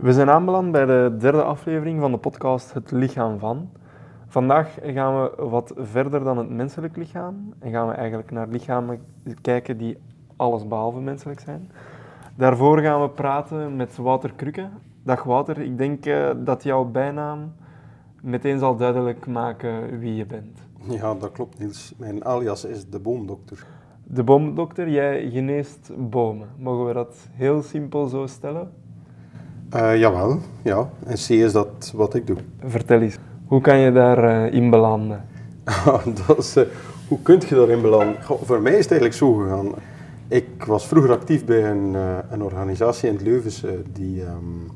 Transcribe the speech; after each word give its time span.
We 0.00 0.12
zijn 0.12 0.30
aanbeland 0.30 0.72
bij 0.72 0.86
de 0.86 1.16
derde 1.18 1.42
aflevering 1.42 2.00
van 2.00 2.10
de 2.10 2.18
podcast 2.18 2.72
Het 2.72 2.90
Lichaam 2.90 3.38
van. 3.38 3.70
Vandaag 4.26 4.78
gaan 4.82 5.22
we 5.22 5.48
wat 5.48 5.72
verder 5.76 6.24
dan 6.24 6.38
het 6.38 6.50
menselijk 6.50 6.96
lichaam 6.96 7.54
en 7.58 7.70
gaan 7.70 7.88
we 7.88 7.94
eigenlijk 7.94 8.30
naar 8.30 8.48
lichamen 8.48 9.00
kijken 9.40 9.78
die 9.78 9.98
alles 10.36 10.68
behalve 10.68 11.00
menselijk 11.00 11.40
zijn. 11.40 11.70
Daarvoor 12.36 12.78
gaan 12.78 13.00
we 13.00 13.08
praten 13.08 13.76
met 13.76 13.96
Wouter 13.96 14.32
Krukke. 14.36 14.68
Dag 15.02 15.22
Wouter, 15.22 15.58
ik 15.58 15.78
denk 15.78 16.06
uh, 16.06 16.30
dat 16.36 16.62
jouw 16.62 16.84
bijnaam 16.84 17.52
meteen 18.22 18.58
zal 18.58 18.76
duidelijk 18.76 19.26
maken 19.26 19.98
wie 19.98 20.14
je 20.14 20.26
bent. 20.26 20.60
Ja, 20.88 21.14
dat 21.14 21.32
klopt 21.32 21.58
Niels. 21.58 21.94
Mijn 21.96 22.24
alias 22.24 22.64
is 22.64 22.88
de 22.88 22.98
boomdokter. 22.98 23.66
De 24.04 24.24
boomdokter, 24.24 24.88
jij 24.88 25.30
geneest 25.30 25.90
bomen. 26.10 26.48
Mogen 26.58 26.86
we 26.86 26.92
dat 26.92 27.28
heel 27.32 27.62
simpel 27.62 28.06
zo 28.06 28.26
stellen? 28.26 28.72
Uh, 29.76 29.98
jawel, 29.98 30.38
ja. 30.62 30.90
En 31.06 31.14
C 31.14 31.28
is 31.28 31.52
dat 31.52 31.92
wat 31.94 32.14
ik 32.14 32.26
doe. 32.26 32.36
Vertel 32.64 33.00
eens, 33.00 33.18
hoe 33.46 33.60
kan 33.60 33.78
je 33.78 33.92
daarin 33.92 34.64
uh, 34.64 34.70
belanden? 34.70 35.24
dat 36.26 36.38
is, 36.38 36.56
uh, 36.56 36.64
hoe 37.08 37.18
kun 37.22 37.42
je 37.48 37.54
daarin 37.54 37.80
belanden? 37.80 38.24
Goh, 38.24 38.42
voor 38.42 38.60
mij 38.60 38.72
is 38.72 38.88
het 38.88 38.90
eigenlijk 38.90 39.14
zo 39.14 39.32
gegaan. 39.32 39.68
Ik 40.28 40.64
was 40.64 40.86
vroeger 40.86 41.10
actief 41.10 41.44
bij 41.44 41.70
een, 41.70 41.94
een 42.30 42.42
organisatie 42.42 43.08
in 43.08 43.14
het 43.14 43.24
Leuvens 43.24 43.64
die 43.92 44.22
um, 44.22 44.66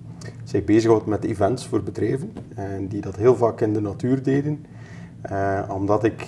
zich 0.44 0.64
bezighoudt 0.64 1.06
met 1.06 1.24
events 1.24 1.66
voor 1.66 1.82
bedrijven. 1.82 2.32
En 2.54 2.88
die 2.88 3.00
dat 3.00 3.16
heel 3.16 3.36
vaak 3.36 3.60
in 3.60 3.72
de 3.72 3.80
natuur 3.80 4.22
deden. 4.22 4.66
omdat 5.68 6.04
ik 6.04 6.26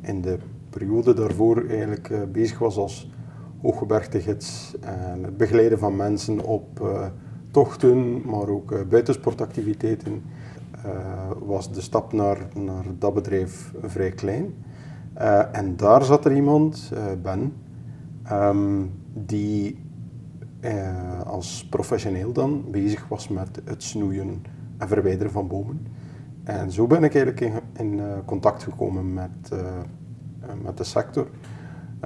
in 0.00 0.20
de 0.20 0.38
periode 0.70 1.14
daarvoor 1.14 1.64
eigenlijk 1.68 2.32
bezig 2.32 2.58
was 2.58 2.76
als 2.76 3.10
hooggebergtegids 3.62 4.74
en 4.80 5.24
het 5.24 5.36
begeleiden 5.36 5.78
van 5.78 5.96
mensen 5.96 6.44
op 6.44 6.80
tochten, 7.54 8.22
maar 8.24 8.48
ook 8.48 8.72
uh, 8.72 8.80
buitensportactiviteiten, 8.88 10.22
uh, 10.86 11.30
was 11.38 11.72
de 11.72 11.80
stap 11.80 12.12
naar, 12.12 12.38
naar 12.54 12.84
dat 12.98 13.14
bedrijf 13.14 13.72
vrij 13.82 14.10
klein. 14.10 14.54
Uh, 15.18 15.56
en 15.56 15.76
daar 15.76 16.04
zat 16.04 16.24
er 16.24 16.34
iemand, 16.34 16.92
Ben, 17.22 17.52
um, 18.32 18.90
die 19.12 19.82
als 21.24 21.66
professioneel 21.68 22.32
dan 22.32 22.64
bezig 22.70 23.08
was 23.08 23.28
met 23.28 23.60
het 23.64 23.82
snoeien 23.82 24.42
en 24.78 24.88
verwijderen 24.88 25.32
van 25.32 25.48
bomen. 25.48 25.86
En 26.44 26.70
zo 26.70 26.86
ben 26.86 27.04
ik 27.04 27.14
eigenlijk 27.14 27.40
in, 27.40 27.52
in 27.86 28.02
contact 28.24 28.62
gekomen 28.62 29.12
met, 29.12 29.50
met 30.62 30.76
de 30.76 30.84
sector 30.84 31.26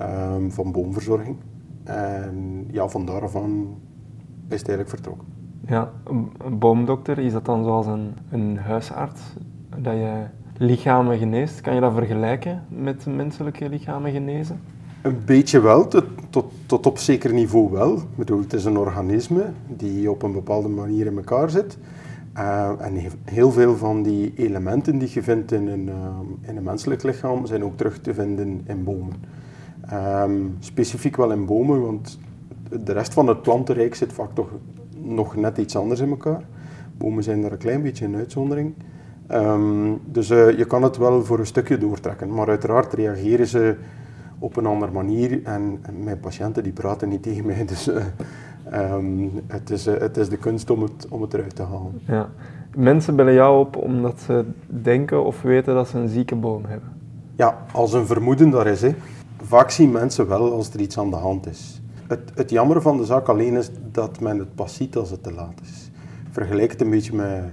um, 0.03 0.53
van 0.53 0.73
boomverzorging. 0.73 1.37
En 1.85 2.67
ja, 2.71 2.89
van 2.89 3.07
daarvan 3.07 3.79
is 4.49 4.59
het 4.59 4.69
eigenlijk 4.69 4.89
vertrokken. 4.89 5.38
Ja, 5.67 5.91
een 6.07 6.59
boomdokter, 6.59 7.19
is 7.19 7.33
dat 7.33 7.45
dan 7.45 7.65
zoals 7.65 7.87
een, 7.87 8.15
een 8.31 8.59
huisarts, 8.59 9.21
dat 9.77 9.95
je 9.95 10.23
lichamen 10.57 11.19
geneest? 11.19 11.61
Kan 11.61 11.75
je 11.75 11.81
dat 11.81 11.93
vergelijken 11.93 12.65
met 12.69 13.07
menselijke 13.07 13.69
lichamen 13.69 14.13
genezen? 14.13 14.61
Een 15.03 15.19
beetje 15.25 15.61
wel, 15.61 15.89
tot, 15.89 16.05
tot, 16.31 16.53
tot 16.67 16.87
op 16.87 16.99
zeker 16.99 17.33
niveau 17.33 17.71
wel. 17.71 17.97
Ik 17.97 18.17
bedoel, 18.17 18.41
het 18.41 18.53
is 18.53 18.65
een 18.65 18.77
organisme 18.77 19.45
die 19.67 20.11
op 20.11 20.23
een 20.23 20.33
bepaalde 20.33 20.69
manier 20.69 21.07
in 21.07 21.17
elkaar 21.17 21.51
zit. 21.51 21.79
Uh, 22.37 22.71
en 22.79 22.95
heel 23.25 23.51
veel 23.51 23.77
van 23.77 24.03
die 24.03 24.33
elementen 24.37 24.99
die 24.99 25.11
je 25.13 25.23
vindt 25.23 25.53
in 25.53 25.69
een, 25.69 25.87
uh, 25.87 25.95
in 26.41 26.57
een 26.57 26.63
menselijk 26.63 27.03
lichaam 27.03 27.47
zijn 27.47 27.65
ook 27.65 27.77
terug 27.77 28.01
te 28.01 28.15
vinden 28.15 28.61
in 28.67 28.85
bomen. 28.85 29.15
Um, 29.93 30.57
specifiek 30.59 31.17
wel 31.17 31.33
in 31.33 31.47
bomen, 31.47 31.83
want 31.83 32.19
de 32.85 32.93
rest 32.93 33.15
van 33.15 33.27
het 33.27 33.43
plantenrijk 33.43 33.95
zit 33.95 34.13
vaak 34.13 34.31
toch 34.35 34.49
nog 35.09 35.37
net 35.37 35.59
iets 35.59 35.77
anders 35.77 36.01
in 36.01 36.11
elkaar. 36.11 36.43
Bomen 36.97 37.23
zijn 37.23 37.43
daar 37.43 37.53
een 37.53 37.59
klein 37.59 37.83
beetje 37.83 38.05
een 38.05 38.17
uitzondering. 38.17 38.75
Um, 39.33 40.01
dus 40.05 40.31
uh, 40.31 40.59
je 40.59 40.65
kan 40.65 40.83
het 40.83 40.97
wel 40.97 41.25
voor 41.25 41.39
een 41.39 41.47
stukje 41.47 41.79
doortrekken, 41.79 42.35
maar 42.35 42.49
uiteraard 42.49 42.93
reageren 42.93 43.47
ze 43.47 43.77
op 44.39 44.57
een 44.57 44.67
andere 44.67 44.93
manier. 44.93 45.41
En, 45.45 45.79
en 45.83 46.05
mijn 46.05 46.21
patiënten 46.21 46.63
die 46.63 46.73
praten 46.73 47.09
niet 47.09 47.23
tegen 47.23 47.47
mij, 47.47 47.65
dus 47.67 47.89
uh, 47.89 48.05
um, 48.95 49.31
het, 49.47 49.71
is, 49.71 49.87
uh, 49.87 49.97
het 49.97 50.17
is 50.17 50.29
de 50.29 50.37
kunst 50.37 50.71
om 50.71 50.83
het, 50.83 51.07
om 51.09 51.23
het 51.23 51.35
eruit 51.35 51.57
te 51.57 51.63
halen. 51.63 52.01
Ja. 52.05 52.29
Mensen 52.77 53.17
bellen 53.17 53.35
jou 53.35 53.61
op 53.61 53.77
omdat 53.77 54.21
ze 54.21 54.45
denken 54.67 55.25
of 55.25 55.43
weten 55.43 55.75
dat 55.75 55.89
ze 55.89 55.99
een 55.99 56.09
zieke 56.09 56.35
boom 56.35 56.65
hebben. 56.65 56.89
Ja, 57.37 57.59
als 57.73 57.93
een 57.93 58.07
vermoeden 58.07 58.51
daar 58.51 58.67
is. 58.67 58.83
Hè. 58.83 58.95
Vaak 59.43 59.71
zien 59.71 59.91
mensen 59.91 60.29
wel 60.29 60.53
als 60.53 60.71
er 60.71 60.81
iets 60.81 60.99
aan 60.99 61.11
de 61.11 61.17
hand 61.17 61.47
is. 61.47 61.78
Het, 62.09 62.33
het 62.35 62.51
jammer 62.51 62.83
van 62.83 62.97
de 62.97 63.05
zaak 63.05 63.29
alleen 63.29 63.55
is 63.55 63.71
dat 63.93 64.21
men 64.21 64.39
het 64.39 64.55
pas 64.55 64.75
ziet 64.75 64.97
als 64.97 65.11
het 65.11 65.23
te 65.23 65.33
laat 65.33 65.61
is. 65.63 65.91
Vergelijk 66.31 66.71
het 66.71 66.81
een 66.81 66.91
beetje 66.91 67.15
met, 67.15 67.45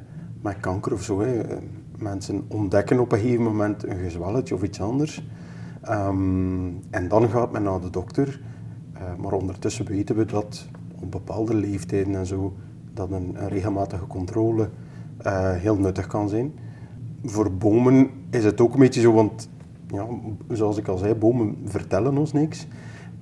met 0.41 0.59
kanker 0.59 0.93
of 0.93 1.03
zo. 1.03 1.19
Hè. 1.21 1.41
Mensen 1.97 2.43
ontdekken 2.47 2.99
op 2.99 3.11
een 3.11 3.19
gegeven 3.19 3.44
moment 3.44 3.88
een 3.88 3.97
gezwelletje 3.97 4.55
of 4.55 4.63
iets 4.63 4.81
anders. 4.81 5.27
Um, 5.89 6.79
en 6.89 7.07
dan 7.07 7.29
gaat 7.29 7.51
men 7.51 7.63
naar 7.63 7.81
de 7.81 7.89
dokter. 7.89 8.41
Uh, 8.95 9.01
maar 9.17 9.33
ondertussen 9.33 9.85
weten 9.85 10.15
we 10.15 10.25
dat 10.25 10.67
op 11.01 11.11
bepaalde 11.11 11.55
leeftijden 11.55 12.15
en 12.15 12.25
zo, 12.25 12.53
dat 12.94 13.11
een, 13.11 13.35
een 13.41 13.49
regelmatige 13.49 14.07
controle 14.07 14.69
uh, 15.25 15.51
heel 15.51 15.77
nuttig 15.77 16.07
kan 16.07 16.29
zijn. 16.29 16.53
Voor 17.23 17.51
bomen 17.51 18.09
is 18.29 18.44
het 18.44 18.61
ook 18.61 18.73
een 18.73 18.79
beetje 18.79 19.01
zo, 19.01 19.13
want 19.13 19.49
ja, 19.88 20.07
zoals 20.49 20.77
ik 20.77 20.88
al 20.88 20.97
zei, 20.97 21.13
bomen 21.13 21.57
vertellen 21.65 22.17
ons 22.17 22.33
niks. 22.33 22.67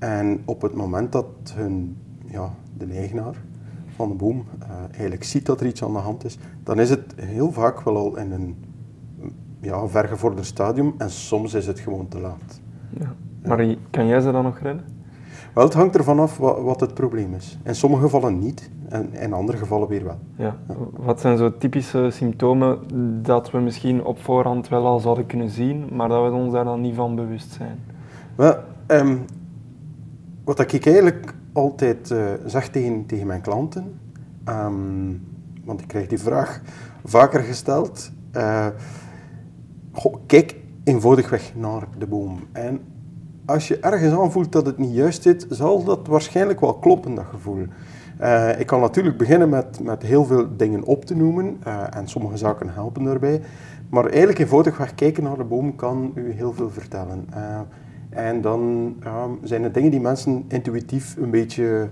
En 0.04 0.42
op 0.46 0.62
het 0.62 0.74
moment 0.74 1.12
dat 1.12 1.26
hun, 1.54 1.98
ja, 2.26 2.50
de 2.78 2.86
eigenaar 2.86 3.36
van 3.96 4.10
de 4.10 4.16
boom 4.16 4.46
uh, 4.62 4.70
eigenlijk 4.92 5.24
ziet 5.24 5.46
dat 5.46 5.60
er 5.60 5.68
iets 5.68 5.84
aan 5.84 5.94
de 5.94 6.00
hand 6.00 6.26
is, 6.26 6.38
dan 6.64 6.80
is 6.80 6.90
het 6.90 7.14
heel 7.16 7.52
vaak 7.52 7.82
wel 7.82 7.98
al 7.98 8.18
in 8.18 8.32
een 8.32 8.56
ja, 9.62 9.88
vergevorderd 9.88 10.46
stadium 10.46 10.94
en 10.98 11.10
soms 11.10 11.54
is 11.54 11.68
het 11.68 11.80
gewoon 11.80 12.08
te 12.08 12.20
laat. 12.20 12.62
Ja. 13.00 13.14
Maar 13.44 13.76
kan 13.90 14.08
jij 14.08 14.20
ze 14.20 14.32
dan 14.32 14.44
nog 14.44 14.60
redden? 14.60 14.86
Wel, 15.54 15.64
het 15.64 15.74
hangt 15.74 15.96
ervan 15.96 16.20
af 16.20 16.38
wat, 16.38 16.62
wat 16.62 16.80
het 16.80 16.94
probleem 16.94 17.34
is. 17.34 17.58
In 17.64 17.76
sommige 17.76 18.02
gevallen 18.02 18.40
niet 18.40 18.70
en 18.90 19.14
in 19.14 19.34
andere 19.34 19.58
gevallen 19.58 19.88
weer 19.88 20.04
wel. 20.04 20.20
Ja. 20.36 20.56
Wat 20.92 21.20
zijn 21.20 21.38
zo 21.38 21.58
typische 21.58 22.10
symptomen 22.12 22.80
dat 23.22 23.52
we 23.52 23.60
misschien 23.60 24.04
op 24.06 24.20
voorhand 24.20 24.68
wel 24.68 24.86
al 24.86 25.00
zouden 25.00 25.26
kunnen 25.26 25.50
zien, 25.50 25.90
maar 25.92 26.08
dat 26.10 26.24
we 26.24 26.38
ons 26.38 26.54
daar 26.54 26.66
dan 26.66 26.82
niet 26.82 26.96
van 26.96 27.16
bewust 27.16 27.52
zijn? 27.52 27.80
Wel, 28.36 28.56
um, 28.88 29.26
wat 30.44 30.60
ik 30.60 30.86
eigenlijk 30.86 31.34
altijd 31.54 32.10
uh, 32.10 32.26
zeg 32.46 32.70
tegen, 32.70 33.06
tegen 33.06 33.28
mijn 33.28 33.42
klanten, 33.42 34.00
um, 34.50 35.22
want 35.64 35.82
ik 35.82 35.88
krijg 35.88 36.08
die 36.08 36.20
vraag 36.20 36.62
vaker 37.06 37.40
gesteld. 37.40 38.12
Uh, 38.38 38.68
goh, 39.92 40.16
kijk 40.26 40.56
eenvoudigweg 40.84 41.52
naar 41.56 41.88
de 41.98 42.08
boom. 42.08 42.40
En 42.52 42.80
als 43.46 43.68
je 43.68 43.80
ergens 43.80 44.14
aanvoelt 44.14 44.52
dat 44.52 44.66
het 44.66 44.78
niet 44.78 44.94
juist 44.94 45.22
zit, 45.22 45.46
zal 45.50 45.84
dat 45.84 46.08
waarschijnlijk 46.08 46.60
wel 46.60 46.74
kloppen, 46.74 47.16
dat 47.16 47.26
gevoel. 47.26 47.66
Uh, 48.22 48.60
ik 48.60 48.68
kan 48.68 48.80
natuurlijk 48.80 49.18
beginnen 49.18 49.50
met, 49.50 49.84
met 49.84 50.02
heel 50.02 50.26
veel 50.26 50.58
dingen 50.58 50.84
op 50.84 51.06
te 51.06 51.16
noemen 51.16 51.58
en 51.90 52.08
sommige 52.08 52.38
zaken 52.38 52.70
helpen 52.70 53.04
daarbij. 53.04 53.42
Maar 53.90 54.06
eigenlijk 54.06 54.40
eenvoudigweg 54.40 54.96
kijken 54.96 55.24
naar 55.24 55.38
de 55.38 55.44
boom 55.44 55.76
kan 55.76 56.12
u 56.16 56.32
heel 56.32 56.54
veel 56.54 56.70
vertellen. 56.70 57.28
En 58.16 58.42
dan 58.42 58.96
zijn 59.44 59.64
er 59.64 59.72
dingen 59.72 59.92
die 59.92 60.00
mensen 60.00 60.46
intuïtief 60.48 61.18
een 61.18 61.30
beetje 61.30 61.90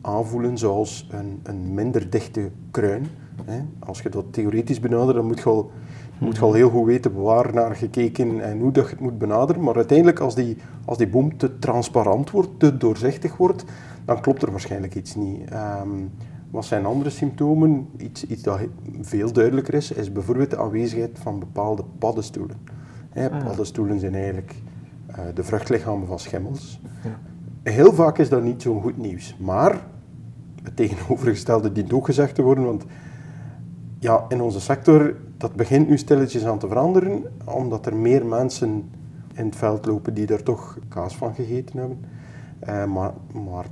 aanvoelen, 0.00 0.58
zoals 0.58 1.08
een, 1.10 1.40
een 1.42 1.74
minder 1.74 2.10
dichte 2.10 2.50
kruin. 2.70 3.06
Hè. 3.44 3.60
Als 3.78 4.00
je 4.00 4.08
dat 4.08 4.24
theoretisch 4.30 4.80
benadert, 4.80 5.16
dan 5.16 5.26
moet 5.26 5.38
je, 5.38 5.44
al, 5.44 5.70
moet 6.18 6.36
je 6.36 6.42
al 6.42 6.52
heel 6.52 6.70
goed 6.70 6.86
weten 6.86 7.22
waar 7.22 7.54
naar 7.54 7.76
gekeken 7.76 8.40
en 8.40 8.60
hoe 8.60 8.72
dat 8.72 8.84
je 8.84 8.90
het 8.90 9.00
moet 9.00 9.18
benaderen. 9.18 9.62
Maar 9.62 9.76
uiteindelijk, 9.76 10.20
als 10.20 10.34
die, 10.34 10.56
als 10.84 10.98
die 10.98 11.08
boom 11.08 11.36
te 11.36 11.58
transparant 11.58 12.30
wordt, 12.30 12.48
te 12.58 12.76
doorzichtig 12.76 13.36
wordt, 13.36 13.64
dan 14.04 14.20
klopt 14.20 14.42
er 14.42 14.50
waarschijnlijk 14.50 14.94
iets 14.94 15.14
niet. 15.14 15.40
Um, 15.82 16.10
wat 16.50 16.64
zijn 16.64 16.86
andere 16.86 17.10
symptomen? 17.10 17.88
Iets, 17.96 18.26
iets 18.26 18.42
dat 18.42 18.60
veel 19.00 19.32
duidelijker 19.32 19.74
is, 19.74 19.92
is 19.92 20.12
bijvoorbeeld 20.12 20.50
de 20.50 20.58
aanwezigheid 20.58 21.18
van 21.18 21.38
bepaalde 21.38 21.84
paddenstoelen. 21.98 22.56
Hè, 23.10 23.30
ah. 23.30 23.44
paddenstoelen 23.44 24.00
zijn 24.00 24.14
eigenlijk 24.14 24.54
de 25.34 25.44
vruchtlichamen 25.44 26.06
van 26.06 26.18
schimmels. 26.18 26.80
Ja. 27.04 27.18
Heel 27.70 27.92
vaak 27.92 28.18
is 28.18 28.28
dat 28.28 28.42
niet 28.42 28.62
zo'n 28.62 28.82
goed 28.82 28.96
nieuws. 28.96 29.36
Maar 29.38 29.86
het 30.62 30.76
tegenovergestelde 30.76 31.72
dient 31.72 31.92
ook 31.92 32.04
gezegd 32.04 32.34
te 32.34 32.42
worden, 32.42 32.64
want 32.64 32.84
ja, 33.98 34.24
in 34.28 34.40
onze 34.40 34.60
sector, 34.60 35.16
dat 35.36 35.54
begint 35.54 35.88
nu 35.88 35.98
stilletjes 35.98 36.44
aan 36.44 36.58
te 36.58 36.68
veranderen, 36.68 37.22
omdat 37.44 37.86
er 37.86 37.96
meer 37.96 38.26
mensen 38.26 38.90
in 39.34 39.44
het 39.44 39.56
veld 39.56 39.86
lopen 39.86 40.14
die 40.14 40.26
er 40.26 40.42
toch 40.42 40.78
kaas 40.88 41.16
van 41.16 41.34
gegeten 41.34 41.78
hebben. 41.78 42.04
Uh, 42.68 42.84
maar, 42.84 43.12
maar 43.44 43.66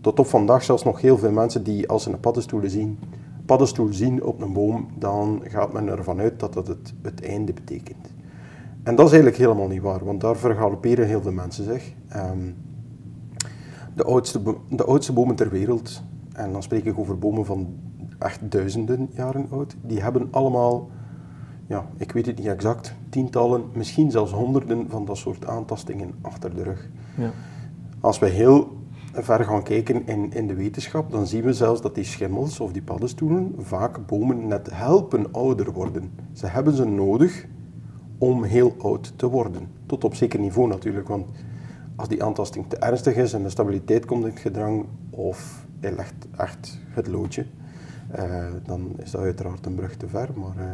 tot 0.00 0.18
op 0.18 0.26
vandaag 0.26 0.62
zelfs 0.62 0.84
nog 0.84 1.00
heel 1.00 1.18
veel 1.18 1.30
mensen 1.30 1.64
die 1.64 1.88
als 1.88 2.02
ze 2.02 2.10
een 2.10 2.20
paddenstoel 2.20 2.60
zien, 2.64 2.98
paddenstoel 3.46 3.92
zien 3.92 4.22
op 4.22 4.40
een 4.40 4.52
boom, 4.52 4.88
dan 4.98 5.42
gaat 5.44 5.72
men 5.72 5.88
ervan 5.88 6.20
uit 6.20 6.40
dat 6.40 6.52
dat 6.52 6.66
het, 6.66 6.94
het 7.02 7.24
einde 7.24 7.52
betekent. 7.52 8.12
En 8.82 8.94
dat 8.94 9.06
is 9.06 9.12
eigenlijk 9.12 9.42
helemaal 9.42 9.68
niet 9.68 9.82
waar, 9.82 10.04
want 10.04 10.20
daar 10.20 10.36
vergalopperen 10.36 11.06
heel 11.06 11.22
veel 11.22 11.32
mensen 11.32 11.64
zich. 11.64 11.92
Um, 12.16 12.56
de, 13.94 14.04
oudste, 14.04 14.40
de 14.68 14.84
oudste 14.84 15.12
bomen 15.12 15.36
ter 15.36 15.50
wereld, 15.50 16.02
en 16.32 16.52
dan 16.52 16.62
spreek 16.62 16.84
ik 16.84 16.98
over 16.98 17.18
bomen 17.18 17.44
van 17.46 17.74
echt 18.18 18.50
duizenden 18.50 19.08
jaren 19.12 19.46
oud, 19.50 19.76
die 19.82 20.02
hebben 20.02 20.28
allemaal, 20.30 20.88
ja, 21.66 21.86
ik 21.96 22.12
weet 22.12 22.26
het 22.26 22.38
niet 22.38 22.46
exact, 22.46 22.94
tientallen, 23.08 23.64
misschien 23.74 24.10
zelfs 24.10 24.32
honderden 24.32 24.86
van 24.88 25.04
dat 25.04 25.16
soort 25.16 25.46
aantastingen 25.46 26.14
achter 26.20 26.54
de 26.54 26.62
rug. 26.62 26.88
Ja. 27.16 27.30
Als 28.00 28.18
we 28.18 28.26
heel 28.26 28.80
ver 29.12 29.44
gaan 29.44 29.62
kijken 29.62 30.06
in, 30.06 30.32
in 30.32 30.46
de 30.46 30.54
wetenschap, 30.54 31.10
dan 31.10 31.26
zien 31.26 31.42
we 31.42 31.52
zelfs 31.52 31.80
dat 31.80 31.94
die 31.94 32.04
schimmels 32.04 32.60
of 32.60 32.72
die 32.72 32.82
paddenstoelen 32.82 33.54
vaak 33.58 34.06
bomen 34.06 34.46
net 34.46 34.68
helpen 34.72 35.32
ouder 35.32 35.72
worden. 35.72 36.10
Ze 36.32 36.46
hebben 36.46 36.74
ze 36.74 36.84
nodig 36.84 37.46
om 38.22 38.42
heel 38.42 38.74
oud 38.78 39.12
te 39.16 39.28
worden. 39.28 39.68
Tot 39.86 40.04
op 40.04 40.14
zeker 40.14 40.38
niveau 40.38 40.68
natuurlijk, 40.68 41.08
want 41.08 41.28
als 41.96 42.08
die 42.08 42.24
aantasting 42.24 42.64
te 42.68 42.76
ernstig 42.76 43.14
is 43.14 43.32
en 43.32 43.42
de 43.42 43.48
stabiliteit 43.48 44.04
komt 44.04 44.24
in 44.24 44.30
het 44.30 44.38
gedrang 44.38 44.84
of 45.10 45.66
hij 45.80 45.92
legt 45.92 46.14
echt 46.36 46.78
het 46.88 47.06
loodje, 47.06 47.44
eh, 48.10 48.44
dan 48.64 48.92
is 48.96 49.10
dat 49.10 49.20
uiteraard 49.20 49.66
een 49.66 49.74
brug 49.74 49.96
te 49.96 50.08
ver. 50.08 50.28
Maar 50.34 50.66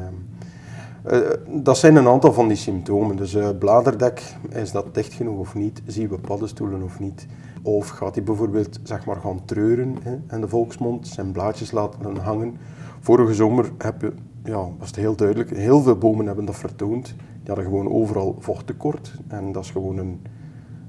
eh, 1.03 1.17
eh, 1.17 1.39
dat 1.63 1.79
zijn 1.79 1.97
een 1.97 2.09
aantal 2.09 2.33
van 2.33 2.49
die 2.49 2.57
symptomen. 2.57 3.17
Dus 3.17 3.37
bladerdek, 3.59 4.23
is 4.49 4.73
dat 4.73 4.95
dicht 4.95 5.13
genoeg 5.13 5.39
of 5.39 5.55
niet? 5.55 5.83
Zien 5.87 6.09
we 6.09 6.19
paddenstoelen 6.19 6.83
of 6.83 7.01
niet? 7.01 7.27
Of 7.63 7.89
gaat 7.89 8.15
hij 8.15 8.25
bijvoorbeeld 8.25 8.81
zeg 8.83 9.07
maar, 9.07 9.17
gaan 9.17 9.45
treuren 9.45 9.97
hè, 10.03 10.17
in 10.35 10.41
de 10.41 10.49
volksmond, 10.49 11.09
zijn 11.09 11.33
blaadjes 11.33 11.71
laten 11.71 12.17
hangen? 12.17 12.57
Vorige 13.01 13.35
zomer 13.35 13.71
heb 13.79 14.01
je, 14.01 14.13
ja, 14.45 14.69
was 14.79 14.87
het 14.87 14.97
heel 14.97 15.17
duidelijk, 15.17 15.51
heel 15.51 15.83
veel 15.83 15.99
bomen 15.99 16.27
hebben 16.27 16.45
dat 16.45 16.57
vertoond. 16.57 17.15
Die 17.49 17.57
hadden 17.57 17.75
gewoon 17.75 17.93
overal 17.93 18.37
vochttekort. 18.39 19.15
En 19.29 19.53
dat 19.53 19.65
is 19.65 19.71
gewoon 19.71 19.99
een, 19.99 20.21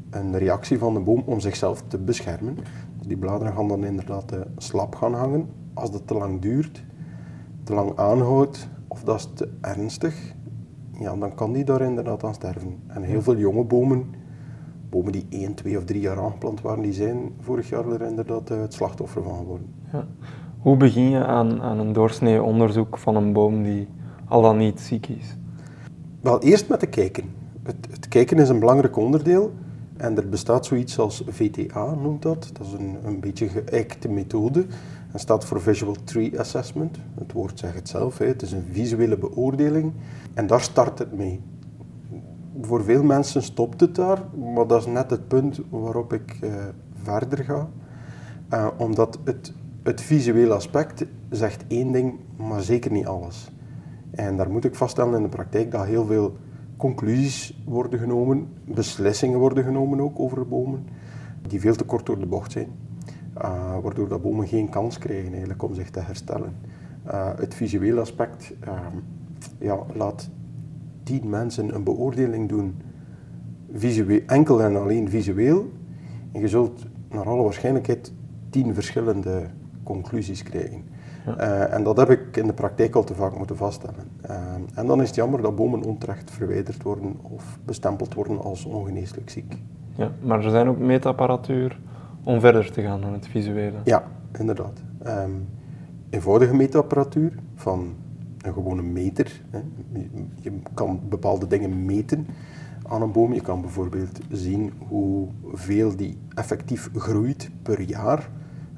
een 0.09 0.37
reactie 0.37 0.77
van 0.77 0.93
de 0.93 0.99
boom 0.99 1.23
om 1.25 1.39
zichzelf 1.39 1.83
te 1.87 1.97
beschermen. 1.97 2.57
Die 3.07 3.17
bladeren 3.17 3.53
gaan 3.53 3.67
dan 3.67 3.85
inderdaad 3.85 4.31
eh, 4.31 4.39
slap 4.57 4.95
gaan 4.95 5.13
hangen. 5.13 5.49
Als 5.73 5.91
dat 5.91 6.07
te 6.07 6.13
lang 6.13 6.41
duurt, 6.41 6.83
te 7.63 7.73
lang 7.73 7.97
aanhoudt 7.97 8.69
of 8.87 9.03
dat 9.03 9.15
is 9.15 9.29
te 9.33 9.49
ernstig, 9.61 10.35
ja, 10.99 11.15
dan 11.15 11.35
kan 11.35 11.53
die 11.53 11.63
daar 11.63 11.81
inderdaad 11.81 12.23
aan 12.23 12.33
sterven. 12.33 12.79
En 12.87 13.03
heel 13.03 13.21
veel 13.21 13.37
jonge 13.37 13.63
bomen, 13.63 14.05
bomen 14.89 15.11
die 15.11 15.25
1, 15.29 15.53
2 15.53 15.77
of 15.77 15.83
3 15.83 16.01
jaar 16.01 16.19
aangeplant 16.19 16.61
waren, 16.61 16.83
die 16.83 16.93
zijn 16.93 17.33
vorig 17.39 17.69
jaar 17.69 17.87
er 17.87 18.01
inderdaad 18.01 18.49
eh, 18.49 18.61
het 18.61 18.73
slachtoffer 18.73 19.23
van 19.23 19.37
geworden. 19.37 19.73
Ja. 19.91 20.07
Hoe 20.59 20.77
begin 20.77 21.09
je 21.09 21.25
aan, 21.25 21.61
aan 21.61 21.79
een 21.79 21.93
doorsnee 21.93 22.43
onderzoek 22.43 22.97
van 22.97 23.15
een 23.15 23.33
boom 23.33 23.63
die 23.63 23.87
al 24.27 24.41
dan 24.41 24.57
niet 24.57 24.79
ziek 24.79 25.07
is? 25.07 25.38
Wel, 26.21 26.41
eerst 26.41 26.67
met 26.67 26.79
te 26.79 26.85
kijken. 26.85 27.23
Het, 27.63 27.75
het 27.91 28.07
kijken 28.07 28.37
is 28.37 28.49
een 28.49 28.59
belangrijk 28.59 28.97
onderdeel. 28.97 29.53
En 29.97 30.17
er 30.17 30.29
bestaat 30.29 30.65
zoiets 30.65 30.99
als 30.99 31.23
VTA, 31.27 31.93
noemt 31.93 32.21
dat. 32.21 32.49
Dat 32.53 32.67
is 32.67 32.73
een, 32.73 32.97
een 33.03 33.19
beetje 33.19 33.47
geëikte 33.47 34.09
methode. 34.09 34.65
Dat 35.11 35.21
staat 35.21 35.45
voor 35.45 35.61
Visual 35.61 35.95
Tree 36.03 36.39
Assessment. 36.39 36.97
Het 37.19 37.31
woord 37.31 37.59
zegt 37.59 37.75
het 37.75 37.89
zelf. 37.89 38.17
Hè. 38.17 38.25
Het 38.25 38.41
is 38.41 38.51
een 38.51 38.65
visuele 38.71 39.17
beoordeling. 39.17 39.93
En 40.33 40.47
daar 40.47 40.61
start 40.61 40.99
het 40.99 41.13
mee. 41.13 41.41
Voor 42.61 42.83
veel 42.83 43.03
mensen 43.03 43.43
stopt 43.43 43.79
het 43.79 43.95
daar, 43.95 44.21
maar 44.53 44.67
dat 44.67 44.79
is 44.81 44.85
net 44.85 45.09
het 45.09 45.27
punt 45.27 45.59
waarop 45.69 46.13
ik 46.13 46.37
eh, 46.41 46.51
verder 47.03 47.43
ga. 47.43 47.69
Eh, 48.49 48.67
omdat 48.77 49.19
het, 49.23 49.53
het 49.83 50.01
visuele 50.01 50.53
aspect 50.53 51.05
zegt 51.29 51.63
één 51.67 51.91
ding, 51.91 52.13
maar 52.35 52.61
zeker 52.61 52.91
niet 52.91 53.05
alles. 53.05 53.49
En 54.19 54.37
daar 54.37 54.51
moet 54.51 54.65
ik 54.65 54.75
vaststellen 54.75 55.15
in 55.15 55.23
de 55.23 55.29
praktijk 55.29 55.71
dat 55.71 55.85
heel 55.85 56.05
veel 56.05 56.37
conclusies 56.77 57.61
worden 57.65 57.99
genomen, 57.99 58.47
beslissingen 58.65 59.39
worden 59.39 59.63
genomen 59.63 60.01
ook 60.01 60.19
over 60.19 60.47
bomen, 60.47 60.85
die 61.47 61.59
veel 61.59 61.75
te 61.75 61.83
kort 61.83 62.05
door 62.05 62.19
de 62.19 62.25
bocht 62.25 62.51
zijn. 62.51 62.67
Uh, 63.37 63.77
waardoor 63.81 64.07
dat 64.07 64.21
bomen 64.21 64.47
geen 64.47 64.69
kans 64.69 64.97
krijgen 64.97 65.29
eigenlijk 65.29 65.63
om 65.63 65.73
zich 65.73 65.89
te 65.89 65.99
herstellen. 65.99 66.55
Uh, 67.07 67.29
het 67.35 67.53
visuele 67.53 67.99
aspect 67.99 68.53
uh, 68.67 68.79
ja, 69.59 69.77
laat 69.93 70.29
tien 71.03 71.29
mensen 71.29 71.75
een 71.75 71.83
beoordeling 71.83 72.49
doen, 72.49 72.75
visueel, 73.73 74.21
enkel 74.25 74.61
en 74.61 74.75
alleen 74.75 75.09
visueel, 75.09 75.71
en 76.31 76.41
je 76.41 76.47
zult 76.47 76.85
naar 77.09 77.25
alle 77.25 77.43
waarschijnlijkheid 77.43 78.13
tien 78.49 78.73
verschillende 78.73 79.49
conclusies 79.83 80.43
krijgen. 80.43 80.83
Ja. 81.37 81.67
Uh, 81.67 81.73
en 81.73 81.83
dat 81.83 81.97
heb 81.97 82.09
ik 82.09 82.37
in 82.37 82.47
de 82.47 82.53
praktijk 82.53 82.95
al 82.95 83.03
te 83.03 83.15
vaak 83.15 83.37
moeten 83.37 83.57
vaststellen. 83.57 84.11
Uh, 84.29 84.35
en 84.73 84.85
dan 84.87 85.01
is 85.01 85.07
het 85.07 85.15
jammer 85.15 85.41
dat 85.41 85.55
bomen 85.55 85.83
onterecht 85.83 86.31
verwijderd 86.31 86.83
worden 86.83 87.15
of 87.21 87.59
bestempeld 87.65 88.13
worden 88.13 88.41
als 88.41 88.65
ongeneeslijk 88.65 89.29
ziek. 89.29 89.57
Ja, 89.95 90.11
maar 90.21 90.43
er 90.43 90.49
zijn 90.49 90.67
ook 90.67 90.77
meetapparatuur 90.79 91.79
om 92.23 92.39
verder 92.39 92.71
te 92.71 92.81
gaan 92.81 93.01
dan 93.01 93.13
het 93.13 93.27
visuele. 93.27 93.77
Ja, 93.83 94.03
inderdaad. 94.39 94.81
Um, 95.07 95.47
eenvoudige 96.09 96.55
meetapparatuur 96.55 97.33
van 97.55 97.93
een 98.41 98.53
gewone 98.53 98.81
meter. 98.81 99.41
Hè. 99.49 99.59
Je 100.35 100.51
kan 100.73 100.99
bepaalde 101.09 101.47
dingen 101.47 101.85
meten 101.85 102.27
aan 102.87 103.01
een 103.01 103.11
boom. 103.11 103.33
Je 103.33 103.41
kan 103.41 103.61
bijvoorbeeld 103.61 104.19
zien 104.31 104.73
hoeveel 104.87 105.95
die 105.95 106.17
effectief 106.33 106.89
groeit 106.95 107.49
per 107.61 107.81
jaar. 107.81 108.29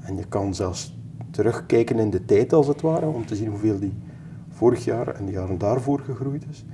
En 0.02 0.16
je 0.16 0.26
kan 0.26 0.56
zelfs 0.56 1.00
terugkijken 1.42 2.00
in 2.00 2.10
de 2.10 2.26
tijd 2.26 2.54
als 2.54 2.68
het 2.68 2.82
ware, 2.82 3.06
om 3.06 3.26
te 3.26 3.36
zien 3.36 3.50
hoeveel 3.50 3.80
die 3.80 3.94
vorig 4.50 4.84
jaar 4.84 5.08
en 5.08 5.26
de 5.26 5.32
jaren 5.32 5.58
daarvoor 5.58 6.00
gegroeid 6.00 6.46
is. 6.50 6.66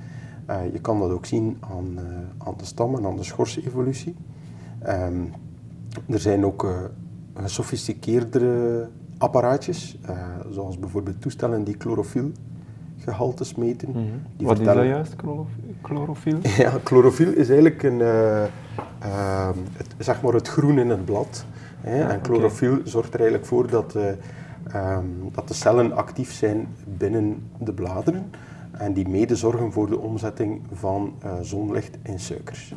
Uh, 0.49 0.73
je 0.73 0.79
kan 0.79 0.99
dat 0.99 1.11
ook 1.11 1.25
zien 1.25 1.57
aan, 1.59 1.91
uh, 1.95 2.01
aan 2.37 2.53
de 2.57 2.65
stammen, 2.65 3.05
aan 3.05 3.15
de 3.15 3.23
schorsevolutie. 3.23 4.15
Um, 4.87 5.31
er 6.09 6.19
zijn 6.19 6.45
ook 6.45 6.63
uh, 6.63 6.71
gesofisticeerdere 7.33 8.89
apparaatjes, 9.17 9.97
zoals 10.49 10.79
bijvoorbeeld 10.79 11.21
toestellen 11.21 11.63
die 11.63 11.75
chlorofielgehaltes 11.77 13.55
meten. 13.55 13.89
Mm 13.89 13.95
-hmm. 13.95 14.21
die 14.37 14.47
Wat 14.47 14.55
vertellen... 14.55 14.83
is 14.83 14.89
dat 14.89 14.97
juist, 14.97 15.15
chlorofiel? 15.81 16.37
ja, 16.63 16.79
chlorofiel 16.83 17.31
is 17.31 17.49
eigenlijk 17.49 17.83
een, 17.83 17.99
het, 19.77 19.95
zeg 19.97 20.21
maar 20.21 20.33
het 20.33 20.47
groen 20.47 20.79
in 20.79 20.89
het 20.89 21.05
blad. 21.05 21.45
Hè? 21.81 21.99
Ja, 21.99 22.09
en 22.09 22.19
chlorofiel 22.23 22.71
okay. 22.71 22.87
zorgt 22.87 23.13
er 23.13 23.19
eigenlijk 23.19 23.49
voor 23.49 23.69
dat 23.69 23.95
Um, 24.75 25.29
dat 25.31 25.47
de 25.47 25.53
cellen 25.53 25.95
actief 25.95 26.31
zijn 26.31 26.67
binnen 26.97 27.43
de 27.59 27.73
bladeren 27.73 28.31
en 28.71 28.93
die 28.93 29.07
mede 29.07 29.35
zorgen 29.35 29.71
voor 29.71 29.87
de 29.87 29.99
omzetting 29.99 30.61
van 30.71 31.13
uh, 31.25 31.31
zonlicht 31.41 31.97
in 32.03 32.19
suikers. 32.19 32.75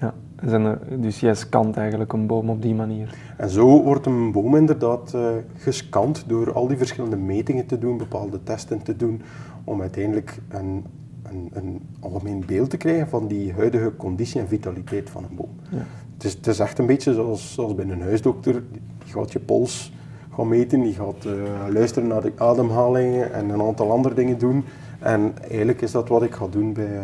Ja, 0.00 0.78
dus 0.98 1.20
jij 1.20 1.34
scant 1.34 1.76
eigenlijk 1.76 2.12
een 2.12 2.26
boom 2.26 2.50
op 2.50 2.62
die 2.62 2.74
manier? 2.74 3.14
En 3.36 3.50
zo 3.50 3.82
wordt 3.82 4.06
een 4.06 4.32
boom 4.32 4.56
inderdaad 4.56 5.12
uh, 5.14 5.30
gescand 5.56 6.24
door 6.26 6.52
al 6.52 6.66
die 6.66 6.76
verschillende 6.76 7.16
metingen 7.16 7.66
te 7.66 7.78
doen, 7.78 7.96
bepaalde 7.96 8.42
testen 8.42 8.82
te 8.82 8.96
doen, 8.96 9.22
om 9.64 9.80
uiteindelijk 9.80 10.40
een, 10.48 10.84
een, 11.22 11.50
een 11.52 11.80
algemeen 12.00 12.42
beeld 12.46 12.70
te 12.70 12.76
krijgen 12.76 13.08
van 13.08 13.26
die 13.26 13.52
huidige 13.52 13.96
conditie 13.96 14.40
en 14.40 14.48
vitaliteit 14.48 15.10
van 15.10 15.24
een 15.24 15.36
boom. 15.36 15.50
Ja. 15.70 15.84
Het, 16.14 16.24
is, 16.24 16.32
het 16.32 16.46
is 16.46 16.58
echt 16.58 16.78
een 16.78 16.86
beetje 16.86 17.14
zoals, 17.14 17.54
zoals 17.54 17.74
bij 17.74 17.84
een 17.84 18.02
huisdokter, 18.02 18.62
die 18.72 19.12
gaat 19.12 19.32
je 19.32 19.40
pols 19.40 19.92
gaan 20.40 20.48
meten, 20.48 20.80
die 20.80 20.94
gaat 20.94 21.24
uh, 21.24 21.32
luisteren 21.72 22.08
naar 22.08 22.20
de 22.20 22.32
ademhalingen 22.36 23.32
en 23.32 23.48
een 23.48 23.62
aantal 23.62 23.90
andere 23.90 24.14
dingen 24.14 24.38
doen. 24.38 24.64
En 24.98 25.32
eigenlijk 25.48 25.80
is 25.80 25.92
dat 25.92 26.08
wat 26.08 26.22
ik 26.22 26.34
ga 26.34 26.46
doen 26.50 26.72
bij, 26.72 26.92
uh, 26.92 27.02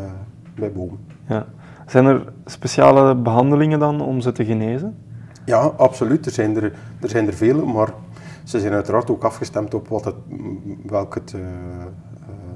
bij 0.55 0.73
bomen. 0.73 0.99
Ja. 1.29 1.47
Zijn 1.87 2.05
er 2.05 2.33
speciale 2.45 3.15
behandelingen 3.15 3.79
dan 3.79 4.01
om 4.01 4.21
ze 4.21 4.33
te 4.33 4.45
genezen? 4.45 4.97
Ja, 5.45 5.59
absoluut. 5.77 6.27
Er 6.27 6.33
zijn 6.33 6.57
er, 6.57 6.73
er, 7.01 7.09
zijn 7.09 7.27
er 7.27 7.35
vele, 7.35 7.65
maar 7.65 7.89
ze 8.45 8.61
zijn 8.61 8.73
uiteraard 8.73 9.11
ook 9.11 9.25
afgestemd 9.25 9.75
op 9.75 9.89
wat 9.89 10.05
het, 10.05 10.15
welk 10.87 11.15
het, 11.15 11.35
uh, 11.37 11.43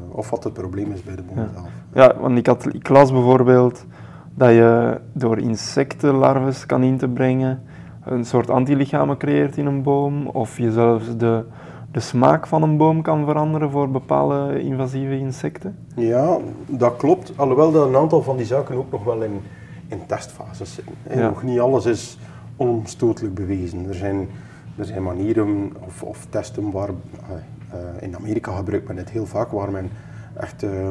of 0.09 0.31
wat 0.31 0.45
het 0.45 0.53
probleem 0.53 0.93
is 0.93 1.03
bij 1.03 1.17
de 1.17 1.23
boom 1.23 1.39
ja. 1.39 1.49
zelf. 1.53 1.69
Ja, 1.93 2.21
want 2.21 2.39
ik, 2.39 2.47
had, 2.47 2.75
ik 2.75 2.89
las 2.89 3.13
bijvoorbeeld 3.13 3.87
dat 4.35 4.51
je 4.51 5.01
door 5.13 5.39
insectenlarven 5.39 6.67
kan 6.67 6.83
in 6.83 6.99
te 6.99 7.09
brengen 7.09 7.63
een 8.11 8.25
soort 8.25 8.51
antilichamen 8.51 9.17
creëert 9.17 9.57
in 9.57 9.67
een 9.67 9.83
boom, 9.83 10.27
of 10.27 10.59
je 10.59 10.73
zelfs 10.73 11.17
de, 11.17 11.45
de 11.93 12.01
smaak 12.01 12.47
van 12.47 12.63
een 12.63 12.77
boom 12.77 13.03
kan 13.03 13.25
veranderen 13.25 13.71
voor 13.71 13.91
bepaalde 13.91 14.63
invasieve 14.63 15.19
insecten? 15.19 15.77
Ja, 15.97 16.37
dat 16.67 16.97
klopt. 16.97 17.33
Alhoewel 17.37 17.73
dat 17.73 17.89
een 17.89 17.97
aantal 17.97 18.23
van 18.23 18.37
die 18.37 18.47
zaken 18.47 18.77
ook 18.77 18.91
nog 18.91 19.05
wel 19.05 19.23
in, 19.23 19.41
in 19.89 20.07
testfases 20.07 20.75
zitten. 20.75 20.95
Ja. 21.15 21.29
Nog 21.29 21.43
niet 21.43 21.61
alles 21.61 21.87
is 21.87 22.19
onomstotelijk 22.57 23.35
bewezen. 23.35 23.89
Er 23.89 23.95
zijn, 23.95 24.29
er 24.77 24.85
zijn 24.85 25.03
manieren 25.03 25.73
of, 25.87 26.03
of 26.03 26.27
testen 26.31 26.71
waar, 26.71 26.89
uh, 26.89 28.03
in 28.03 28.17
Amerika 28.17 28.57
gebruikt 28.57 28.89
men 28.89 28.97
het 28.97 29.11
heel 29.11 29.27
vaak, 29.27 29.51
waar 29.51 29.71
men 29.71 29.91
echt 30.37 30.63
uh, 30.63 30.91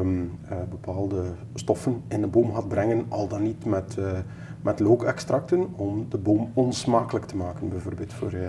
bepaalde 0.70 1.22
stoffen 1.54 2.02
in 2.08 2.20
de 2.20 2.26
boom 2.26 2.54
gaat 2.54 2.68
brengen, 2.68 3.04
al 3.08 3.28
dan 3.28 3.42
niet 3.42 3.64
met 3.64 3.96
met 4.62 4.80
lookextracten 4.80 5.66
om 5.76 6.06
de 6.08 6.18
boom 6.18 6.50
onsmakelijk 6.54 7.26
te 7.26 7.36
maken, 7.36 7.68
bijvoorbeeld 7.68 8.12
voor, 8.12 8.32
uh, 8.32 8.48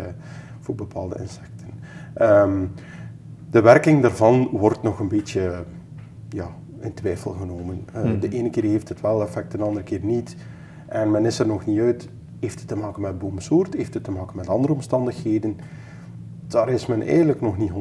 voor 0.60 0.76
bepaalde 0.76 1.16
insecten. 1.20 1.68
Um, 2.22 2.72
de 3.50 3.62
werking 3.62 4.02
daarvan 4.02 4.50
wordt 4.52 4.82
nog 4.82 5.00
een 5.00 5.08
beetje 5.08 5.64
ja, 6.30 6.48
in 6.80 6.94
twijfel 6.94 7.32
genomen. 7.32 7.86
Uh, 7.96 8.04
mm. 8.04 8.20
De 8.20 8.30
ene 8.30 8.50
keer 8.50 8.64
heeft 8.64 8.90
het 8.90 9.02
wel 9.02 9.22
effect, 9.22 9.52
de 9.52 9.64
andere 9.64 9.86
keer 9.86 10.04
niet. 10.04 10.36
En 10.88 11.12
men 11.12 11.26
is 11.26 11.40
er 11.40 11.48
nog 11.48 11.66
niet 11.66 11.80
uit. 11.80 12.10
Heeft 12.40 12.60
het 12.60 12.68
te 12.68 12.76
maken 12.76 13.02
met 13.02 13.20
boomsoort? 13.20 13.74
Heeft 13.74 13.94
het 13.94 14.04
te 14.04 14.12
maken 14.12 14.36
met 14.36 14.48
andere 14.48 14.74
omstandigheden? 14.74 15.58
daar 16.52 16.70
is 16.70 16.86
men 16.86 17.02
eigenlijk 17.02 17.42
nog 17.42 17.58
niet 17.58 17.72
100% 17.72 17.74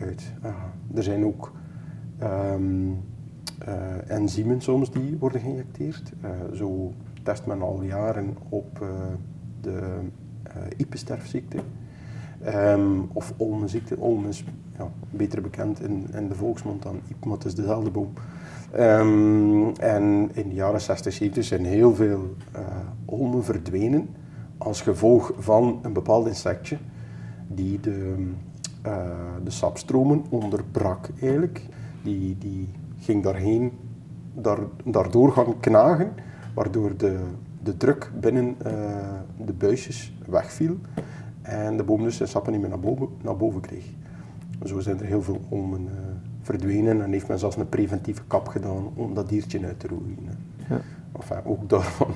uit. 0.00 0.32
Uh, 0.44 0.50
er 0.94 1.02
zijn 1.02 1.24
ook 1.24 1.52
um, 2.22 2.98
enzymen 4.06 4.60
soms 4.60 4.90
die 4.90 5.16
worden 5.18 5.40
geïnjecteerd. 5.40 6.12
zo 6.52 6.92
test 7.26 7.46
men 7.46 7.62
al 7.62 7.82
jaren 7.82 8.36
op 8.48 8.84
de 9.60 9.80
Ipensterfziekte. 10.76 11.58
Um, 12.54 13.08
of 13.12 13.32
olmenziekte. 13.36 13.96
Olmen 13.98 14.28
is 14.28 14.44
ja, 14.78 14.88
beter 15.10 15.42
bekend 15.42 15.82
in, 15.82 16.06
in 16.12 16.28
de 16.28 16.34
volksmond 16.34 16.82
dan 16.82 17.00
Iep, 17.08 17.24
maar 17.24 17.34
het 17.34 17.44
is 17.44 17.54
dezelfde 17.54 17.90
boom. 17.90 18.12
Um, 18.78 19.76
en 19.76 20.30
in 20.34 20.48
de 20.48 20.54
jaren 20.54 20.80
60, 20.80 21.12
70 21.12 21.44
zijn 21.44 21.64
heel 21.64 21.94
veel 21.94 22.34
uh, 22.56 22.60
olmen 23.04 23.44
verdwenen 23.44 24.08
als 24.58 24.80
gevolg 24.80 25.32
van 25.38 25.78
een 25.82 25.92
bepaald 25.92 26.26
insectje 26.26 26.78
die 27.48 27.80
de, 27.80 28.26
uh, 28.86 28.92
de 29.44 29.50
sapstromen 29.50 30.24
onderbrak 30.28 31.08
eigenlijk. 31.20 31.62
Die, 32.02 32.38
die 32.38 32.68
ging 32.98 33.22
daarheen, 33.22 33.72
daar, 34.34 34.58
daardoor 34.84 35.32
gaan 35.32 35.60
knagen, 35.60 36.12
waardoor 36.56 36.96
de, 36.96 37.18
de 37.62 37.76
druk 37.76 38.10
binnen 38.20 38.56
uh, 38.66 38.72
de 39.44 39.52
buisjes 39.52 40.12
wegviel 40.26 40.76
en 41.42 41.76
de 41.76 41.82
boom 41.82 42.02
dus 42.02 42.16
zijn 42.16 42.28
sappen 42.28 42.52
niet 42.52 42.60
meer 42.60 42.70
naar 42.70 42.80
boven, 42.80 43.08
naar 43.22 43.36
boven 43.36 43.60
kreeg. 43.60 43.84
Zo 44.64 44.80
zijn 44.80 44.98
er 44.98 45.04
heel 45.04 45.22
veel 45.22 45.40
olmen 45.48 45.80
uh, 45.80 45.90
verdwenen 46.42 47.02
en 47.02 47.12
heeft 47.12 47.28
men 47.28 47.38
zelfs 47.38 47.56
een 47.56 47.68
preventieve 47.68 48.22
kap 48.26 48.48
gedaan 48.48 48.90
om 48.94 49.14
dat 49.14 49.28
diertje 49.28 49.66
uit 49.66 49.80
te 49.80 49.88
roeien. 49.88 50.18
Ja. 50.68 50.80
Enfin, 51.16 51.36
ook 51.44 51.68
daarvan, 51.68 52.10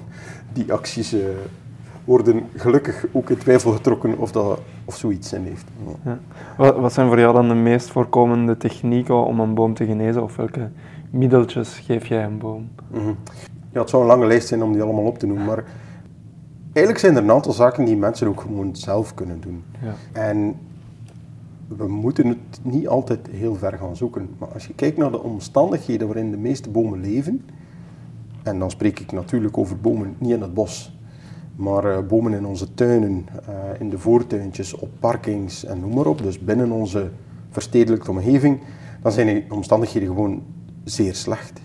die 0.52 0.72
acties 0.72 1.14
uh, 1.14 1.24
worden 2.04 2.42
gelukkig 2.56 3.06
ook 3.12 3.30
in 3.30 3.38
twijfel 3.38 3.72
getrokken 3.72 4.18
of, 4.18 4.32
dat, 4.32 4.60
of 4.84 4.96
zoiets 4.96 5.28
zin 5.28 5.44
heeft. 5.44 5.66
Ja. 6.04 6.18
Wat, 6.56 6.76
wat, 6.76 6.92
zijn 6.92 7.08
voor 7.08 7.18
jou 7.18 7.34
dan 7.34 7.48
de 7.48 7.54
meest 7.54 7.90
voorkomende 7.90 8.56
technieken 8.56 9.24
om 9.24 9.40
een 9.40 9.54
boom 9.54 9.74
te 9.74 9.86
genezen 9.86 10.22
of 10.22 10.36
welke 10.36 10.70
middeltjes 11.10 11.78
geef 11.78 12.06
jij 12.06 12.24
een 12.24 12.38
boom? 12.38 12.68
Mm 12.90 13.00
-hmm. 13.00 13.16
Ja, 13.72 13.80
het 13.80 13.90
zou 13.90 14.02
een 14.02 14.08
lange 14.08 14.26
lijst 14.26 14.48
zijn 14.48 14.62
om 14.62 14.72
die 14.72 14.82
allemaal 14.82 15.04
op 15.04 15.18
te 15.18 15.26
noemen, 15.26 15.46
maar 15.46 15.64
eigenlijk 16.72 16.98
zijn 16.98 17.16
er 17.16 17.22
een 17.22 17.30
aantal 17.30 17.52
zaken 17.52 17.84
die 17.84 17.96
mensen 17.96 18.28
ook 18.28 18.40
gewoon 18.40 18.76
zelf 18.76 19.14
kunnen 19.14 19.40
doen. 19.40 19.62
Ja. 19.82 19.94
En 20.12 20.56
we 21.76 21.88
moeten 21.88 22.26
het 22.26 22.60
niet 22.62 22.88
altijd 22.88 23.28
heel 23.30 23.54
ver 23.54 23.72
gaan 23.72 23.96
zoeken. 23.96 24.28
Maar 24.38 24.48
als 24.48 24.66
je 24.66 24.74
kijkt 24.74 24.96
naar 24.96 25.10
de 25.10 25.22
omstandigheden 25.22 26.06
waarin 26.06 26.30
de 26.30 26.36
meeste 26.36 26.70
bomen 26.70 27.00
leven, 27.00 27.44
en 28.42 28.58
dan 28.58 28.70
spreek 28.70 29.00
ik 29.00 29.12
natuurlijk 29.12 29.58
over 29.58 29.76
bomen 29.80 30.14
niet 30.18 30.30
in 30.30 30.42
het 30.42 30.54
bos, 30.54 30.98
maar 31.56 31.84
uh, 31.84 31.98
bomen 32.06 32.32
in 32.32 32.46
onze 32.46 32.74
tuinen, 32.74 33.26
uh, 33.48 33.54
in 33.80 33.90
de 33.90 33.98
voortuintjes, 33.98 34.74
op 34.74 34.88
parkings 34.98 35.64
en 35.64 35.80
noem 35.80 35.94
maar 35.94 36.06
op, 36.06 36.22
dus 36.22 36.38
binnen 36.38 36.70
onze 36.70 37.10
verstedelijkte 37.50 38.10
omgeving, 38.10 38.60
dan 39.02 39.12
zijn 39.12 39.26
die 39.26 39.44
omstandigheden 39.48 40.08
gewoon 40.08 40.42
zeer 40.84 41.14
slecht. 41.14 41.60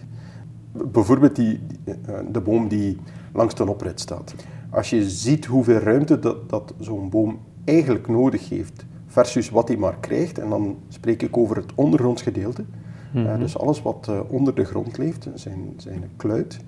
Bijvoorbeeld 0.84 1.36
die, 1.36 1.60
uh, 1.86 1.96
de 2.32 2.42
boom 2.42 2.68
die 2.68 2.98
langs 3.34 3.56
de 3.56 3.70
oprit 3.70 4.00
staat. 4.00 4.36
Als 4.70 4.90
je 4.90 5.10
ziet 5.10 5.46
hoeveel 5.46 5.78
ruimte 5.78 6.20
dat, 6.20 6.50
dat 6.50 6.74
zo'n 6.80 7.10
boom 7.10 7.40
eigenlijk 7.64 8.08
nodig 8.08 8.50
heeft 8.50 8.86
versus 9.08 9.50
wat 9.50 9.68
hij 9.68 9.78
maar 9.78 9.98
krijgt, 10.00 10.40
en 10.40 10.50
dan 10.50 10.78
spreek 10.88 11.22
ik 11.22 11.38
over 11.38 11.56
het 11.56 11.72
ondergrondsgedeelte, 11.76 12.66
mm 13.14 13.26
-hmm. 13.26 13.40
dus 13.40 13.58
alles 13.58 13.82
wat 13.82 14.12
onder 14.28 14.56
de 14.56 14.64
grond 14.64 14.98
leeft, 14.98 15.28
zijn, 15.34 15.74
zijn 15.78 16.04
kluit, 16.16 16.60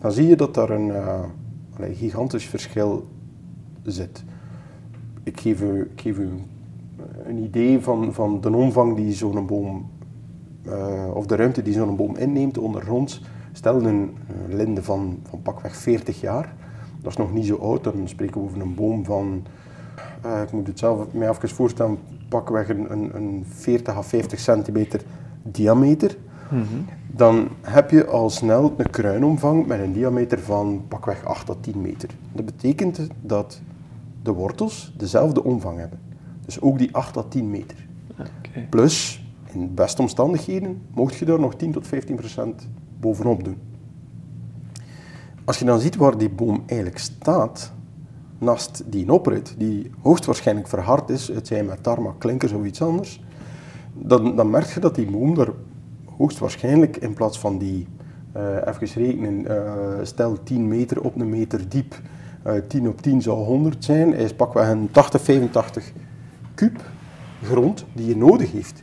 dan 0.00 0.12
zie 0.12 0.26
je 0.26 0.36
dat 0.36 0.54
daar 0.54 0.70
een 0.70 0.86
uh, 0.86 1.20
gigantisch 1.92 2.46
verschil 2.46 3.08
zit. 3.82 4.24
Ik 5.22 5.40
geef 5.40 5.62
u, 5.62 5.80
ik 5.80 6.00
geef 6.00 6.18
u 6.18 6.28
een 7.24 7.38
idee 7.38 7.80
van, 7.80 8.12
van 8.12 8.40
de 8.40 8.56
omvang 8.56 8.96
die 8.96 9.12
zo'n 9.12 9.46
boom, 9.46 9.90
uh, 10.66 11.10
of 11.14 11.26
de 11.26 11.36
ruimte 11.36 11.62
die 11.62 11.72
zo'n 11.72 11.96
boom 11.96 12.16
inneemt 12.16 12.58
ondergronds. 12.58 13.22
Stel 13.52 13.82
een 13.82 14.16
linde 14.48 14.82
van, 14.82 15.18
van 15.28 15.42
pakweg 15.42 15.76
40 15.76 16.20
jaar, 16.20 16.54
dat 17.00 17.10
is 17.10 17.16
nog 17.16 17.32
niet 17.32 17.46
zo 17.46 17.56
oud, 17.56 17.84
dan 17.84 18.08
spreken 18.08 18.40
we 18.40 18.46
over 18.46 18.60
een 18.60 18.74
boom 18.74 19.04
van 19.04 19.44
uh, 20.26 20.42
ik 20.42 20.52
moet 20.52 20.66
het 20.66 20.78
zelf 20.78 21.12
mij 21.12 21.28
even 21.28 21.48
voorstellen, 21.48 21.98
pakweg 22.28 22.68
een, 22.68 22.92
een, 22.92 23.16
een 23.16 23.44
40 23.48 23.96
à 23.96 24.02
50 24.02 24.38
centimeter 24.38 25.00
diameter. 25.42 26.16
Mm 26.50 26.62
-hmm. 26.62 26.84
Dan 27.06 27.48
heb 27.60 27.90
je 27.90 28.06
al 28.06 28.30
snel 28.30 28.74
een 28.76 28.90
kruinomvang 28.90 29.66
met 29.66 29.80
een 29.80 29.92
diameter 29.92 30.40
van 30.40 30.84
pakweg 30.88 31.24
8 31.24 31.50
à 31.50 31.54
10 31.60 31.80
meter. 31.80 32.08
Dat 32.32 32.44
betekent 32.44 33.06
dat 33.20 33.60
de 34.22 34.32
wortels 34.32 34.94
dezelfde 34.96 35.44
omvang 35.44 35.78
hebben. 35.78 35.98
Dus 36.44 36.60
ook 36.60 36.78
die 36.78 36.94
8 36.94 37.16
à 37.16 37.22
10 37.22 37.50
meter. 37.50 37.86
Okay. 38.10 38.66
Plus, 38.70 39.24
in 39.52 39.60
de 39.60 39.66
beste 39.66 40.02
omstandigheden, 40.02 40.82
mocht 40.94 41.14
je 41.14 41.24
daar 41.24 41.40
nog 41.40 41.54
10 41.54 41.72
tot 41.72 41.86
15 41.86 42.16
procent 42.16 42.68
bovenop 43.02 43.44
doen. 43.44 43.56
Als 45.44 45.58
je 45.58 45.64
dan 45.64 45.80
ziet 45.80 45.96
waar 45.96 46.18
die 46.18 46.30
boom 46.30 46.62
eigenlijk 46.66 46.98
staat, 46.98 47.72
naast 48.38 48.82
die 48.86 49.12
oprit, 49.12 49.54
die 49.58 49.90
hoogstwaarschijnlijk 50.00 50.68
verhard 50.68 51.10
is, 51.10 51.28
het 51.28 51.46
zijn 51.46 51.66
met 51.66 51.82
tarmac, 51.82 52.20
klinkers 52.20 52.52
of 52.52 52.64
iets 52.64 52.82
anders, 52.82 53.20
dan, 53.94 54.36
dan 54.36 54.50
merk 54.50 54.66
je 54.66 54.80
dat 54.80 54.94
die 54.94 55.10
boom 55.10 55.38
er 55.38 55.54
hoogstwaarschijnlijk 56.16 56.96
in 56.96 57.14
plaats 57.14 57.38
van 57.38 57.58
die, 57.58 57.86
uh, 58.36 58.56
even 58.66 59.02
rekenen, 59.02 59.40
uh, 59.40 59.64
stel 60.02 60.42
10 60.42 60.68
meter 60.68 61.00
op 61.00 61.20
een 61.20 61.28
meter 61.28 61.68
diep, 61.68 62.00
uh, 62.46 62.56
eh, 62.56 62.62
10 62.68 62.88
op 62.88 63.02
10 63.02 63.22
zou 63.22 63.44
100 63.44 63.84
zijn, 63.84 64.14
is 64.14 64.34
pakweg 64.34 64.68
een 64.68 64.90
80, 64.90 65.20
85 65.20 65.92
kub 66.54 66.80
grond 67.42 67.84
die 67.92 68.06
je 68.06 68.16
nodig 68.16 68.52
heeft. 68.52 68.82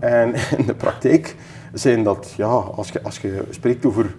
En 0.00 0.34
in 0.58 0.66
de 0.66 0.74
praktijk 0.74 1.36
zijn 1.72 2.02
dat, 2.02 2.34
ja, 2.36 2.46
als 2.46 2.88
je, 2.88 3.02
als 3.02 3.18
je 3.18 3.44
spreekt 3.50 3.86
over 3.86 4.14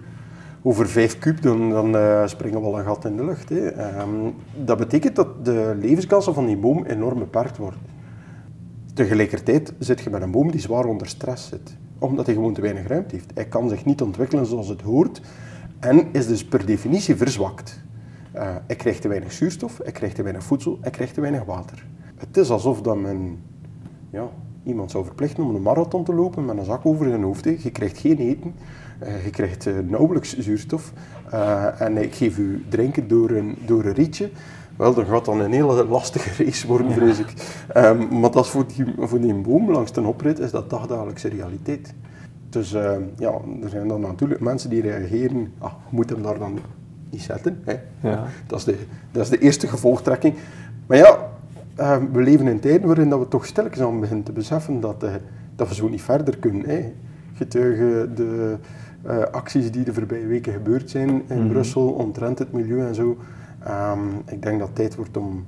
over 0.62 0.88
5 0.88 1.18
kub, 1.18 1.42
dan, 1.42 1.70
dan 1.70 1.94
uh, 1.94 2.26
springen 2.26 2.60
we 2.60 2.66
al 2.66 2.78
een 2.78 2.84
gat 2.84 3.04
in 3.04 3.16
de 3.16 3.24
lucht. 3.24 3.48
Hè. 3.48 4.00
Um, 4.00 4.34
dat 4.64 4.78
betekent 4.78 5.16
dat 5.16 5.44
de 5.44 5.76
levenskansen 5.80 6.34
van 6.34 6.46
die 6.46 6.56
boom 6.56 6.84
enorm 6.84 7.18
beperkt 7.18 7.56
worden. 7.56 7.80
Tegelijkertijd 8.94 9.72
zit 9.78 10.00
je 10.00 10.10
met 10.10 10.22
een 10.22 10.30
boom 10.30 10.50
die 10.50 10.60
zwaar 10.60 10.84
onder 10.84 11.08
stress 11.08 11.48
zit, 11.48 11.76
omdat 11.98 12.26
hij 12.26 12.34
gewoon 12.34 12.54
te 12.54 12.60
weinig 12.60 12.86
ruimte 12.86 13.14
heeft. 13.14 13.30
Hij 13.34 13.44
kan 13.44 13.68
zich 13.68 13.84
niet 13.84 14.02
ontwikkelen 14.02 14.46
zoals 14.46 14.68
het 14.68 14.82
hoort 14.82 15.20
en 15.80 16.06
is 16.12 16.26
dus 16.26 16.44
per 16.44 16.66
definitie 16.66 17.16
verzwakt. 17.16 17.80
Uh, 18.34 18.54
hij 18.66 18.76
krijgt 18.76 19.00
te 19.00 19.08
weinig 19.08 19.32
zuurstof, 19.32 19.80
hij 19.82 19.92
krijgt 19.92 20.14
te 20.14 20.22
weinig 20.22 20.44
voedsel, 20.44 20.78
hij 20.80 20.90
krijgt 20.90 21.14
te 21.14 21.20
weinig 21.20 21.44
water. 21.44 21.86
Het 22.14 22.36
is 22.36 22.50
alsof 22.50 22.82
dat 22.82 22.96
men 22.96 23.38
ja, 24.10 24.28
iemand 24.64 24.90
zou 24.90 25.04
verplichten 25.04 25.44
om 25.44 25.54
een 25.54 25.62
marathon 25.62 26.04
te 26.04 26.14
lopen 26.14 26.44
met 26.44 26.58
een 26.58 26.64
zak 26.64 26.86
over 26.86 27.08
zijn 27.08 27.22
hoofd. 27.22 27.44
Je 27.44 27.70
krijgt 27.70 27.98
geen 27.98 28.18
eten, 28.18 28.54
uh, 29.02 29.24
je 29.24 29.30
krijgt 29.30 29.66
uh, 29.66 29.74
nauwelijks 29.88 30.38
zuurstof 30.38 30.92
uh, 31.32 31.80
en 31.80 31.96
ik 31.96 32.14
geef 32.14 32.38
u 32.38 32.64
drinken 32.68 33.08
door 33.08 33.30
een, 33.30 33.56
door 33.66 33.84
een 33.84 33.92
rietje. 33.92 34.30
Wel, 34.76 34.94
dan 34.94 35.06
gaat 35.06 35.24
dan 35.24 35.40
een 35.40 35.52
hele 35.52 35.84
lastige 35.84 36.44
race 36.44 36.66
worden, 36.66 36.92
vrees 36.92 37.18
ik. 37.18 37.34
Um, 37.76 38.20
maar 38.20 38.30
dat 38.30 38.44
is 38.44 38.50
voor 38.50 38.66
die, 38.66 38.84
voor 38.98 39.20
die 39.20 39.34
boom 39.34 39.70
langs 39.70 39.92
de 39.92 40.00
oprit 40.00 40.38
is 40.38 40.50
dat 40.50 40.70
dagdagelijkse 40.70 41.28
realiteit. 41.28 41.94
Dus 42.48 42.70
ja, 43.18 43.32
er 43.62 43.68
zijn 43.68 43.88
dan 43.88 44.00
natuurlijk 44.00 44.40
mensen 44.40 44.70
die 44.70 44.82
reageren, 44.82 45.52
ah, 45.58 45.72
je 45.90 45.96
moet 45.96 46.10
hem 46.10 46.22
daar 46.22 46.38
dan 46.38 46.58
niet 47.10 47.22
zetten. 47.22 47.62
Hè. 47.64 47.74
Ja. 48.08 48.24
Dat, 48.46 48.58
is 48.58 48.64
de, 48.64 48.76
dat 49.10 49.22
is 49.22 49.28
de 49.28 49.38
eerste 49.38 49.66
gevolgtrekking. 49.66 50.34
Maar 50.86 50.96
ja, 50.96 51.31
ehm, 51.82 52.12
we 52.12 52.22
leven 52.22 52.46
in 52.46 52.60
tijden 52.60 52.86
waarin 52.86 53.08
dat 53.08 53.18
we 53.18 53.28
toch 53.28 53.46
stilletjes 53.46 53.84
aan 53.84 54.00
beginnen 54.00 54.24
te 54.24 54.32
beseffen 54.32 54.80
dat, 54.80 55.04
dat 55.56 55.68
we 55.68 55.74
zo 55.74 55.88
niet 55.88 56.02
verder 56.02 56.38
kunnen. 56.38 56.68
Hè. 56.68 56.92
Getuigen 57.34 58.14
de 58.14 58.56
uh, 59.06 59.22
acties 59.22 59.70
die 59.70 59.84
de 59.84 59.92
voorbije 59.92 60.26
weken 60.26 60.52
gebeurd 60.52 60.90
zijn 60.90 61.22
in 61.26 61.42
mm 61.42 61.48
Brussel 61.48 61.88
omtrent 61.88 62.38
het 62.38 62.52
milieu 62.52 62.86
en 62.86 62.94
zo. 62.94 63.16
Um, 63.68 64.22
ik 64.26 64.42
denk 64.42 64.58
dat 64.58 64.68
het 64.68 64.76
tijd 64.76 64.94
wordt 64.94 65.16
om, 65.16 65.44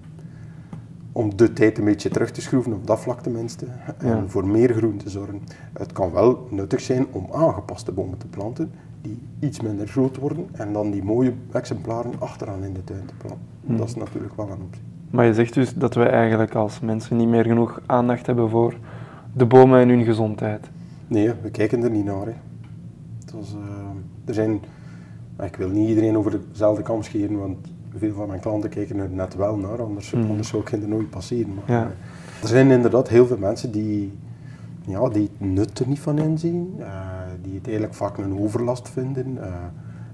om 1.12 1.36
de 1.36 1.52
tijd 1.52 1.78
een 1.78 1.84
beetje 1.84 2.08
terug 2.08 2.30
te 2.30 2.40
schroeven, 2.40 2.72
op 2.72 2.86
dat 2.86 3.00
vlak 3.00 3.20
tenminste, 3.20 3.66
en 3.98 4.30
voor 4.30 4.46
meer 4.46 4.74
groen 4.74 4.96
te 4.96 5.10
zorgen. 5.10 5.40
Het 5.72 5.92
kan 5.92 6.12
wel 6.12 6.46
nuttig 6.50 6.80
zijn 6.80 7.06
om 7.10 7.28
aangepaste 7.32 7.92
bomen 7.92 8.18
te 8.18 8.26
planten, 8.26 8.70
die 9.00 9.18
iets 9.38 9.60
minder 9.60 9.88
groot 9.88 10.16
worden, 10.16 10.46
en 10.52 10.72
dan 10.72 10.90
die 10.90 11.02
mooie 11.02 11.32
exemplaren 11.52 12.12
achteraan 12.18 12.64
in 12.64 12.72
de 12.72 12.84
tuin 12.84 13.06
te 13.06 13.14
planten. 13.14 13.46
Mm. 13.60 13.76
Dat 13.76 13.88
is 13.88 13.94
natuurlijk 13.94 14.36
wel 14.36 14.50
een 14.50 14.62
optie. 14.62 14.82
Maar 15.14 15.26
je 15.26 15.34
zegt 15.34 15.54
dus 15.54 15.74
dat 15.74 15.94
wij 15.94 16.10
eigenlijk 16.10 16.54
als 16.54 16.80
mensen 16.80 17.16
niet 17.16 17.28
meer 17.28 17.44
genoeg 17.44 17.80
aandacht 17.86 18.26
hebben 18.26 18.50
voor 18.50 18.74
de 19.32 19.46
bomen 19.46 19.80
en 19.80 19.88
hun 19.88 20.04
gezondheid. 20.04 20.70
Nee, 21.06 21.32
we 21.42 21.50
kijken 21.50 21.82
er 21.82 21.90
niet 21.90 22.04
naar. 22.04 22.26
Hè. 22.26 22.32
Dus, 23.36 23.54
uh, 23.54 23.60
er 24.24 24.34
zijn, 24.34 24.60
ik 25.42 25.56
wil 25.56 25.68
niet 25.68 25.88
iedereen 25.88 26.16
over 26.16 26.40
dezelfde 26.52 26.82
kam 26.82 27.02
scheren, 27.02 27.38
want 27.38 27.56
veel 27.96 28.14
van 28.14 28.28
mijn 28.28 28.40
klanten 28.40 28.70
kijken 28.70 28.98
er 28.98 29.10
net 29.10 29.34
wel 29.34 29.56
naar, 29.56 29.82
anders, 29.82 30.12
mm. 30.12 30.30
anders 30.30 30.48
zou 30.48 30.62
ik 30.62 30.72
er 30.72 30.88
nooit 30.88 31.10
passeren. 31.10 31.54
Maar, 31.54 31.76
ja. 31.76 31.82
uh, 31.82 32.42
er 32.42 32.48
zijn 32.48 32.70
inderdaad 32.70 33.08
heel 33.08 33.26
veel 33.26 33.38
mensen 33.38 33.70
die, 33.70 34.12
ja, 34.86 35.08
die 35.08 35.22
het 35.22 35.48
nut 35.48 35.78
er 35.78 35.88
niet 35.88 36.00
van 36.00 36.18
inzien, 36.18 36.74
uh, 36.78 36.86
die 37.42 37.54
het 37.54 37.64
eigenlijk 37.64 37.94
vaak 37.94 38.18
een 38.18 38.38
overlast 38.38 38.88
vinden. 38.88 39.38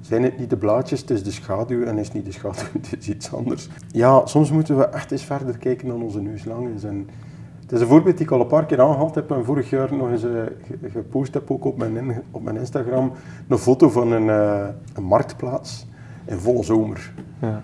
Zijn 0.00 0.23
het 0.23 0.38
niet 0.38 0.50
de 0.50 0.57
blaadjes, 0.57 1.00
het 1.00 1.11
is 1.11 1.23
de 1.23 1.30
schaduw 1.30 1.85
en 1.85 1.99
is 1.99 2.12
niet 2.12 2.25
de 2.25 2.33
schaduw, 2.33 2.66
het 2.80 2.97
is 2.99 3.09
iets 3.09 3.33
anders. 3.35 3.69
Ja, 3.92 4.26
soms 4.26 4.50
moeten 4.50 4.76
we 4.78 4.85
echt 4.85 5.11
eens 5.11 5.25
verder 5.25 5.59
kijken 5.59 5.88
dan 5.88 6.02
onze 6.02 6.21
neus 6.21 6.45
lang 6.45 6.75
is. 6.75 6.85
En 6.85 7.09
Het 7.61 7.73
is 7.73 7.80
een 7.80 7.87
voorbeeld 7.87 8.16
die 8.16 8.26
ik 8.26 8.33
al 8.33 8.40
een 8.40 8.47
paar 8.47 8.66
keer 8.66 8.80
aangehaald 8.80 9.14
heb 9.14 9.30
en 9.30 9.45
vorig 9.45 9.71
jaar 9.71 9.95
nog 9.95 10.11
eens 10.11 10.25
uh, 10.25 10.42
gepost 10.83 11.35
heb 11.35 11.50
ook 11.50 11.64
op 11.64 11.78
mijn, 11.78 12.23
op 12.30 12.42
mijn 12.42 12.57
Instagram. 12.57 13.12
Een 13.49 13.59
foto 13.59 13.88
van 13.88 14.12
een, 14.12 14.26
uh, 14.26 14.66
een 14.95 15.04
marktplaats 15.04 15.87
in 16.25 16.38
volle 16.38 16.62
zomer. 16.62 17.12
Ja. 17.40 17.62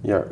ja, 0.00 0.24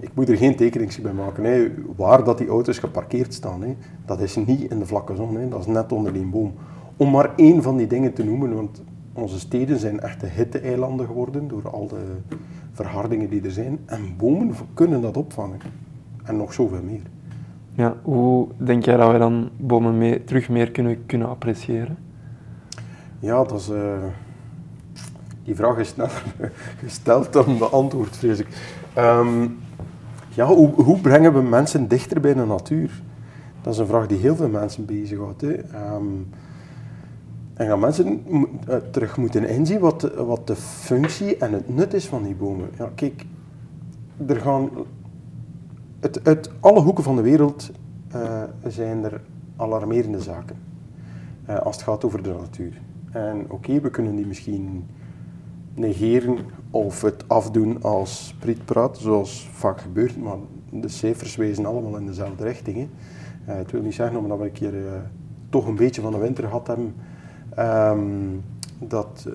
ik 0.00 0.10
moet 0.14 0.28
er 0.28 0.36
geen 0.36 0.56
tekening 0.56 1.00
bij 1.00 1.12
maken. 1.12 1.44
Hè. 1.44 1.74
Waar 1.96 2.24
dat 2.24 2.38
die 2.38 2.48
auto's 2.48 2.78
geparkeerd 2.78 3.34
staan, 3.34 3.62
hè, 3.62 3.76
dat 4.06 4.20
is 4.20 4.36
niet 4.36 4.70
in 4.70 4.78
de 4.78 4.86
vlakke 4.86 5.14
zon, 5.14 5.36
hè. 5.36 5.48
dat 5.48 5.60
is 5.60 5.66
net 5.66 5.92
onder 5.92 6.12
die 6.12 6.26
boom. 6.26 6.54
Om 6.96 7.10
maar 7.10 7.34
één 7.36 7.62
van 7.62 7.76
die 7.76 7.86
dingen 7.86 8.12
te 8.12 8.24
noemen, 8.24 8.54
want 8.54 8.82
onze 9.18 9.38
steden 9.38 9.78
zijn 9.78 10.00
echte 10.00 10.26
hitte-eilanden 10.26 11.06
geworden 11.06 11.48
door 11.48 11.70
al 11.70 11.86
de 11.86 12.16
verhardingen 12.72 13.30
die 13.30 13.42
er 13.42 13.50
zijn. 13.50 13.78
En 13.86 14.16
bomen 14.16 14.54
kunnen 14.74 15.00
dat 15.00 15.16
opvangen. 15.16 15.58
En 16.24 16.36
nog 16.36 16.52
zoveel 16.52 16.82
meer. 16.82 17.02
Ja, 17.74 17.96
hoe 18.02 18.48
denk 18.56 18.84
jij 18.84 18.96
dat 18.96 19.12
we 19.12 19.18
dan 19.18 19.50
bomen 19.56 19.98
mee, 19.98 20.24
terug 20.24 20.48
meer 20.48 20.70
kunnen, 20.70 21.06
kunnen 21.06 21.28
appreciëren? 21.28 21.98
Ja, 23.18 23.44
dat 23.44 23.60
is, 23.60 23.70
uh, 23.70 24.04
die 25.44 25.54
vraag 25.54 25.78
is 25.78 25.88
sneller 25.88 26.22
gesteld 26.84 27.32
dan 27.32 27.58
beantwoord, 27.58 28.16
vrees 28.16 28.38
ik. 28.38 28.46
Um, 28.98 29.58
ja, 30.28 30.46
hoe, 30.46 30.82
hoe, 30.82 31.00
brengen 31.00 31.32
we 31.32 31.42
mensen 31.42 31.88
dichter 31.88 32.20
bij 32.20 32.34
de 32.34 32.44
natuur? 32.44 33.02
Dat 33.62 33.72
is 33.72 33.78
een 33.78 33.86
vraag 33.86 34.06
die 34.06 34.18
heel 34.18 34.36
veel 34.36 34.48
mensen 34.48 34.84
bezighoudt. 34.84 35.40
Hè. 35.40 35.54
Um, 35.94 36.28
en 37.58 37.66
gaan 37.66 37.80
mensen 37.80 38.24
uh, 38.68 38.76
terug 38.90 39.16
moeten 39.16 39.48
inzien 39.48 39.78
wat, 39.78 40.14
wat 40.14 40.46
de 40.46 40.56
functie 40.56 41.36
en 41.36 41.52
het 41.52 41.74
nut 41.74 41.94
is 41.94 42.06
van 42.06 42.22
die 42.22 42.34
bomen. 42.34 42.68
Ja, 42.78 42.90
kijk, 42.94 43.24
er 44.26 44.40
gaan 44.40 44.70
uit, 46.22 46.50
alle 46.60 46.80
hoeken 46.80 47.04
van 47.04 47.16
de 47.16 47.22
wereld 47.22 47.70
uh, 48.14 48.42
zijn 48.66 49.04
er 49.04 49.20
alarmerende 49.56 50.20
zaken 50.20 50.56
uh, 51.48 51.58
als 51.58 51.74
het 51.76 51.84
gaat 51.84 52.04
over 52.04 52.22
de 52.22 52.34
natuur. 52.40 52.80
En 53.10 53.44
oké, 53.48 53.80
we 53.80 53.90
kunnen 53.90 54.16
die 54.16 54.26
misschien 54.26 54.86
negeren 55.74 56.38
of 56.70 57.02
het 57.02 57.28
afdoen 57.28 57.82
als 57.82 58.26
sprietpraat, 58.26 58.98
zoals 58.98 59.48
vaak 59.52 59.80
gebeurt, 59.80 60.22
maar 60.22 60.36
de 60.70 60.88
cijfers 60.88 61.36
wijzen 61.36 61.66
allemaal 61.66 61.96
in 61.96 62.06
dezelfde 62.06 62.44
richting. 62.44 62.76
Hè. 62.76 62.88
Het 63.54 63.70
wil 63.70 63.82
niet 63.82 63.94
zeggen, 63.94 64.18
omdat 64.18 64.38
we 64.38 64.44
een 64.44 64.52
keer 64.52 64.74
toch 65.48 65.66
een 65.66 65.76
beetje 65.76 66.00
van 66.00 66.12
de 66.12 66.18
winter 66.18 66.44
gehad 66.44 66.66
hebben, 66.66 66.94
um, 67.58 68.44
dat, 68.78 69.28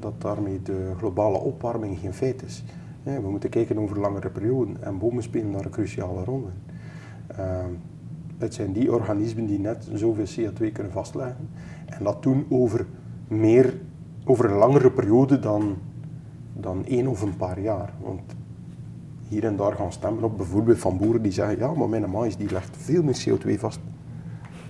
dat 0.00 0.20
daarmee 0.20 0.62
de 0.62 0.92
globale 0.98 1.38
opwarming 1.38 1.98
geen 1.98 2.14
feit 2.14 2.42
is 2.42 2.64
we 3.16 3.30
moeten 3.30 3.50
kijken 3.50 3.78
over 3.78 4.00
langere 4.00 4.30
perioden 4.30 4.76
en 4.80 4.98
bomen 4.98 5.22
spelen 5.22 5.52
daar 5.52 5.64
een 5.64 5.70
cruciale 5.70 6.24
rol 6.24 6.48
in. 6.48 6.74
Ehm, 7.36 7.70
het 8.38 8.54
zijn 8.54 8.72
die 8.72 8.92
organismen 8.92 9.46
die 9.46 9.58
net 9.58 9.88
zoveel 9.94 10.24
CO2 10.24 10.72
kunnen 10.72 10.92
vastleggen 10.92 11.48
en 11.86 12.04
dat 12.04 12.22
doen 12.22 12.46
over, 12.48 12.86
meer, 13.28 13.80
over 14.24 14.44
een 14.44 14.56
langere 14.56 14.90
periode 14.90 15.38
dan, 15.38 15.76
dan 16.52 16.84
één 16.86 17.06
of 17.06 17.22
een 17.22 17.36
paar 17.36 17.60
jaar. 17.60 17.92
Want 18.00 18.20
hier 19.28 19.44
en 19.44 19.56
daar 19.56 19.72
gaan 19.72 19.92
stemmen 19.92 20.24
op 20.24 20.36
bijvoorbeeld 20.36 20.78
van 20.78 20.98
boeren 20.98 21.22
die 21.22 21.32
zeggen 21.32 21.58
ja, 21.58 21.72
maar 21.72 21.88
mijn 21.88 22.10
mais 22.10 22.36
die 22.36 22.50
legt 22.50 22.76
veel 22.76 23.02
meer 23.02 23.26
CO2 23.28 23.58
vast 23.58 23.80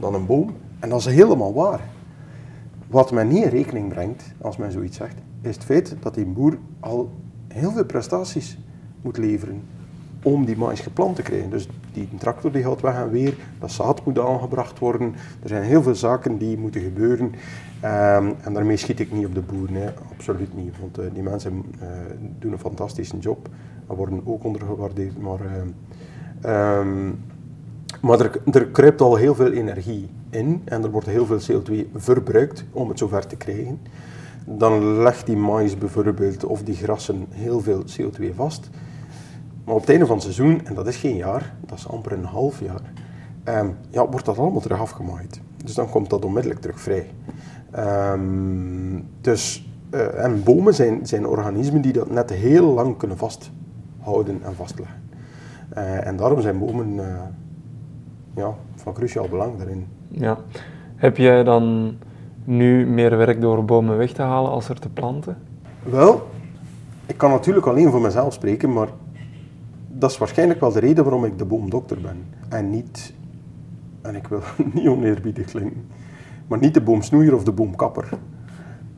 dan 0.00 0.14
een 0.14 0.26
boom. 0.26 0.50
En 0.78 0.88
dat 0.88 0.98
is 0.98 1.06
helemaal 1.06 1.54
waar. 1.54 1.80
Wat 2.90 3.12
men 3.12 3.28
niet 3.28 3.44
in 3.44 3.48
rekening 3.48 3.88
brengt, 3.88 4.32
als 4.40 4.56
men 4.56 4.72
zoiets 4.72 4.96
zegt, 4.96 5.16
is 5.40 5.54
het 5.54 5.64
feit 5.64 5.96
dat 6.00 6.14
die 6.14 6.24
boer 6.24 6.58
al 6.80 7.10
heel 7.48 7.70
veel 7.70 7.84
prestaties 7.84 8.58
moet 9.02 9.16
leveren 9.16 9.62
om 10.22 10.44
die 10.44 10.56
mais 10.56 10.80
geplant 10.80 11.16
te 11.16 11.22
krijgen. 11.22 11.50
Dus 11.50 11.68
die 11.92 12.08
tractor 12.18 12.52
die 12.52 12.62
gaat 12.62 12.80
weg 12.80 12.94
en 12.94 13.10
weer, 13.10 13.36
dat 13.58 13.70
zaad 13.70 14.04
moet 14.04 14.18
aangebracht 14.18 14.78
worden. 14.78 15.14
Er 15.42 15.48
zijn 15.48 15.62
heel 15.62 15.82
veel 15.82 15.94
zaken 15.94 16.38
die 16.38 16.58
moeten 16.58 16.80
gebeuren. 16.80 17.26
Um, 17.26 18.34
en 18.40 18.52
daarmee 18.52 18.76
schiet 18.76 19.00
ik 19.00 19.12
niet 19.12 19.26
op 19.26 19.34
de 19.34 19.40
boeren, 19.40 19.94
absoluut 20.12 20.56
niet. 20.56 20.78
Want 20.80 20.98
uh, 20.98 21.04
die 21.12 21.22
mensen 21.22 21.64
uh, 21.82 21.88
doen 22.38 22.52
een 22.52 22.58
fantastische 22.58 23.18
job 23.18 23.48
en 23.88 23.94
worden 23.94 24.20
ook 24.24 24.44
ondergewaardeerd. 24.44 25.20
Maar, 25.20 25.40
uh, 26.44 26.78
um, 26.78 27.18
maar 28.00 28.20
er, 28.20 28.40
er 28.52 28.66
kruipt 28.66 29.00
al 29.00 29.16
heel 29.16 29.34
veel 29.34 29.52
energie 29.52 30.08
in 30.30 30.62
en 30.64 30.82
er 30.82 30.90
wordt 30.90 31.06
heel 31.06 31.26
veel 31.26 31.40
CO2 31.40 31.86
verbruikt 31.94 32.64
om 32.72 32.88
het 32.88 32.98
zover 32.98 33.26
te 33.26 33.36
krijgen 33.36 33.78
dan 34.56 35.02
legt 35.02 35.26
die 35.26 35.36
mais 35.36 35.78
bijvoorbeeld 35.78 36.44
of 36.44 36.62
die 36.62 36.74
grassen 36.74 37.26
heel 37.30 37.60
veel 37.60 37.82
CO2 37.82 38.34
vast. 38.34 38.70
Maar 39.64 39.74
op 39.74 39.80
het 39.80 39.90
einde 39.90 40.06
van 40.06 40.14
het 40.14 40.24
seizoen, 40.24 40.66
en 40.66 40.74
dat 40.74 40.86
is 40.86 40.96
geen 40.96 41.16
jaar, 41.16 41.54
dat 41.66 41.78
is 41.78 41.88
amper 41.88 42.12
een 42.12 42.24
half 42.24 42.60
jaar, 42.60 42.80
um, 43.44 43.76
ja, 43.90 44.08
wordt 44.08 44.26
dat 44.26 44.38
allemaal 44.38 44.60
terug 44.60 44.80
afgemaaid. 44.80 45.40
Dus 45.64 45.74
dan 45.74 45.90
komt 45.90 46.10
dat 46.10 46.24
onmiddellijk 46.24 46.60
terug 46.60 46.80
vrij. 46.80 47.10
Um, 48.12 49.08
dus, 49.20 49.70
uh, 49.90 50.24
en 50.24 50.42
bomen 50.42 50.74
zijn, 50.74 51.06
zijn 51.06 51.26
organismen 51.26 51.80
die 51.80 51.92
dat 51.92 52.10
net 52.10 52.30
heel 52.30 52.74
lang 52.74 52.96
kunnen 52.96 53.16
vasthouden 53.16 54.42
en 54.42 54.54
vastleggen. 54.54 54.96
Uh, 55.76 56.06
en 56.06 56.16
daarom 56.16 56.40
zijn 56.40 56.58
bomen 56.58 56.94
uh, 56.94 57.04
ja, 58.38 58.54
van 58.74 58.92
cruciaal 58.92 59.28
belang 59.28 59.56
daarin. 59.56 59.86
Ja. 60.08 60.38
Heb 60.96 61.16
jij 61.16 61.44
dan 61.44 61.96
nu 62.44 62.86
meer 62.86 63.16
werk 63.16 63.40
door 63.40 63.64
bomen 63.64 63.96
weg 63.96 64.12
te 64.12 64.22
halen 64.22 64.50
als 64.50 64.68
er 64.68 64.80
te 64.80 64.88
planten? 64.88 65.36
Wel, 65.82 66.28
ik 67.06 67.16
kan 67.16 67.30
natuurlijk 67.30 67.66
alleen 67.66 67.90
voor 67.90 68.00
mezelf 68.00 68.32
spreken, 68.32 68.72
maar 68.72 68.88
dat 69.88 70.10
is 70.10 70.18
waarschijnlijk 70.18 70.60
wel 70.60 70.72
de 70.72 70.80
reden 70.80 71.04
waarom 71.04 71.24
ik 71.24 71.38
de 71.38 71.44
boomdokter 71.44 72.00
ben. 72.00 72.24
En 72.48 72.70
niet, 72.70 73.12
en 74.02 74.14
ik 74.14 74.26
wil 74.26 74.40
niet 74.74 74.88
oneerbiedig 74.88 75.46
klinken, 75.46 75.86
maar 76.46 76.58
niet 76.58 76.74
de 76.74 76.80
boomsnoeier 76.80 77.34
of 77.34 77.44
de 77.44 77.52
boomkapper. 77.52 78.08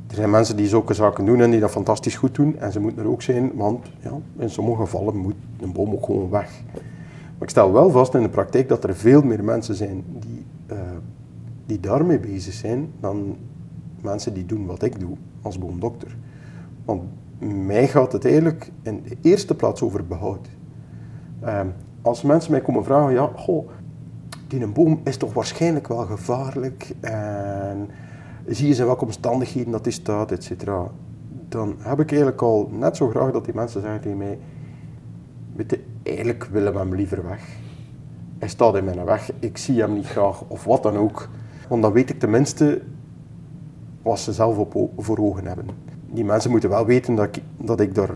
Er 0.08 0.16
zijn 0.16 0.30
mensen 0.30 0.56
die 0.56 0.68
zulke 0.68 0.94
zaken 0.94 1.24
doen 1.24 1.40
en 1.40 1.50
die 1.50 1.60
dat 1.60 1.70
fantastisch 1.70 2.16
goed 2.16 2.34
doen. 2.34 2.58
En 2.58 2.72
ze 2.72 2.80
moeten 2.80 3.02
er 3.02 3.10
ook 3.10 3.22
zijn, 3.22 3.52
want 3.54 3.86
ja, 4.00 4.12
in 4.38 4.50
sommige 4.50 4.80
gevallen 4.80 5.16
moet 5.16 5.34
een 5.60 5.72
boom 5.72 5.92
ook 5.92 6.04
gewoon 6.04 6.30
weg. 6.30 6.62
Maar 7.40 7.48
ik 7.48 7.54
stel 7.54 7.72
wel 7.72 7.90
vast 7.90 8.14
in 8.14 8.22
de 8.22 8.28
praktijk 8.28 8.68
dat 8.68 8.84
er 8.84 8.96
veel 8.96 9.22
meer 9.22 9.44
mensen 9.44 9.74
zijn 9.74 10.04
die 10.18 10.44
uh, 10.72 10.78
die 11.66 11.80
daarmee 11.80 12.18
bezig 12.18 12.52
zijn 12.52 12.92
dan 13.00 13.36
mensen 14.02 14.34
die 14.34 14.46
doen 14.46 14.66
wat 14.66 14.82
ik 14.82 15.00
doe 15.00 15.16
als 15.42 15.58
boomdokter. 15.58 16.16
Want 16.84 17.02
mij 17.38 17.88
gaat 17.88 18.12
het 18.12 18.24
eigenlijk 18.24 18.70
in 18.82 19.02
de 19.08 19.16
eerste 19.20 19.54
plaats 19.54 19.82
over 19.82 20.06
behoud. 20.06 20.48
Um, 21.44 21.72
als 22.02 22.22
mensen 22.22 22.50
mij 22.50 22.60
komen 22.60 22.84
vragen, 22.84 23.12
ja, 23.12 23.30
goh, 23.36 23.68
die 24.48 24.62
een 24.62 24.72
boom 24.72 25.00
is 25.04 25.16
toch 25.16 25.32
waarschijnlijk 25.32 25.88
wel 25.88 26.06
gevaarlijk 26.06 26.94
en 27.00 27.88
zie 28.46 28.68
je 28.68 28.74
in 28.74 28.84
welke 28.84 29.04
omstandigheden 29.04 29.72
dat 29.72 29.84
die 29.84 29.92
staat, 29.92 30.32
et 30.32 30.44
cetera. 30.44 30.90
Dan 31.48 31.74
heb 31.78 32.00
ik 32.00 32.10
eigenlijk 32.10 32.42
al 32.42 32.70
net 32.72 32.96
zo 32.96 33.08
graag 33.08 33.32
dat 33.32 33.44
die 33.44 33.54
mensen 33.54 33.80
zeggen 33.80 34.00
tegen 34.00 34.18
mij, 34.18 34.38
eigenlijk 36.02 36.44
willen 36.44 36.72
we 36.72 36.78
hem 36.78 36.94
liever 36.94 37.28
weg. 37.28 37.48
Hij 38.38 38.48
staat 38.48 38.76
in 38.76 38.84
mijn 38.84 39.04
weg, 39.04 39.30
ik 39.38 39.58
zie 39.58 39.80
hem 39.80 39.94
niet 39.94 40.06
graag, 40.06 40.44
of 40.48 40.64
wat 40.64 40.82
dan 40.82 40.96
ook. 40.96 41.28
Want 41.68 41.82
dan 41.82 41.92
weet 41.92 42.10
ik 42.10 42.18
tenminste 42.18 42.82
wat 44.02 44.18
ze 44.18 44.32
zelf 44.32 44.56
op, 44.56 44.90
voor 44.96 45.18
ogen 45.18 45.46
hebben. 45.46 45.66
Die 46.06 46.24
mensen 46.24 46.50
moeten 46.50 46.70
wel 46.70 46.86
weten 46.86 47.14
dat 47.14 47.36
ik, 47.36 47.42
dat 47.56 47.80
ik 47.80 47.94
daar 47.94 48.10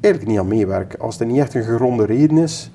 eigenlijk 0.00 0.26
niet 0.26 0.38
aan 0.38 0.48
meewerk. 0.48 0.94
Als 0.94 1.20
er 1.20 1.26
niet 1.26 1.38
echt 1.38 1.54
een 1.54 1.62
gegronde 1.62 2.04
reden 2.04 2.38
is 2.38 2.70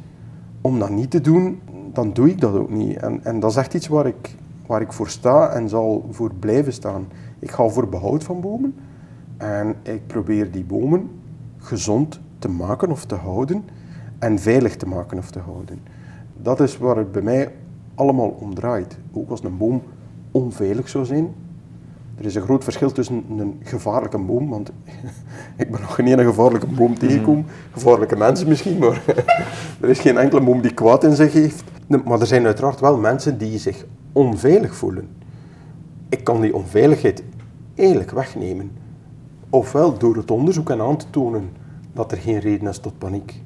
om 0.61 0.79
dat 0.79 0.89
niet 0.89 1.11
te 1.11 1.21
doen, 1.21 1.61
dan 1.93 2.13
doe 2.13 2.29
ik 2.29 2.41
dat 2.41 2.55
ook 2.55 2.69
niet. 2.69 2.97
En, 2.97 3.23
en 3.23 3.39
dat 3.39 3.51
is 3.51 3.57
echt 3.57 3.73
iets 3.73 3.87
waar 3.87 4.05
ik, 4.05 4.35
waar 4.65 4.81
ik 4.81 4.93
voor 4.93 5.09
sta 5.09 5.49
en 5.49 5.69
zal 5.69 6.07
voor 6.11 6.33
blijven 6.39 6.73
staan. 6.73 7.07
Ik 7.39 7.51
ga 7.51 7.67
voor 7.67 7.89
behoud 7.89 8.23
van 8.23 8.41
bomen 8.41 8.75
en 9.37 9.75
ik 9.83 10.07
probeer 10.07 10.51
die 10.51 10.63
bomen 10.63 11.09
gezond 11.57 12.19
te 12.39 12.49
maken 12.49 12.91
of 12.91 13.05
te 13.05 13.15
houden 13.15 13.63
en 14.21 14.39
veilig 14.39 14.75
te 14.75 14.87
maken 14.87 15.17
of 15.17 15.31
te 15.31 15.39
houden. 15.39 15.79
Dat 16.41 16.59
is 16.59 16.77
waar 16.77 16.97
het 16.97 17.11
bij 17.11 17.21
mij 17.21 17.51
allemaal 17.95 18.29
om 18.39 18.55
draait. 18.55 18.97
Ook 19.13 19.29
als 19.29 19.43
een 19.43 19.57
boom 19.57 19.83
onveilig 20.31 20.89
zou 20.89 21.05
zijn. 21.05 21.33
Er 22.17 22.25
is 22.25 22.35
een 22.35 22.41
groot 22.41 22.63
verschil 22.63 22.91
tussen 22.91 23.23
een 23.37 23.59
gevaarlijke 23.63 24.17
boom, 24.17 24.49
want 24.49 24.71
ik 25.63 25.71
ben 25.71 25.81
nog 25.81 25.95
geen 25.95 26.07
ene 26.07 26.23
gevaarlijke 26.23 26.67
boom 26.67 26.97
tegengekomen. 26.97 27.45
Gevaarlijke 27.71 28.15
mensen 28.15 28.47
misschien, 28.47 28.77
maar 28.77 29.03
er 29.81 29.89
is 29.89 29.99
geen 29.99 30.17
enkele 30.17 30.41
boom 30.41 30.61
die 30.61 30.73
kwaad 30.73 31.03
in 31.03 31.15
zich 31.15 31.33
heeft. 31.33 31.63
Maar 32.05 32.19
er 32.19 32.27
zijn 32.27 32.45
uiteraard 32.45 32.79
wel 32.79 32.97
mensen 32.97 33.37
die 33.37 33.57
zich 33.57 33.85
onveilig 34.11 34.75
voelen. 34.75 35.07
Ik 36.09 36.23
kan 36.23 36.41
die 36.41 36.55
onveiligheid 36.55 37.23
eigenlijk 37.75 38.11
wegnemen. 38.11 38.71
Ofwel 39.49 39.97
door 39.97 40.15
het 40.15 40.31
onderzoek 40.31 40.69
en 40.69 40.81
aan 40.81 40.97
te 40.97 41.05
tonen 41.09 41.49
dat 41.93 42.11
er 42.11 42.17
geen 42.17 42.39
reden 42.39 42.67
is 42.67 42.79
tot 42.79 42.97
paniek. 42.97 43.41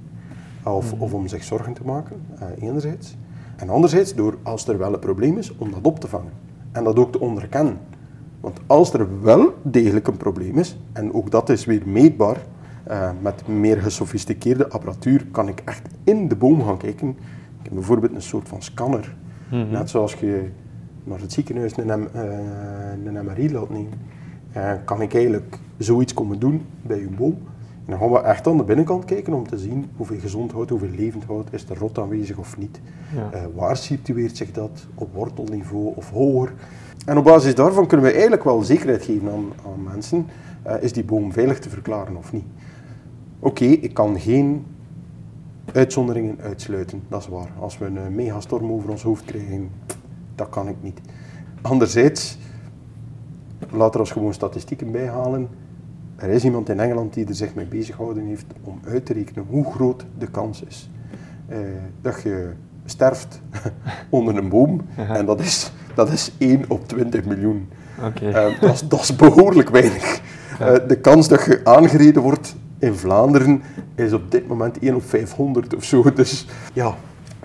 Of, 0.66 0.94
of 0.98 1.14
om 1.14 1.28
zich 1.28 1.44
zorgen 1.44 1.74
te 1.74 1.82
maken, 1.86 2.16
uh, 2.42 2.64
enerzijds. 2.68 3.16
En 3.56 3.70
anderzijds 3.70 4.16
door, 4.16 4.38
als 4.44 4.68
er 4.68 4.78
wel 4.78 4.94
een 4.94 5.00
probleem 5.00 5.38
is, 5.38 5.58
om 5.58 5.72
dat 5.72 5.80
op 5.82 6.00
te 6.00 6.08
vangen 6.08 6.32
en 6.72 6.84
dat 6.84 7.00
ook 7.00 7.12
te 7.12 7.20
onderkennen. 7.20 7.78
Want 8.40 8.60
als 8.68 8.94
er 8.94 9.22
wel 9.22 9.54
degelijk 9.62 10.08
een 10.08 10.18
probleem 10.18 10.58
is, 10.58 10.78
en 10.94 11.14
ook 11.14 11.32
dat 11.32 11.50
is 11.50 11.66
weer 11.66 11.82
meetbaar, 11.86 12.38
uh, 12.92 13.10
met 13.22 13.48
meer 13.48 13.82
gesofisticeerde 13.82 14.70
apparatuur 14.70 15.26
kan 15.32 15.48
ik 15.48 15.62
echt 15.66 15.88
in 16.04 16.28
de 16.28 16.36
boom 16.36 16.64
gaan 16.64 16.78
kijken. 16.78 17.10
Ik 17.10 17.64
heb 17.64 17.74
bijvoorbeeld 17.74 18.16
een 18.16 18.22
soort 18.22 18.48
van 18.48 18.62
scanner 18.62 19.16
Mhm. 19.52 19.72
Net 19.72 19.90
zoals 19.90 20.14
je 20.14 20.50
naar 21.04 21.20
het 21.20 21.32
ziekenhuis 21.34 21.78
een, 21.78 22.00
M- 22.00 22.08
eh, 22.18 22.24
een 23.06 23.26
MRI 23.26 23.52
laat 23.52 23.70
nemen, 23.70 23.92
eh, 24.52 24.72
kan 24.86 25.02
ik 25.02 25.14
eigenlijk 25.14 25.60
zoiets 25.78 26.14
komen 26.14 26.40
doen 26.40 26.62
bij 26.82 27.00
je 27.00 27.08
boom. 27.18 27.38
En 27.86 27.92
dan 27.92 28.00
gaan 28.00 28.12
we 28.12 28.20
echt 28.20 28.48
aan 28.48 28.58
de 28.58 28.64
binnenkant 28.64 29.06
kijken 29.06 29.34
om 29.34 29.48
te 29.48 29.58
zien 29.58 29.90
hoeveel 29.96 30.20
gezond 30.20 30.52
hout, 30.52 30.70
hoeveel 30.70 30.90
levend 30.90 31.24
hout, 31.24 31.48
is 31.52 31.70
er 31.70 31.78
rot 31.78 32.00
aanwezig 32.00 32.38
of 32.38 32.58
niet. 32.58 32.80
Ja. 33.16 33.32
Eh, 33.32 33.46
waar 33.56 33.78
situeert 33.78 34.38
zich 34.38 34.52
dat? 34.52 34.88
Op 34.96 35.14
wortelniveau 35.14 35.94
of 35.96 36.10
hoger? 36.10 36.54
En 37.06 37.18
op 37.18 37.24
basis 37.24 37.56
daarvan 37.56 37.88
kunnen 37.88 38.06
we 38.06 38.12
eigenlijk 38.12 38.44
wel 38.44 38.62
zekerheid 38.62 39.04
geven 39.04 39.32
aan, 39.32 39.46
aan 39.66 39.84
mensen, 39.84 40.28
eh, 40.64 40.84
is 40.84 40.94
die 40.94 41.04
boom 41.04 41.32
veilig 41.32 41.60
te 41.60 41.70
verklaren 41.70 42.16
of 42.16 42.34
niet. 42.34 42.46
Oké, 43.40 43.66
ik 43.66 43.94
kan 43.94 44.20
geen 44.20 44.66
uitzonderingen 45.74 46.38
uitsluiten, 46.42 47.04
dat 47.08 47.22
is 47.22 47.28
waar. 47.28 47.50
Als 47.60 47.78
we 47.78 47.86
een 47.86 48.16
megastorm 48.16 48.72
over 48.72 48.90
ons 48.90 49.04
hoofd 49.04 49.26
krijgen, 49.26 49.70
dat 50.36 50.50
kan 50.50 50.68
ik 50.68 50.76
niet. 50.82 51.02
Anderzijds, 51.62 52.38
laat 53.70 53.94
er 53.94 54.00
ons 54.00 54.12
gewoon 54.12 54.34
statistieken 54.34 54.92
bijhalen. 54.92 55.50
Er 56.16 56.30
is 56.30 56.44
iemand 56.44 56.70
in 56.70 56.80
Engeland 56.80 57.14
die 57.14 57.28
er 57.28 57.36
zich 57.36 57.56
mee 57.56 57.66
bezighouden 57.66 58.26
heeft 58.26 58.46
om 58.64 58.80
uit 58.88 59.06
te 59.06 59.14
rekenen 59.14 59.46
hoe 59.50 59.72
groot 59.72 60.06
de 60.18 60.28
kans 60.28 60.64
is 60.68 60.90
eh, 61.48 61.58
dat 62.02 62.22
je 62.22 62.50
sterft 62.86 63.42
onder 64.10 64.38
een 64.38 64.50
boom. 64.50 64.82
En 64.96 65.26
dat 65.26 65.40
is, 65.40 65.72
dat 65.96 66.12
is 66.12 66.32
1 66.38 66.66
op 66.68 66.88
20 66.88 67.26
miljoen. 67.26 67.70
Oké. 68.04 68.30
Eh, 68.30 68.62
dat, 68.62 68.74
is, 68.74 68.88
dat 68.88 69.00
is 69.02 69.16
behoorlijk 69.16 69.70
weinig. 69.70 70.22
Eh, 70.60 70.74
de 70.88 71.00
kans 71.00 71.28
dat 71.28 71.46
je 71.46 71.62
aangereden 71.64 72.22
wordt 72.22 72.56
in 72.80 72.94
Vlaanderen 72.94 73.62
is 73.96 74.14
op 74.14 74.32
dit 74.32 74.48
moment 74.48 74.80
1 74.80 74.96
op 74.96 75.04
500 75.06 75.76
of 75.76 75.84
zo. 75.84 76.14
Dus 76.14 76.46
ja, 76.74 76.96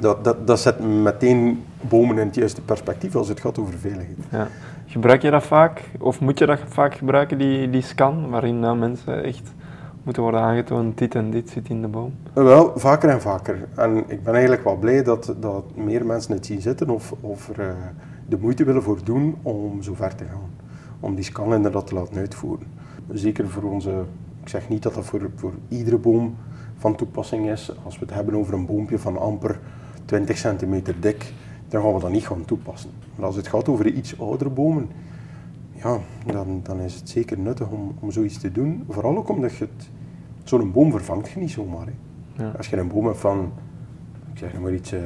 dat, 0.00 0.24
dat, 0.24 0.46
dat 0.46 0.60
zet 0.60 0.80
meteen 1.02 1.64
bomen 1.80 2.18
in 2.18 2.26
het 2.26 2.34
juiste 2.34 2.60
perspectief 2.60 3.16
als 3.16 3.28
het 3.28 3.40
gaat 3.40 3.58
over 3.58 3.74
veiligheid. 3.78 4.16
Ja. 4.30 4.48
Gebruik 4.90 5.22
je 5.22 5.30
dat 5.30 5.42
vaak, 5.42 5.82
of 5.98 6.20
moet 6.20 6.38
je 6.38 6.46
dat 6.46 6.58
vaak 6.66 6.94
gebruiken, 6.94 7.38
die, 7.38 7.70
die 7.70 7.82
scan, 7.82 8.30
waarin 8.30 8.60
dan 8.60 8.78
mensen 8.78 9.24
echt 9.24 9.52
moeten 10.02 10.22
worden 10.22 10.40
aangetoond, 10.40 10.98
dit 10.98 11.14
en 11.14 11.30
dit 11.30 11.50
zit 11.50 11.68
in 11.68 11.82
de 11.82 11.88
boom? 11.88 12.14
Wel, 12.32 12.72
vaker 12.78 13.08
en 13.08 13.20
vaker. 13.20 13.68
En 13.74 14.04
ik 14.06 14.22
ben 14.22 14.32
eigenlijk 14.32 14.64
wel 14.64 14.76
blij 14.76 15.02
dat, 15.02 15.34
dat 15.40 15.64
meer 15.76 16.06
mensen 16.06 16.34
het 16.34 16.46
zien 16.46 16.60
zitten 16.60 16.88
of, 16.88 17.14
of 17.20 17.48
er 17.48 17.60
eh, 17.60 17.74
de 18.28 18.38
moeite 18.40 18.64
willen 18.64 18.82
voor 18.82 18.98
doen 19.04 19.36
om 19.42 19.82
zo 19.82 19.94
ver 19.94 20.14
te 20.14 20.24
gaan. 20.24 20.50
Om 21.00 21.14
die 21.14 21.24
scan 21.24 21.54
inderdaad 21.54 21.86
te 21.86 21.94
laten 21.94 22.16
uitvoeren. 22.16 22.66
Zeker 23.12 23.48
voor 23.48 23.62
onze, 23.62 23.90
ik 24.42 24.48
zeg 24.48 24.68
niet 24.68 24.82
dat 24.82 24.94
dat 24.94 25.04
voor, 25.04 25.30
voor 25.34 25.52
iedere 25.68 25.98
boom 25.98 26.36
van 26.76 26.96
toepassing 26.96 27.50
is. 27.50 27.72
Als 27.84 27.98
we 27.98 28.04
het 28.04 28.14
hebben 28.14 28.34
over 28.34 28.54
een 28.54 28.66
boompje 28.66 28.98
van 28.98 29.18
amper 29.18 29.58
20 30.04 30.36
centimeter 30.38 30.94
dik, 31.00 31.32
dan 31.70 31.82
gaan 31.82 31.94
we 31.94 32.00
dat 32.00 32.10
niet 32.10 32.26
gaan 32.26 32.44
toepassen. 32.44 32.90
Maar 33.14 33.26
als 33.26 33.36
het 33.36 33.48
gaat 33.48 33.68
over 33.68 33.86
iets 33.86 34.20
oudere 34.20 34.50
bomen, 34.50 34.88
ja, 35.72 35.98
dan, 36.26 36.60
dan 36.62 36.80
is 36.80 36.94
het 36.94 37.08
zeker 37.08 37.38
nuttig 37.38 37.68
om, 37.70 37.94
om 38.00 38.10
zoiets 38.10 38.38
te 38.38 38.52
doen. 38.52 38.84
Vooral 38.88 39.16
ook 39.16 39.28
omdat 39.28 39.56
je 39.56 39.68
het, 39.76 39.90
zo'n 40.44 40.72
boom 40.72 40.90
vervangt 40.90 41.30
je 41.30 41.40
niet 41.40 41.50
zomaar. 41.50 41.86
Hè. 41.86 42.44
Ja. 42.44 42.50
Als 42.56 42.68
je 42.68 42.76
een 42.76 42.88
boom 42.88 43.06
hebt 43.06 43.18
van, 43.18 43.52
ik 44.32 44.38
zeg 44.38 44.60
maar 44.60 44.74
iets, 44.74 44.92
eh 44.92 45.00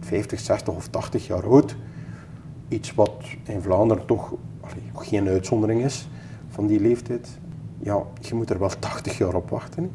50, 0.00 0.40
60 0.40 0.74
of 0.74 0.88
80 0.88 1.26
jaar 1.26 1.44
oud, 1.46 1.76
iets 2.68 2.94
wat 2.94 3.12
in 3.44 3.62
Vlaanderen 3.62 4.06
toch 4.06 4.34
allee, 4.60 5.06
geen 5.08 5.28
uitzondering 5.28 5.84
is 5.84 6.08
van 6.48 6.66
die 6.66 6.80
leeftijd, 6.80 7.38
ja, 7.78 8.02
je 8.20 8.34
moet 8.34 8.50
er 8.50 8.58
wel 8.58 8.70
80 8.78 9.18
jaar 9.18 9.34
op 9.34 9.50
wachten. 9.50 9.90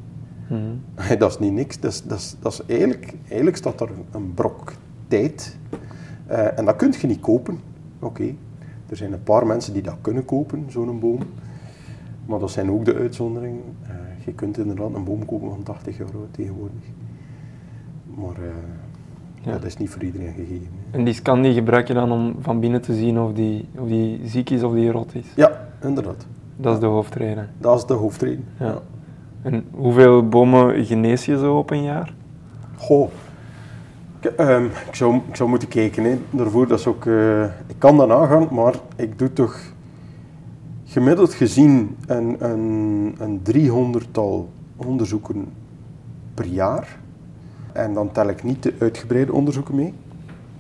hè. 0.48 0.56
Mhm. 0.56 1.18
Dat 1.20 1.32
is 1.32 1.40
niet 1.40 1.52
niks. 1.52 1.80
Dat 1.80 1.92
is, 1.92 2.04
dat 2.04 2.18
is, 2.18 2.36
dat 2.40 2.52
is 2.54 2.62
eigenlijk, 2.66 3.14
eigenlijk 3.28 3.58
staat 3.58 3.82
er 3.82 3.90
een 4.12 4.34
brok 4.34 4.74
tijd. 5.12 5.58
Eh, 6.28 6.58
en 6.60 6.66
dat 6.66 6.76
kun 6.76 6.94
je 7.02 7.08
niet 7.08 7.20
kopen. 7.20 7.60
Oké, 8.00 8.24
er 8.90 8.96
zijn 8.96 9.14
een 9.14 9.24
paar 9.24 9.46
mensen 9.48 9.74
die 9.74 9.82
dat 9.82 9.96
kunnen 10.02 10.26
kopen, 10.26 10.66
zo'n 10.70 11.00
boom. 11.00 11.20
Maar 12.26 12.40
dat 12.40 12.52
zijn 12.52 12.72
ook 12.72 12.86
de 12.86 12.96
uitzonderingen. 12.96 13.62
Eh, 13.82 13.90
je 14.26 14.34
kunt 14.34 14.58
inderdaad 14.58 14.94
een 14.94 15.04
boom 15.04 15.26
kopen 15.26 15.50
van 15.50 15.64
80 15.64 15.98
jaar 15.98 16.08
oud 16.08 16.28
tegenwoordig. 16.34 16.84
Maar 18.16 18.36
eh, 18.44 18.50
Ja. 19.44 19.52
dat 19.52 19.64
is 19.64 19.78
niet 19.78 19.90
voor 19.90 20.04
iedereen 20.04 20.34
gegeven. 20.34 20.68
hè. 20.92 20.98
En 20.98 21.04
die 21.04 21.14
scan 21.14 21.42
die 21.42 21.54
gebruik 21.54 21.88
je 21.88 21.94
dan 21.94 22.12
om 22.12 22.36
van 22.40 22.60
binnen 22.60 22.82
te 22.82 22.96
zien 22.96 23.20
of 23.20 23.34
die, 23.34 23.68
of 23.78 23.88
die 23.88 24.20
ziek 24.26 24.50
is 24.50 24.64
of 24.64 24.74
die 24.74 24.92
rot 24.92 25.16
is. 25.16 25.26
Ja, 25.36 25.68
inderdaad. 25.84 26.26
Dat 26.58 26.74
is 26.74 26.80
de 26.80 26.86
hoofdreden. 26.86 27.50
Dat 27.58 27.78
is 27.78 27.86
de 27.86 27.94
hoofdreden. 27.94 28.46
Ja. 28.60 28.78
En 29.42 29.64
hoeveel 29.72 30.28
bomen 30.28 30.86
genees 30.86 31.26
je 31.26 31.38
zo 31.38 31.58
op 31.58 31.70
een 31.72 31.84
jaar? 31.84 32.14
Goh. 32.78 33.10
Ehm, 34.22 34.66
ik, 34.66 34.96
zou, 35.32 35.50
moeten 35.50 35.68
kijken. 35.68 36.26
Daarvoor, 36.30 36.68
dat 36.68 36.80
is 36.80 36.88
ook, 36.88 37.06
eh, 37.06 37.44
ik 37.44 37.76
kan 37.78 37.98
dat 37.98 38.08
nagaan, 38.08 38.48
maar 38.52 38.76
ik 38.96 39.20
doe 39.20 39.34
toch 39.34 39.60
gemiddeld 40.86 41.34
gezien 41.34 41.96
een, 42.08 42.36
een, 42.50 43.16
een 43.20 43.42
300-tal 43.52 44.50
onderzoeken 44.76 45.46
per 46.34 46.46
jaar. 46.46 47.00
En 47.74 47.94
dan 47.94 48.12
tel 48.12 48.28
ik 48.30 48.44
niet 48.44 48.64
de 48.64 48.74
uitgebreide 48.80 49.34
onderzoeken 49.34 49.76
mee. 49.76 49.94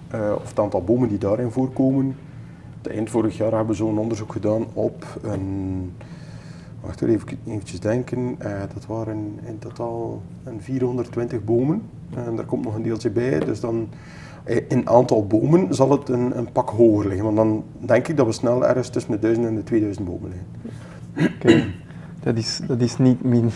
eh, 0.07 0.31
of 0.35 0.49
het 0.49 0.59
aantal 0.59 0.83
bomen 0.83 1.09
die 1.09 1.17
daarin 1.17 1.51
voorkomen. 1.51 2.15
Het 2.81 2.91
eind 2.91 3.09
vorig 3.09 3.37
jaar 3.37 3.51
hebben 3.51 3.67
we 3.67 3.73
zo'n 3.73 3.97
onderzoek 3.97 4.31
gedaan 4.31 4.65
op 4.73 5.05
een... 5.21 5.93
Wacht 6.81 7.01
even, 7.01 7.27
eventjes 7.47 7.79
denken. 7.79 8.35
Eh, 8.37 8.59
dat 8.73 8.85
waren 8.85 9.39
in 9.45 9.59
totaal 9.59 10.21
een 10.43 10.61
420 10.61 11.43
bomen. 11.43 11.81
En 12.15 12.35
daar 12.35 12.45
komt 12.45 12.63
nog 12.65 12.75
een 12.75 12.83
deeltje 12.83 13.09
bij. 13.09 13.39
Dus 13.39 13.59
dan 13.59 13.87
eh, 14.43 14.61
in 14.67 14.89
aantal 14.89 15.27
bomen 15.27 15.73
zal 15.75 15.91
het 15.91 16.09
een, 16.09 16.37
een 16.37 16.51
pak 16.51 16.69
hoger 16.69 17.07
liggen. 17.07 17.23
Want 17.23 17.35
dan 17.35 17.63
denk 17.79 18.07
ik 18.07 18.17
dat 18.17 18.25
we 18.25 18.31
snel 18.31 18.67
ergens 18.67 18.89
tussen 18.89 19.11
de 19.11 19.19
1000 19.19 19.45
en 19.45 19.55
de 19.55 19.63
2000 19.63 20.05
bomen 20.05 20.29
liggen. 20.29 21.35
Oké. 21.35 21.65
Dat, 22.23 22.37
is, 22.37 22.61
dat 22.67 22.81
is 22.81 22.97
niet 22.97 23.23
min. 23.23 23.49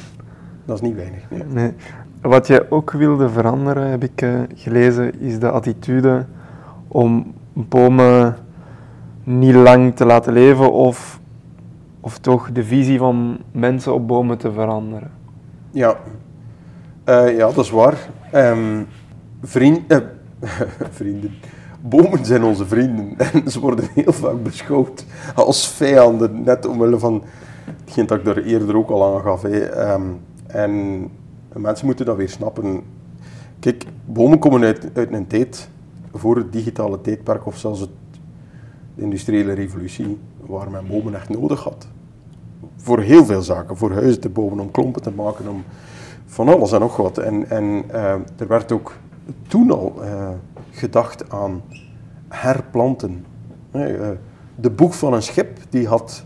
Dat 0.65 0.75
is 0.75 0.81
niet 0.81 0.95
weinig. 0.95 1.23
nee. 1.29 1.43
Nee. 1.47 1.71
Wat 2.21 2.47
je 2.47 2.65
ook 2.71 2.91
wilde 2.91 3.29
veranderen, 3.29 3.89
heb 3.89 4.03
ik 4.03 4.21
eh, 4.21 4.39
gelezen, 4.55 5.19
is 5.21 5.39
de 5.39 5.49
attitude 5.49 6.25
om 6.87 7.33
bomen 7.53 8.35
niet 9.23 9.55
lang 9.55 9.95
te 9.95 10.05
laten 10.05 10.33
leven 10.33 10.71
of, 10.71 11.19
of 11.99 12.17
toch 12.17 12.51
de 12.51 12.63
visie 12.63 12.97
van 12.97 13.37
mensen 13.51 13.93
op 13.93 14.07
bomen 14.07 14.37
te 14.37 14.51
veranderen. 14.51 15.11
Ja, 15.71 15.95
Eh, 17.03 17.37
ja 17.37 17.45
dat 17.51 17.57
is 17.57 17.69
waar. 17.69 17.97
Eh, 18.35 18.79
vrienden. 20.89 21.33
Bomen 21.81 22.25
zijn 22.25 22.43
onze 22.43 22.65
vrienden 22.65 23.17
en 23.17 23.51
ze 23.51 23.59
worden 23.59 23.89
heel 23.93 24.13
vaak 24.13 24.43
beschouwd 24.43 25.05
als 25.35 25.67
vijanden, 25.67 26.43
net 26.43 26.65
omwille 26.65 26.99
van 26.99 27.23
hetgeen 27.83 28.05
dat 28.05 28.17
ik 28.17 28.25
daar 28.25 28.37
eerder 28.37 28.77
ook 28.77 28.89
al 28.89 29.15
aangaf. 29.15 29.41
Hè. 29.41 29.59
Ehm, 29.59 30.01
en 30.47 31.07
mensen 31.53 31.85
moeten 31.85 32.05
dat 32.05 32.17
weer 32.17 32.29
snappen. 32.29 32.81
Kijk, 33.59 33.85
bomen 34.05 34.39
komen 34.39 34.63
uit, 34.63 34.89
een 34.93 35.27
tijd 35.27 35.69
voor 36.13 36.35
het 36.37 36.51
digitale 36.51 37.01
tijdperk 37.01 37.45
of 37.45 37.57
zelfs 37.57 37.79
de 37.79 37.89
industriële 38.95 39.53
revolutie, 39.53 40.17
waar 40.45 40.71
men 40.71 40.87
bomen 40.87 41.15
echt 41.15 41.29
nodig 41.29 41.63
had 41.63 41.87
voor 42.77 42.99
heel 42.99 43.25
veel 43.25 43.41
zaken. 43.41 43.77
Voor 43.77 43.93
huizen 43.93 44.21
te 44.21 44.29
bouwen, 44.29 44.59
om 44.59 44.71
klompen 44.71 45.01
te 45.01 45.11
maken, 45.11 45.47
om 45.47 45.63
van 46.25 46.49
alles 46.49 46.71
en 46.71 46.79
nog 46.79 46.97
wat. 46.97 47.17
En, 47.17 47.49
en 47.49 47.83
eh, 47.87 48.13
er 48.37 48.47
werd 48.47 48.71
ook 48.71 48.93
toen 49.47 49.71
al 49.71 49.93
eh, 50.01 50.29
gedacht 50.71 51.29
aan 51.29 51.61
herplanten. 52.27 53.25
Eh, 53.71 54.09
de 54.55 54.69
boeg 54.69 54.97
van 54.97 55.13
een 55.13 55.21
schip 55.21 55.57
die 55.69 55.87
had 55.87 56.23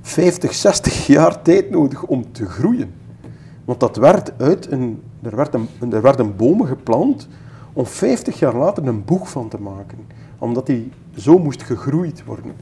50, 0.00 0.54
60 0.54 1.06
jaar 1.06 1.42
tijd 1.42 1.70
nodig 1.70 2.02
om 2.02 2.32
te 2.32 2.46
groeien. 2.46 2.94
Want 3.64 3.80
dat 3.80 3.96
werd 3.96 4.32
uit 4.36 4.70
een, 4.70 5.02
er, 5.22 5.36
werd 5.36 5.54
een, 5.54 5.68
er 5.92 6.02
werden 6.02 6.36
bomen 6.36 6.66
geplant 6.66 7.28
om 7.72 7.86
50 7.86 8.38
jaar 8.38 8.56
later 8.56 8.86
een 8.86 9.04
boeg 9.04 9.30
van 9.30 9.48
te 9.48 9.60
maken. 9.60 9.98
Omdat 10.38 10.66
die 10.66 10.90
zo 11.16 11.38
moest 11.38 11.62
gegroeid 11.62 12.24
worden. 12.24 12.52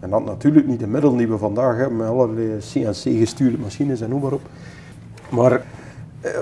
En 0.00 0.10
dat 0.10 0.24
natuurlijk 0.24 0.66
niet 0.66 0.80
de 0.80 0.86
middel 0.86 1.16
die 1.16 1.28
we 1.28 1.38
vandaag 1.38 1.76
hebben 1.76 1.96
met 1.96 2.08
allerlei 2.08 2.58
CNC-gestuurde 2.58 3.58
machines 3.58 4.00
en 4.00 4.08
noem 4.08 4.20
maar 4.20 4.32
op. 4.32 4.48
Maar 5.28 5.64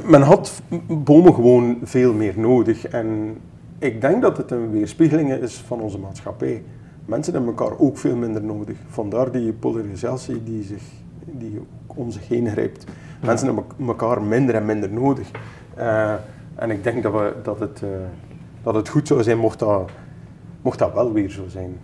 men 0.04 0.22
had 0.22 0.62
bomen 0.88 1.34
gewoon 1.34 1.78
veel 1.82 2.12
meer 2.12 2.34
nodig. 2.36 2.86
En 2.86 3.36
ik 3.78 4.00
denk 4.00 4.22
dat 4.22 4.36
het 4.36 4.50
een 4.50 4.70
weerspiegeling 4.70 5.32
is 5.32 5.54
van 5.54 5.80
onze 5.80 5.98
maatschappij. 5.98 6.62
Mensen 7.04 7.34
hebben 7.34 7.54
elkaar 7.56 7.78
ook 7.78 7.98
veel 7.98 8.16
minder 8.16 8.44
nodig. 8.44 8.76
Vandaar 8.88 9.30
die 9.30 9.52
polarisatie 9.52 10.42
die, 10.42 10.62
zich, 10.62 10.82
die 11.24 11.60
om 11.86 12.10
zich 12.10 12.28
heen 12.28 12.48
grijpt. 12.48 12.84
Mensen 13.24 13.46
hebben 13.46 13.64
elkaar 13.86 14.22
minder 14.22 14.54
en 14.54 14.64
minder 14.64 14.92
nodig. 14.92 15.30
Eh, 15.74 16.12
en 16.54 16.70
ik 16.70 16.84
denk 16.84 17.02
dat, 17.02 17.12
we, 17.12 17.32
dat, 17.42 17.60
het, 17.60 17.82
eh, 17.82 17.88
dat 18.62 18.74
het 18.74 18.88
goed 18.88 19.06
zou 19.06 19.22
zijn 19.22 19.38
mocht 19.38 19.58
dat, 19.58 19.90
mocht 20.62 20.78
dat 20.78 20.94
wel 20.94 21.12
weer 21.12 21.30
zo 21.30 21.42
zijn. 21.48 21.76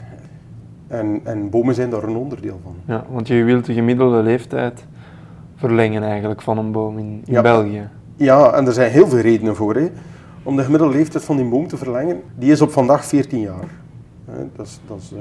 En, 0.87 1.21
en 1.25 1.51
bomen 1.51 1.75
zijn 1.75 1.91
daar 1.91 2.03
een 2.03 2.17
onderdeel 2.17 2.61
van. 2.63 2.75
Ja, 2.85 3.05
want 3.11 3.29
je 3.29 3.45
wilt 3.45 3.65
de 3.65 3.73
gemiddelde 3.73 4.23
leeftijd 4.23 4.87
verlengen 5.61 6.03
eigenlijk 6.03 6.43
van 6.43 6.59
een 6.59 6.73
boom 6.73 6.99
in, 6.99 7.23
in 7.25 7.33
Ja. 7.33 7.43
België. 7.43 7.89
Ja, 8.17 8.53
en 8.53 8.67
er 8.67 8.73
zijn 8.73 8.91
heel 8.91 9.07
veel 9.09 9.19
redenen 9.19 9.57
voor. 9.57 9.75
Hè. 9.75 9.89
om 10.43 10.57
de 10.57 10.63
gemiddelde 10.63 10.95
leeftijd 10.97 11.25
van 11.25 11.37
die 11.37 11.49
boom 11.49 11.67
te 11.67 11.77
verlengen, 11.77 12.21
die 12.39 12.51
is 12.51 12.61
op 12.61 12.71
vandaag 12.71 13.05
14 13.05 13.41
jaar. 13.41 13.69
Hè, 14.31 14.43
Dat 14.57 14.67
is, 14.67 14.81
dat 14.87 14.99
is, 14.99 15.13
eh, 15.13 15.19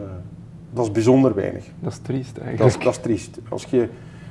dat 0.74 0.86
is 0.86 0.92
bijzonder 0.92 1.36
weinig. 1.36 1.64
Dat 1.80 1.92
is 1.92 1.98
triest 1.98 2.36
Dat 2.36 2.44
eigenlijk. 2.44 2.78
is, 2.78 2.84
dat 2.84 2.94
is 2.94 3.00
triest. 3.02 3.40
Als 3.50 3.66
je, 3.70 3.90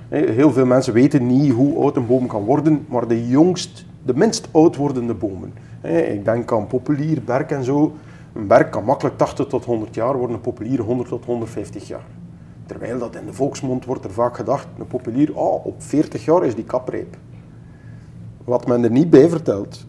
hè, 0.09 0.31
heel 0.31 0.53
veel 0.53 0.67
mensen 0.67 0.93
weten 0.93 1.27
niet 1.27 1.53
hoe 1.53 1.79
oud 1.83 1.97
een 1.97 2.07
boom 2.07 2.27
kan 2.27 2.45
worden, 2.45 2.87
maar 2.89 3.09
de 3.09 3.29
jongst, 3.29 3.85
de 4.03 4.15
minst 4.17 4.49
oud 4.53 4.77
wordende 4.77 5.15
bomen. 5.15 5.53
hè, 5.81 5.99
ik 6.01 6.25
denk 6.25 6.53
aan 6.53 6.67
populier, 6.67 7.23
berk 7.25 7.51
en 7.51 7.65
zo. 7.65 7.93
Een 8.35 8.47
berk 8.47 8.71
kan 8.71 8.85
makkelijk 8.85 9.17
80 9.17 9.47
tot 9.47 9.65
100 9.65 9.95
jaar 9.95 10.17
worden, 10.17 10.37
een 10.37 10.43
populier 10.43 10.81
100 10.81 11.09
tot 11.09 11.25
150 11.25 11.89
jaar. 11.89 12.05
Terwijl 12.69 12.99
dat 12.99 13.17
in 13.17 13.27
de 13.27 13.33
volksmond 13.33 13.85
wordt 13.85 14.05
er 14.05 14.11
vaak 14.11 14.37
gedacht, 14.37 14.67
een 14.79 14.87
populier, 14.87 15.37
oh, 15.37 15.67
op 15.67 15.83
40 15.83 16.25
jaar 16.25 16.45
is 16.45 16.55
die 16.55 16.65
kaprijp. 16.65 17.17
Wat 18.45 18.67
men 18.67 18.85
er 18.85 18.91
niet 18.91 19.11
bij 19.11 19.29
vertelt, 19.29 19.87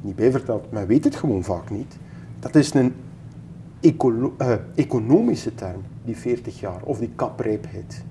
niet 0.00 0.16
bij 0.16 0.30
vertelt, 0.30 0.72
men 0.72 0.86
weet 0.86 1.04
het 1.04 1.16
gewoon 1.16 1.44
vaak 1.44 1.70
niet. 1.70 1.96
Dat 2.38 2.54
is 2.54 2.74
een 2.74 2.94
eh, 4.36 4.52
economische 4.74 5.54
term, 5.54 5.82
die 6.04 6.16
40 6.16 6.60
jaar, 6.60 6.80
of 6.82 6.98
die 6.98 7.12
kaprijpheid. 7.16 8.04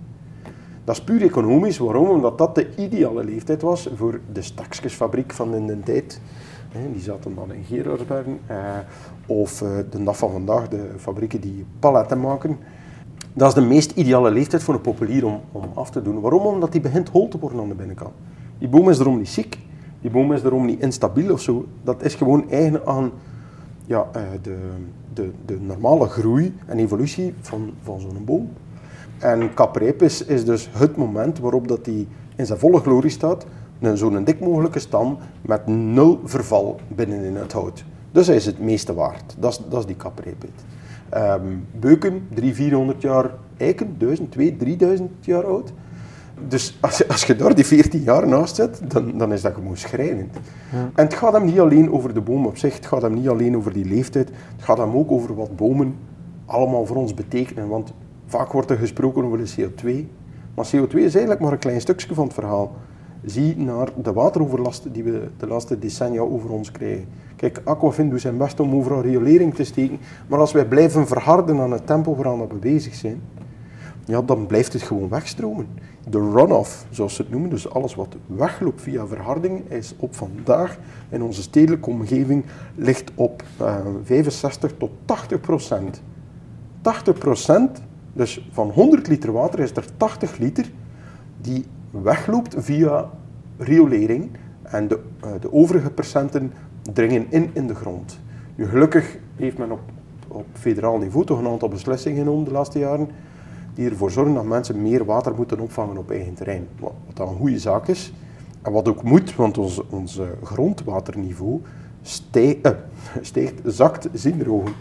Dat 0.84 0.96
is 0.96 1.04
puur 1.04 1.22
economisch. 1.22 1.78
Waarom? 1.78 2.10
Omdat 2.10 2.38
dat 2.38 2.56
de 2.56 2.76
ideale 2.76 3.24
leeftijd 3.24 3.62
was 3.62 3.90
voor 3.96 4.20
de 4.32 4.42
stakjesfabriek 4.42 5.34
van 5.34 5.56
in 5.56 5.68
de 5.68 5.80
tijd. 5.80 6.22
Die 6.92 7.02
zaten 7.02 7.36
dan 7.36 7.54
in 7.54 7.64
Gerardsbergen. 7.64 8.40
eh, 8.48 8.58
of 9.26 9.62
eh, 9.62 9.70
de 9.90 10.04
dag 10.04 10.18
van 10.18 10.32
vandaag, 10.32 10.68
de 10.68 10.90
fabrieken 10.98 11.42
die 11.42 11.66
paletten 11.80 12.20
maken. 12.20 12.58
Dat 13.38 13.48
is 13.48 13.54
de 13.54 13.62
meest 13.62 13.92
ideale 13.92 14.32
leeftijd 14.32 14.64
voor 14.64 14.74
een 14.74 14.82
populier 14.82 15.26
om, 15.26 15.42
om 15.52 15.64
af 15.74 15.90
te 15.90 16.02
doen. 16.02 16.22
Waarom? 16.22 16.46
Omdat 16.46 16.72
die 16.72 16.82
begint 16.82 17.10
hol 17.10 17.28
te 17.28 17.40
worden 17.40 17.60
aan 17.60 17.68
de 17.68 17.76
binnenkant. 17.76 18.14
Die 18.58 18.68
boom 18.68 18.90
is 18.90 18.98
daarom 18.98 19.18
niet 19.18 19.30
ziek. 19.30 19.60
Die 20.02 20.12
boom 20.12 20.34
is 20.34 20.42
daarom 20.42 20.66
niet 20.66 20.82
instabiel 20.82 21.32
of 21.34 21.42
zo. 21.42 21.66
Dat 21.84 22.04
is 22.04 22.16
gewoon 22.16 22.50
eigen 22.50 22.86
aan 22.86 23.12
ja, 23.86 24.08
eh, 24.12 24.22
de, 24.42 24.58
de, 25.14 25.32
de 25.46 25.58
normale 25.62 26.08
groei 26.08 26.56
en 26.66 26.78
evolutie 26.78 27.34
van, 27.42 27.72
van 27.84 28.00
zo'n 28.00 28.26
boom. 28.26 28.50
En 29.20 29.54
kaprijp 29.54 30.02
is, 30.02 30.26
dus 30.26 30.70
het 30.72 30.96
moment 30.96 31.40
waarop 31.40 31.68
dat 31.68 31.86
die 31.86 32.08
in 32.36 32.46
zijn 32.46 32.60
volle 32.60 32.80
glorie 32.80 33.10
staat. 33.12 33.46
Zo'n 33.94 34.24
dik 34.24 34.40
mogelijke 34.40 34.80
stam 34.80 35.18
met 35.42 35.68
nul 35.68 36.20
verval 36.24 36.80
binnenin 36.88 37.36
het 37.36 37.52
hout. 37.52 37.84
Dus 38.12 38.28
hij 38.28 38.36
is 38.36 38.46
het 38.46 38.60
meeste 38.60 38.94
waard. 38.94 39.36
Dat 39.40 39.52
is, 39.52 39.60
dat 39.70 39.80
is 39.80 39.86
die 39.86 39.96
kaprijpheid. 39.96 40.64
Ehm, 41.10 41.42
beuken, 41.80 42.28
300, 42.34 42.56
400 42.56 43.02
jaar 43.02 43.32
eiken, 43.58 43.96
1000, 43.98 44.32
2000, 44.32 44.60
3000 44.60 45.12
jaar 45.26 45.44
oud. 45.46 45.74
Dus 46.48 46.78
als, 46.82 46.98
je- 46.98 47.08
als 47.08 47.24
je 47.24 47.36
daar 47.36 47.56
die 47.56 47.66
14 47.66 48.02
jaar 48.02 48.28
naast 48.28 48.56
zet, 48.56 48.82
dan, 48.88 49.18
dan 49.18 49.34
is 49.34 49.42
dat 49.42 49.54
gewoon 49.54 49.78
schrijnend. 49.78 50.36
En 50.96 51.04
het 51.06 51.14
gaat 51.14 51.34
hem 51.34 51.46
niet 51.46 51.60
alleen 51.60 51.92
over 51.92 52.14
de 52.14 52.22
boom 52.22 52.46
op 52.46 52.58
zich, 52.58 52.76
het 52.76 52.86
gaat 52.86 53.02
hem 53.02 53.14
niet 53.14 53.28
alleen 53.28 53.56
over 53.58 53.74
die 53.74 53.86
leeftijd, 53.86 54.28
het 54.56 54.64
gaat 54.66 54.78
hem 54.78 54.96
ook 54.96 55.12
over 55.12 55.36
wat 55.36 55.56
bomen 55.56 55.96
allemaal 56.46 56.86
voor 56.86 56.96
ons 56.96 57.14
betekenen. 57.14 57.68
Want 57.68 57.94
vaak 58.26 58.52
wordt 58.52 58.70
er 58.70 58.78
gesproken 58.78 59.24
over 59.24 59.38
de 59.38 59.54
CO2, 59.56 60.08
maar 60.56 60.66
CO2 60.76 60.94
is 60.94 61.12
eigenlijk 61.14 61.40
maar 61.40 61.52
een 61.52 61.58
klein 61.60 61.82
stukje 61.82 62.14
van 62.14 62.24
het 62.26 62.34
verhaal. 62.34 62.72
Zie 63.26 63.58
naar 63.58 63.90
de 64.02 64.14
wateroverlast 64.14 64.94
die 64.94 65.04
we 65.04 65.28
de 65.38 65.48
laatste 65.48 65.80
decennia 65.80 66.20
over 66.20 66.50
ons 66.50 66.72
krijgen. 66.72 67.06
Kijk, 67.36 67.62
Aquafin 67.64 68.10
doet 68.10 68.22
zijn 68.22 68.38
best 68.38 68.60
om 68.60 68.76
overal 68.76 69.02
riolering 69.02 69.56
te 69.56 69.64
steken, 69.64 70.00
maar 70.28 70.40
als 70.40 70.52
wij 70.52 70.66
blijven 70.66 71.08
verharden 71.08 71.60
aan 71.60 71.72
het 71.72 71.88
tempo 71.88 72.16
waaraan 72.16 72.48
we 72.48 72.56
bezig 72.56 72.96
zijn, 72.96 73.22
ja, 74.06 74.22
dan 74.22 74.46
blijft 74.46 74.74
het 74.74 74.82
gewoon 74.82 75.10
wegstromen. 75.10 75.68
De 76.10 76.20
runoff, 76.20 76.86
zoals 76.90 77.16
ze 77.16 77.22
het 77.22 77.32
noemen, 77.32 77.50
dus 77.50 77.70
alles 77.70 77.96
wat 77.96 78.16
wegloopt 78.28 78.82
via 78.82 79.08
verharding, 79.08 79.72
is 79.72 79.96
op 79.98 80.16
vandaag 80.16 80.78
in 81.10 81.24
onze 81.24 81.42
stedelijke 81.42 81.90
omgeving 81.90 82.46
ligt 82.76 83.12
op 83.16 83.44
eh, 83.58 83.76
65 84.04 84.74
tot 84.78 84.90
80 85.06 85.40
procent. 85.40 86.02
80 86.82 87.18
procent, 87.18 87.82
dus 88.14 88.48
van 88.52 88.70
100 88.70 89.08
liter 89.08 89.32
water 89.32 89.60
is 89.60 89.72
er 89.72 89.86
80 89.98 90.38
liter 90.38 90.72
die 91.42 91.66
wegloopt 92.04 92.56
via 92.58 93.10
riolering 93.58 94.30
en 94.62 94.88
de, 94.88 95.00
eh, 95.22 95.30
de 95.40 95.54
overige 95.54 95.90
procenten 95.90 96.54
dringen 96.94 97.26
in 97.30 97.50
in 97.54 97.68
de 97.68 97.76
grond. 97.76 98.20
Nu, 98.56 98.66
gelukkig 98.68 99.18
heeft 99.36 99.58
men 99.58 99.72
op, 99.72 99.80
op 100.28 100.46
federaal 100.54 100.98
niveau 100.98 101.26
toch 101.26 101.40
een 101.40 101.48
aantal 101.48 101.70
beslissingen 101.70 102.18
genomen 102.24 102.46
de 102.46 102.52
laatste 102.52 102.80
jaren 102.80 103.10
die 103.74 103.90
ervoor 103.90 104.12
zorgen 104.12 104.34
dat 104.34 104.46
mensen 104.46 104.82
meer 104.82 105.06
water 105.06 105.34
moeten 105.36 105.60
opvangen 105.60 105.98
op 105.98 106.12
eigen 106.12 106.34
terrein. 106.34 106.68
Wat, 106.80 106.94
dan 107.14 107.28
een 107.28 107.36
goede 107.36 107.60
zaak 107.60 107.88
is. 107.88 108.14
En 108.62 108.72
wat 108.72 108.88
ook 108.88 109.04
moet, 109.04 109.36
want 109.36 109.58
ons, 109.58 109.82
ons 109.90 110.18
eh, 110.20 110.26
grondwaterniveau 110.44 111.62
stij- 112.02 112.60
eh, 112.62 112.72
stijgt, 113.22 113.54
zakt 113.64 114.08
zinrogen. 114.14 114.74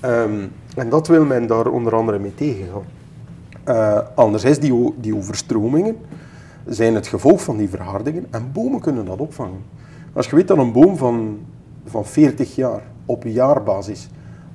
Ehm, 0.00 0.46
en 0.76 0.88
dat 0.88 1.08
wil 1.08 1.24
men 1.24 1.46
daar 1.46 1.66
onder 1.66 1.94
andere 1.94 2.18
mee 2.18 2.34
tegengaan. 2.34 2.82
Eh 3.64 3.98
anderzijds, 4.14 4.58
die, 4.58 4.94
die 5.00 5.16
overstromingen 5.16 5.96
zijn 6.66 6.94
het 6.94 7.06
gevolg 7.06 7.42
van 7.42 7.56
die 7.56 7.68
verhardingen 7.68 8.26
en 8.30 8.52
bomen 8.52 8.80
kunnen 8.80 9.04
dat 9.04 9.18
opvangen. 9.18 9.62
Als 10.12 10.26
je 10.26 10.36
weet 10.36 10.48
dat 10.48 10.58
een 10.58 10.72
boom 10.72 10.96
van, 10.96 11.38
van 11.84 12.04
40 12.04 12.54
jaar 12.54 12.82
op 13.06 13.24
jaarbasis 13.24 14.08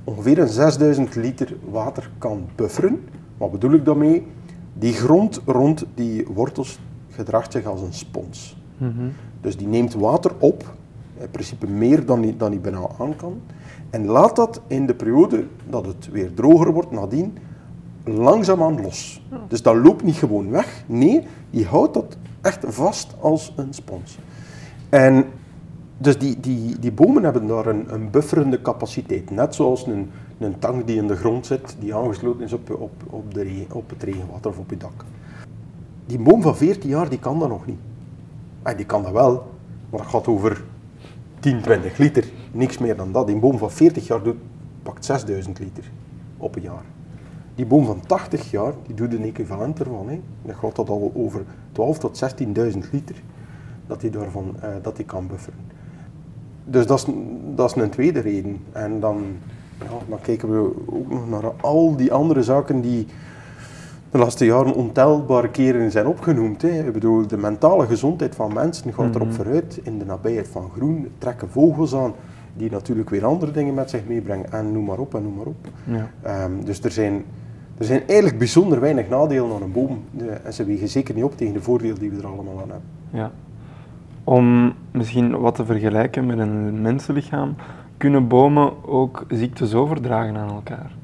ongeveer 0.04 0.40
een 0.40 0.48
6000 0.48 1.16
liter 1.16 1.56
water 1.70 2.10
kan 2.18 2.46
bufferen, 2.56 3.04
wat 3.38 3.52
bedoel 3.52 3.74
ik 3.74 3.86
daarmee? 3.86 4.26
Die 4.74 4.94
grond 4.94 5.42
rond 5.46 5.86
die 5.96 6.26
wortels 6.34 6.80
gedraagt 7.10 7.52
zich 7.52 7.66
als 7.66 7.82
een 7.82 7.94
spons. 7.94 8.58
Dus 9.42 9.58
die 9.58 9.68
neemt 9.68 9.94
water 9.94 10.32
op, 10.40 10.74
in 11.18 11.30
principe 11.32 11.68
meer 11.68 12.06
dan 12.06 12.22
die, 12.22 12.38
dan 12.38 12.52
die 12.52 12.60
bijna 12.60 12.88
aan 13.00 13.16
kan, 13.16 13.42
en 13.90 14.06
laat 14.06 14.36
dat 14.36 14.62
in 14.68 14.86
de 14.86 14.96
periode 14.96 15.46
dat 15.70 15.86
het 15.86 16.10
weer 16.12 16.34
droger 16.34 16.74
wordt 16.74 16.92
nadien 16.92 17.38
langzaamaan 18.08 18.82
los. 18.82 19.22
Dus 19.48 19.62
dat 19.62 19.76
loopt 19.76 20.04
niet 20.04 20.16
gewoon 20.16 20.50
weg, 20.50 20.84
nee, 20.86 21.24
die 21.50 21.66
houdt 21.66 21.94
dat 21.94 22.18
echt 22.42 22.66
vast 22.68 23.16
als 23.20 23.54
een 23.56 23.74
spons. 23.74 24.18
En 24.90 25.26
dus 25.98 26.18
die, 26.18 26.40
die, 26.40 26.80
die 26.80 26.92
bomen 26.92 27.24
hebben 27.24 27.48
daar 27.48 27.66
een, 27.66 27.94
een 27.94 28.10
bufferende 28.10 28.62
capaciteit, 28.62 29.32
net 29.32 29.56
zoals 29.56 29.88
een, 29.88 30.10
een 30.38 30.60
tank 30.60 30.88
die 30.88 30.98
in 30.98 31.08
de 31.08 31.16
grond 31.16 31.46
zit, 31.46 31.76
die 31.80 31.96
aangesloten 31.96 32.44
is 32.44 32.54
op, 32.54 32.70
op, 32.70 32.92
op, 33.10 33.34
de 33.34 33.42
regen, 33.42 33.76
op 33.76 33.90
het 33.90 34.04
regenwater 34.04 34.52
of 34.52 34.58
op 34.58 34.70
je 34.70 34.78
dak. 34.78 35.06
Die 36.06 36.20
boom 36.20 36.42
van 36.42 36.58
14 36.58 36.90
jaar 36.90 37.10
die 37.10 37.20
kan 37.20 37.40
dat 37.40 37.50
nog 37.50 37.66
niet. 37.66 37.80
Ah, 38.62 38.78
die 38.78 38.86
kan 38.86 39.04
dat 39.04 39.12
wel, 39.12 39.34
maar 39.90 40.00
dat 40.00 40.10
gaat 40.10 40.28
over 40.28 40.64
10, 41.40 41.62
20 41.62 41.98
liter. 41.98 42.26
Niks 42.52 42.78
meer 42.78 42.96
dan 42.96 43.12
dat. 43.12 43.28
Die 43.28 43.40
boom 43.40 43.58
van 43.58 43.72
40 43.72 44.08
jaar 44.08 44.24
doet, 44.24 44.38
pakt 44.84 45.06
6000 45.06 45.60
liter 45.60 45.84
op 46.38 46.56
een 46.56 46.62
jaar. 46.62 46.84
Die 47.58 47.66
boom 47.66 47.86
van 47.86 48.02
80 48.06 48.52
jaar, 48.52 48.74
die 48.86 48.96
doet 48.96 49.14
een 49.14 49.24
equivalent 49.24 49.80
ervan. 49.80 50.10
Hè. 50.10 50.22
Dan 50.42 50.56
gaat 50.56 50.76
dat 50.76 50.90
al 50.90 51.12
over 51.16 51.44
12 51.72 51.98
tot 51.98 52.34
16.000 52.44 52.46
liter 52.92 53.16
dat 53.88 54.02
hij 54.02 54.10
daarvan 54.10 54.56
eh, 54.62 54.70
dat 54.82 54.98
hij 54.98 55.06
kan 55.06 55.28
bufferen. 55.28 55.60
Dus 56.66 56.86
dat 56.86 56.98
is, 56.98 57.14
dat 57.56 57.76
is 57.76 57.82
een 57.82 57.90
tweede 57.90 58.20
reden. 58.20 58.60
En 58.72 59.00
dan, 59.00 59.24
ja, 59.80 59.86
dan 60.10 60.22
kijken 60.22 60.52
we 60.52 60.72
ook 60.86 61.10
nog 61.10 61.30
naar 61.30 61.52
al 61.62 61.96
die 61.96 62.14
andere 62.14 62.44
zaken 62.44 62.82
die 62.82 63.08
de 64.12 64.18
laatste 64.18 64.46
jaren 64.46 64.74
ontelbare 64.74 65.50
keren 65.50 65.92
zijn 65.92 66.08
opgenoemd. 66.08 66.62
Hè. 66.62 66.88
Ik 66.88 66.94
bedoel, 66.94 67.28
de 67.28 67.38
mentale 67.38 67.86
gezondheid 67.86 68.36
van 68.36 68.54
mensen 68.54 68.94
gaat 68.94 69.16
erop 69.16 69.34
vooruit 69.34 69.80
in 69.84 70.00
de 70.00 70.06
nabijheid 70.06 70.48
van 70.48 70.70
groen. 70.76 71.08
Trekken 71.18 71.50
vogels 71.50 71.96
aan 71.96 72.14
die 72.54 72.72
natuurlijk 72.72 73.10
weer 73.10 73.26
andere 73.26 73.52
dingen 73.52 73.74
met 73.74 73.90
zich 73.90 74.08
meebrengen. 74.08 74.52
En 74.52 74.72
noem 74.72 74.86
maar 74.86 75.00
op 75.00 75.16
en 75.16 75.24
noem 75.24 75.36
maar 75.36 75.46
op. 75.46 75.68
Ja. 75.84 76.10
Ehm, 76.22 76.52
dus 76.64 76.82
er 76.82 76.92
zijn, 76.92 77.24
er 77.78 77.86
zijn 77.86 78.02
eigenlijk 78.08 78.38
bijzonder 78.38 78.80
weinig 78.80 79.10
nadelen 79.10 79.56
aan 79.56 79.62
een 79.62 79.72
boom. 79.72 80.04
En 80.44 80.54
ze 80.54 80.66
wegen 80.66 80.88
zeker 80.88 81.16
niet 81.16 81.24
op 81.24 81.38
tegen 81.38 81.54
de 81.54 81.62
voordelen 81.62 82.00
die 82.00 82.10
we 82.10 82.18
er 82.18 82.28
allemaal 82.28 82.62
aan 82.62 82.70
hebben. 82.70 82.90
Ja. 83.10 83.32
Om 84.24 84.74
misschien 84.92 85.40
wat 85.40 85.56
te 85.56 85.66
vergelijken 85.66 86.26
met 86.26 86.40
een 86.40 86.82
mensenlichaam, 86.82 87.56
kunnen 87.98 88.28
bomen 88.28 88.86
ook 88.86 89.26
ziektes 89.30 89.74
overdragen 89.74 90.38
aan 90.38 90.50
elkaar? 90.50 90.96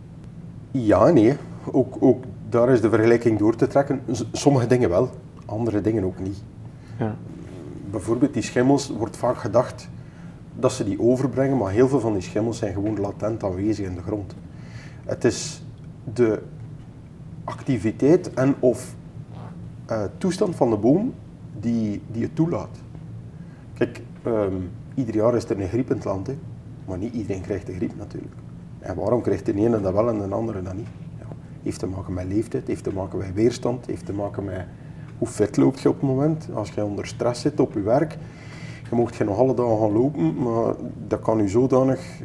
Ja, 0.72 1.10
nee. 1.10 1.36
Ook, 1.72 1.96
ook 2.00 2.24
daar 2.50 2.70
is 2.70 2.82
de 2.82 2.90
vergelijking 2.90 3.40
door 3.40 3.56
te 3.56 3.68
trekken. 3.68 4.02
Sommige 4.32 4.68
dingen 4.68 4.90
wel, 4.90 5.10
andere 5.46 5.82
dingen 5.82 6.04
ook 6.04 6.20
niet. 6.20 6.44
Ja. 6.98 7.16
Bijvoorbeeld 7.92 8.34
die 8.34 8.44
schimmels 8.44 8.90
wordt 8.98 9.18
vaak 9.18 9.38
gedacht 9.38 9.90
dat 10.56 10.72
ze 10.72 10.84
die 10.84 11.00
overbrengen, 11.00 11.58
maar 11.58 11.72
heel 11.72 11.88
veel 11.88 12.00
van 12.00 12.14
die 12.14 12.22
schimmels 12.22 12.58
zijn 12.58 12.74
gewoon 12.74 13.00
latent 13.00 13.44
aanwezig 13.44 13.88
in 13.88 13.96
de 13.96 14.02
grond. 14.02 14.36
Het 15.06 15.24
is 15.24 15.64
de 16.14 16.42
activiteit 17.44 18.34
en 18.34 18.56
of 18.60 18.96
eh, 19.86 20.04
toestand 20.18 20.56
van 20.56 20.70
de 20.70 20.78
boom 20.78 21.14
die, 21.60 22.02
die 22.12 22.24
het 22.24 22.36
toelaat. 22.36 22.80
Kijk, 23.74 24.02
ehm, 24.24 24.54
ieder 24.94 25.16
jaar 25.16 25.36
is 25.36 25.50
er 25.50 25.62
een 25.62 25.68
griep 25.68 25.90
in 25.90 25.96
het 25.96 26.06
land, 26.06 26.30
maar 26.86 26.98
niet 26.98 27.14
iedereen 27.14 27.42
krijgt 27.42 27.66
de 27.66 27.74
griep 27.74 27.98
natuurlijk. 27.98 28.34
En 28.80 28.96
waarom 28.96 29.22
krijgt 29.22 29.46
de 29.46 29.54
ene 29.54 29.82
dat 29.82 29.94
wel 29.94 30.10
en 30.10 30.18
de 30.18 30.36
andere 30.36 30.62
dat 30.62 30.74
niet? 30.74 30.88
Ja, 31.20 31.26
heeft 31.64 31.80
te 31.80 31.88
maken 31.88 32.14
met 32.14 32.26
leeftijd, 32.26 32.68
heeft 32.68 32.84
te 32.84 32.94
maken 32.94 33.18
met 33.18 33.34
weerstand, 33.34 33.86
heeft 33.86 34.06
te 34.06 34.14
maken 34.14 34.44
met 34.44 34.66
hoe 35.18 35.28
fit 35.28 35.58
loop 35.58 35.78
je 35.78 35.90
op 35.90 35.96
het 35.96 36.10
moment. 36.10 36.48
Als 36.54 36.72
je 36.72 36.86
onder 36.86 37.08
stress 37.08 37.42
zit 37.42 37.60
op 37.60 37.74
je 37.74 37.82
werk, 37.82 38.18
je 38.90 38.96
mocht 38.96 39.16
geen 39.16 39.30
alle 39.30 39.54
dagen 39.54 39.78
gaan 39.78 39.92
lopen, 39.92 40.44
maar 40.44 40.74
dat 41.08 41.20
kan 41.20 41.40
u 41.40 41.50
zodanig 41.50 42.22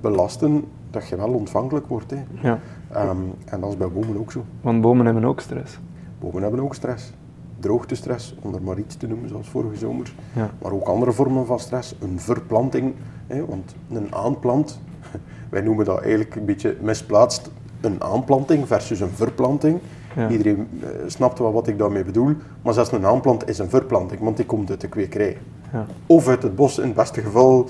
belasten 0.00 0.64
dat 0.90 1.08
je 1.08 1.16
wel 1.16 1.32
ontvankelijk 1.32 1.86
wordt. 1.86 2.10
Hè. 2.10 2.22
Ja. 2.42 2.60
Ehm, 2.92 3.18
en 3.44 3.60
dat 3.60 3.70
is 3.70 3.76
bij 3.76 3.88
bomen 3.88 4.18
ook 4.18 4.32
zo. 4.32 4.44
Want 4.60 4.80
bomen 4.80 5.04
hebben 5.04 5.24
ook 5.24 5.40
stress. 5.40 5.78
Bomen 6.18 6.42
hebben 6.42 6.60
ook 6.60 6.74
stress. 6.74 7.12
Droogtestress, 7.58 8.34
om 8.42 8.54
er 8.54 8.62
maar 8.62 8.78
iets 8.78 8.96
te 8.96 9.06
noemen, 9.06 9.28
zoals 9.28 9.48
vorige 9.48 9.76
zomer. 9.76 10.12
Ja. 10.32 10.50
Maar 10.62 10.72
ook 10.72 10.86
andere 10.86 11.12
vormen 11.12 11.46
van 11.46 11.60
stress. 11.60 11.94
Een 12.00 12.20
verplanting, 12.20 12.94
hè, 13.26 13.46
want 13.46 13.74
een 13.90 14.14
aanplant, 14.14 14.80
wij 15.50 15.60
noemen 15.60 15.84
dat 15.84 16.00
eigenlijk 16.00 16.34
een 16.34 16.44
beetje 16.44 16.76
misplaatst 16.80 17.50
een 17.80 18.02
aanplanting 18.02 18.66
versus 18.66 19.00
een 19.00 19.10
verplanting. 19.10 19.80
Ja. 20.16 20.28
Iedereen 20.28 20.68
eh, 20.82 20.88
snapt 21.06 21.38
wel 21.38 21.52
wat 21.52 21.66
ik 21.66 21.78
daarmee 21.78 22.04
bedoel, 22.04 22.34
maar 22.62 22.74
zelfs 22.74 22.92
een 22.92 23.06
aanplant 23.06 23.48
is 23.48 23.58
een 23.58 23.68
verplanting, 23.68 24.20
want 24.20 24.36
die 24.36 24.46
komt 24.46 24.70
uit 24.70 24.80
de 24.80 24.88
kwekerij. 24.88 25.38
Ja. 25.72 25.86
Of 26.06 26.28
uit 26.28 26.42
het 26.42 26.56
bos, 26.56 26.78
in 26.78 26.84
het 26.84 26.94
beste 26.94 27.20
geval, 27.20 27.68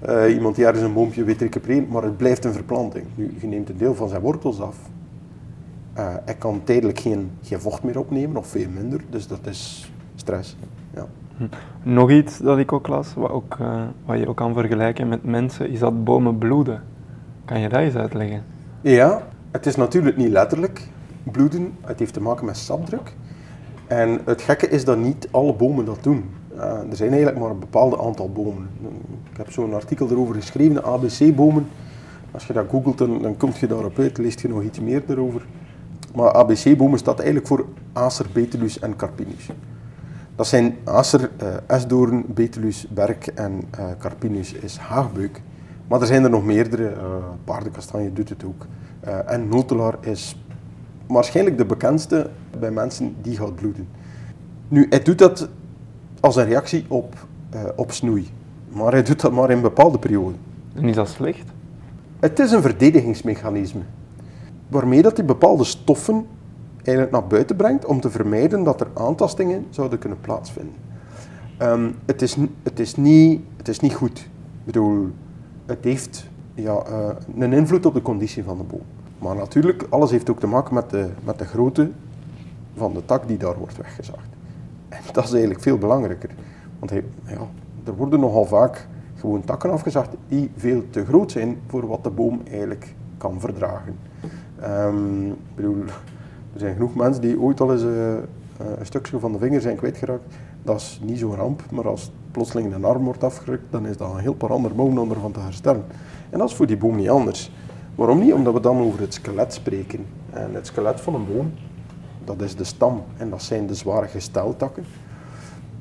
eh, 0.00 0.34
iemand 0.34 0.56
die 0.56 0.64
ergens 0.64 0.84
een 0.84 0.92
boompje 0.92 1.24
weet 1.24 1.40
recupereren, 1.40 1.88
maar 1.88 2.02
het 2.02 2.16
blijft 2.16 2.44
een 2.44 2.52
verplanting. 2.52 3.06
Nu, 3.14 3.36
je 3.40 3.46
neemt 3.46 3.68
een 3.68 3.76
deel 3.76 3.94
van 3.94 4.08
zijn 4.08 4.20
wortels 4.20 4.60
af. 4.60 4.76
Eh, 5.92 6.14
hij 6.24 6.34
kan 6.34 6.60
tijdelijk 6.64 6.98
geen, 6.98 7.30
geen 7.42 7.60
vocht 7.60 7.82
meer 7.82 7.98
opnemen, 7.98 8.36
of 8.36 8.46
veel 8.46 8.68
minder, 8.74 9.00
dus 9.10 9.26
dat 9.26 9.46
is 9.46 9.92
stress. 10.14 10.56
Ja. 10.94 11.06
Nog 11.82 12.10
iets 12.10 12.38
dat 12.38 12.58
ik 12.58 12.72
ook 12.72 12.88
las, 12.88 13.14
wat, 13.14 13.30
ook, 13.30 13.56
eh, 13.60 13.82
wat 14.04 14.18
je 14.18 14.28
ook 14.28 14.36
kan 14.36 14.54
vergelijken 14.54 15.08
met 15.08 15.24
mensen, 15.24 15.70
is 15.70 15.78
dat 15.78 16.04
bomen 16.04 16.38
bloeden. 16.38 16.82
Kan 17.44 17.60
je 17.60 17.68
dat 17.68 17.80
eens 17.80 17.94
uitleggen? 17.94 18.44
Ja, 18.80 19.22
het 19.50 19.66
is 19.66 19.76
natuurlijk 19.76 20.16
niet 20.16 20.30
letterlijk 20.30 20.88
bloeden. 21.22 21.72
Het 21.80 21.98
heeft 21.98 22.12
te 22.12 22.20
maken 22.20 22.44
met 22.44 22.56
sapdruk. 22.56 23.14
En 23.86 24.20
het 24.24 24.42
gekke 24.42 24.68
is 24.68 24.84
dat 24.84 24.98
niet 24.98 25.28
alle 25.30 25.54
bomen 25.54 25.84
dat 25.84 26.02
doen. 26.02 26.30
Eh, 26.58 26.90
er 26.90 26.96
zijn 26.96 27.10
eigenlijk 27.10 27.40
maar 27.40 27.50
een 27.50 27.58
bepaald 27.58 27.98
aantal 27.98 28.30
bomen. 28.30 28.68
Ik 29.30 29.36
heb 29.36 29.52
zo'n 29.52 29.74
artikel 29.74 30.10
erover 30.10 30.34
geschreven, 30.34 30.84
ABC-bomen. 30.84 31.66
Als 32.30 32.46
je 32.46 32.52
dat 32.52 32.66
googelt, 32.70 32.98
dan, 32.98 33.22
dan 33.22 33.36
kom 33.36 33.50
je 33.60 33.66
daarop 33.66 33.98
uit, 33.98 34.18
leest 34.18 34.40
je 34.40 34.48
nog 34.48 34.62
iets 34.62 34.80
meer 34.80 35.02
erover. 35.08 35.46
Maar 36.14 36.32
ABC-bomen 36.32 36.98
staat 36.98 37.16
eigenlijk 37.16 37.46
voor 37.46 37.66
Acer, 37.92 38.26
Betelus 38.32 38.78
en 38.78 38.96
Carpinus. 38.96 39.50
Dat 40.36 40.46
zijn 40.46 40.76
Acer, 40.84 41.30
eh, 41.36 41.46
esdoorn, 41.66 42.24
Betelus, 42.26 42.88
berk 42.88 43.26
en 43.26 43.62
eh, 43.70 43.84
Carpinus 43.98 44.52
is 44.52 44.76
haagbeuk. 44.76 45.42
Maar 45.88 46.00
er 46.00 46.06
zijn 46.06 46.24
er 46.24 46.30
nog 46.30 46.44
meerdere. 46.44 46.92
paardenkastanje 47.44 48.12
doet 48.12 48.28
het 48.28 48.44
ook. 48.44 48.66
En 49.26 49.48
notelaar 49.48 49.94
is 50.00 50.42
waarschijnlijk 51.06 51.58
de 51.58 51.64
bekendste 51.64 52.30
bij 52.58 52.70
mensen 52.70 53.14
die 53.22 53.36
gaat 53.36 53.54
bloeden. 53.54 53.88
Nu, 54.68 54.86
hij 54.90 55.02
doet 55.02 55.18
dat 55.18 55.48
als 56.20 56.36
een 56.36 56.44
reactie 56.44 56.84
op, 56.88 57.26
eh, 57.50 57.60
op 57.76 57.92
snoei. 57.92 58.28
Maar 58.68 58.92
hij 58.92 59.02
doet 59.02 59.20
dat 59.20 59.32
maar 59.32 59.50
in 59.50 59.60
bepaalde 59.60 59.98
perioden. 59.98 60.36
En 60.74 60.84
is 60.84 60.94
dat 60.94 61.08
slecht? 61.08 61.50
Het 62.18 62.38
is 62.38 62.50
een 62.50 62.62
verdedigingsmechanisme. 62.62 63.80
Waarmee 64.68 65.02
dat 65.02 65.16
hij 65.16 65.26
bepaalde 65.26 65.64
stoffen 65.64 66.26
eigenlijk 66.76 67.10
naar 67.10 67.26
buiten 67.26 67.56
brengt 67.56 67.84
om 67.84 68.00
te 68.00 68.10
vermijden 68.10 68.62
dat 68.62 68.80
er 68.80 68.88
aantastingen 68.94 69.66
zouden 69.70 69.98
kunnen 69.98 70.20
plaatsvinden. 70.20 70.74
Ehm, 71.58 71.90
het, 72.04 72.22
is, 72.22 72.36
het, 72.62 72.80
is 72.80 72.96
niet, 72.96 73.40
het 73.56 73.68
is 73.68 73.80
niet 73.80 73.94
goed. 73.94 74.18
Ik 74.18 74.64
bedoel, 74.64 75.08
het 75.66 75.84
heeft 75.84 76.26
ja, 76.54 76.76
eh, 76.76 77.08
een 77.38 77.52
invloed 77.52 77.86
op 77.86 77.94
de 77.94 78.02
conditie 78.02 78.44
van 78.44 78.56
de 78.56 78.64
boom. 78.64 78.82
Maar 79.18 79.36
natuurlijk, 79.36 79.86
alles 79.90 80.10
heeft 80.10 80.30
ook 80.30 80.40
te 80.40 80.46
maken 80.46 80.74
met 80.74 80.90
de, 80.90 81.08
met 81.24 81.38
de 81.38 81.44
grootte 81.44 81.90
van 82.76 82.92
de 82.92 83.04
tak 83.04 83.28
die 83.28 83.36
daar 83.36 83.58
wordt 83.58 83.76
weggezaagd. 83.76 84.37
Dat 85.12 85.24
is 85.24 85.30
eigenlijk 85.30 85.62
veel 85.62 85.78
belangrijker. 85.78 86.30
Want 86.78 86.92
ja, 87.26 87.46
er 87.84 87.94
worden 87.96 88.20
nogal 88.20 88.44
vaak 88.44 88.86
gewoon 89.14 89.44
takken 89.44 89.70
afgezaagd 89.70 90.16
die 90.28 90.50
veel 90.56 90.82
te 90.90 91.04
groot 91.04 91.32
zijn 91.32 91.58
voor 91.66 91.86
wat 91.86 92.04
de 92.04 92.10
boom 92.10 92.40
eigenlijk 92.50 92.94
kan 93.18 93.40
verdragen. 93.40 93.96
Ehm, 94.60 95.26
ik 95.26 95.54
bedoel, 95.54 95.82
er 96.52 96.60
zijn 96.60 96.74
genoeg 96.74 96.94
mensen 96.94 97.22
die 97.22 97.40
ooit 97.40 97.60
al 97.60 97.72
eens 97.72 97.82
eh, 97.82 98.16
eh, 98.16 98.22
een 98.78 98.86
stukje 98.86 99.18
van 99.18 99.32
de 99.32 99.38
vinger 99.38 99.60
zijn 99.60 99.76
kwijtgeraakt. 99.76 100.34
Dat 100.62 100.76
is 100.76 101.00
niet 101.02 101.18
zo'n 101.18 101.34
ramp, 101.34 101.62
maar 101.70 101.88
als 101.88 102.12
plotseling 102.30 102.74
een 102.74 102.84
arm 102.84 103.04
wordt 103.04 103.24
afgerukt, 103.24 103.64
dan 103.70 103.86
is 103.86 103.96
dat 103.96 104.12
een 104.12 104.20
heel 104.20 104.34
paar 104.34 104.52
andere 104.52 104.74
boom 104.74 104.98
om 104.98 105.10
ervan 105.10 105.32
te 105.32 105.40
herstellen. 105.40 105.84
En 106.30 106.38
dat 106.38 106.48
is 106.48 106.54
voor 106.54 106.66
die 106.66 106.76
boom 106.76 106.96
niet 106.96 107.08
anders. 107.08 107.52
Waarom 107.94 108.18
niet? 108.18 108.32
Omdat 108.32 108.54
we 108.54 108.60
dan 108.60 108.78
over 108.80 109.00
het 109.00 109.14
skelet 109.14 109.54
spreken. 109.54 110.06
En 110.30 110.54
het 110.54 110.66
skelet 110.66 111.00
van 111.00 111.14
een 111.14 111.26
boom, 111.26 111.52
dat 112.28 112.40
is 112.40 112.56
de 112.56 112.64
stam 112.64 113.02
en 113.16 113.30
dat 113.30 113.42
zijn 113.42 113.66
de 113.66 113.74
zware 113.74 114.06
gesteltakken. 114.06 114.84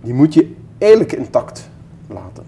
Die 0.01 0.13
moet 0.13 0.33
je 0.33 0.55
eigenlijk 0.77 1.11
intact 1.13 1.69
laten. 2.07 2.43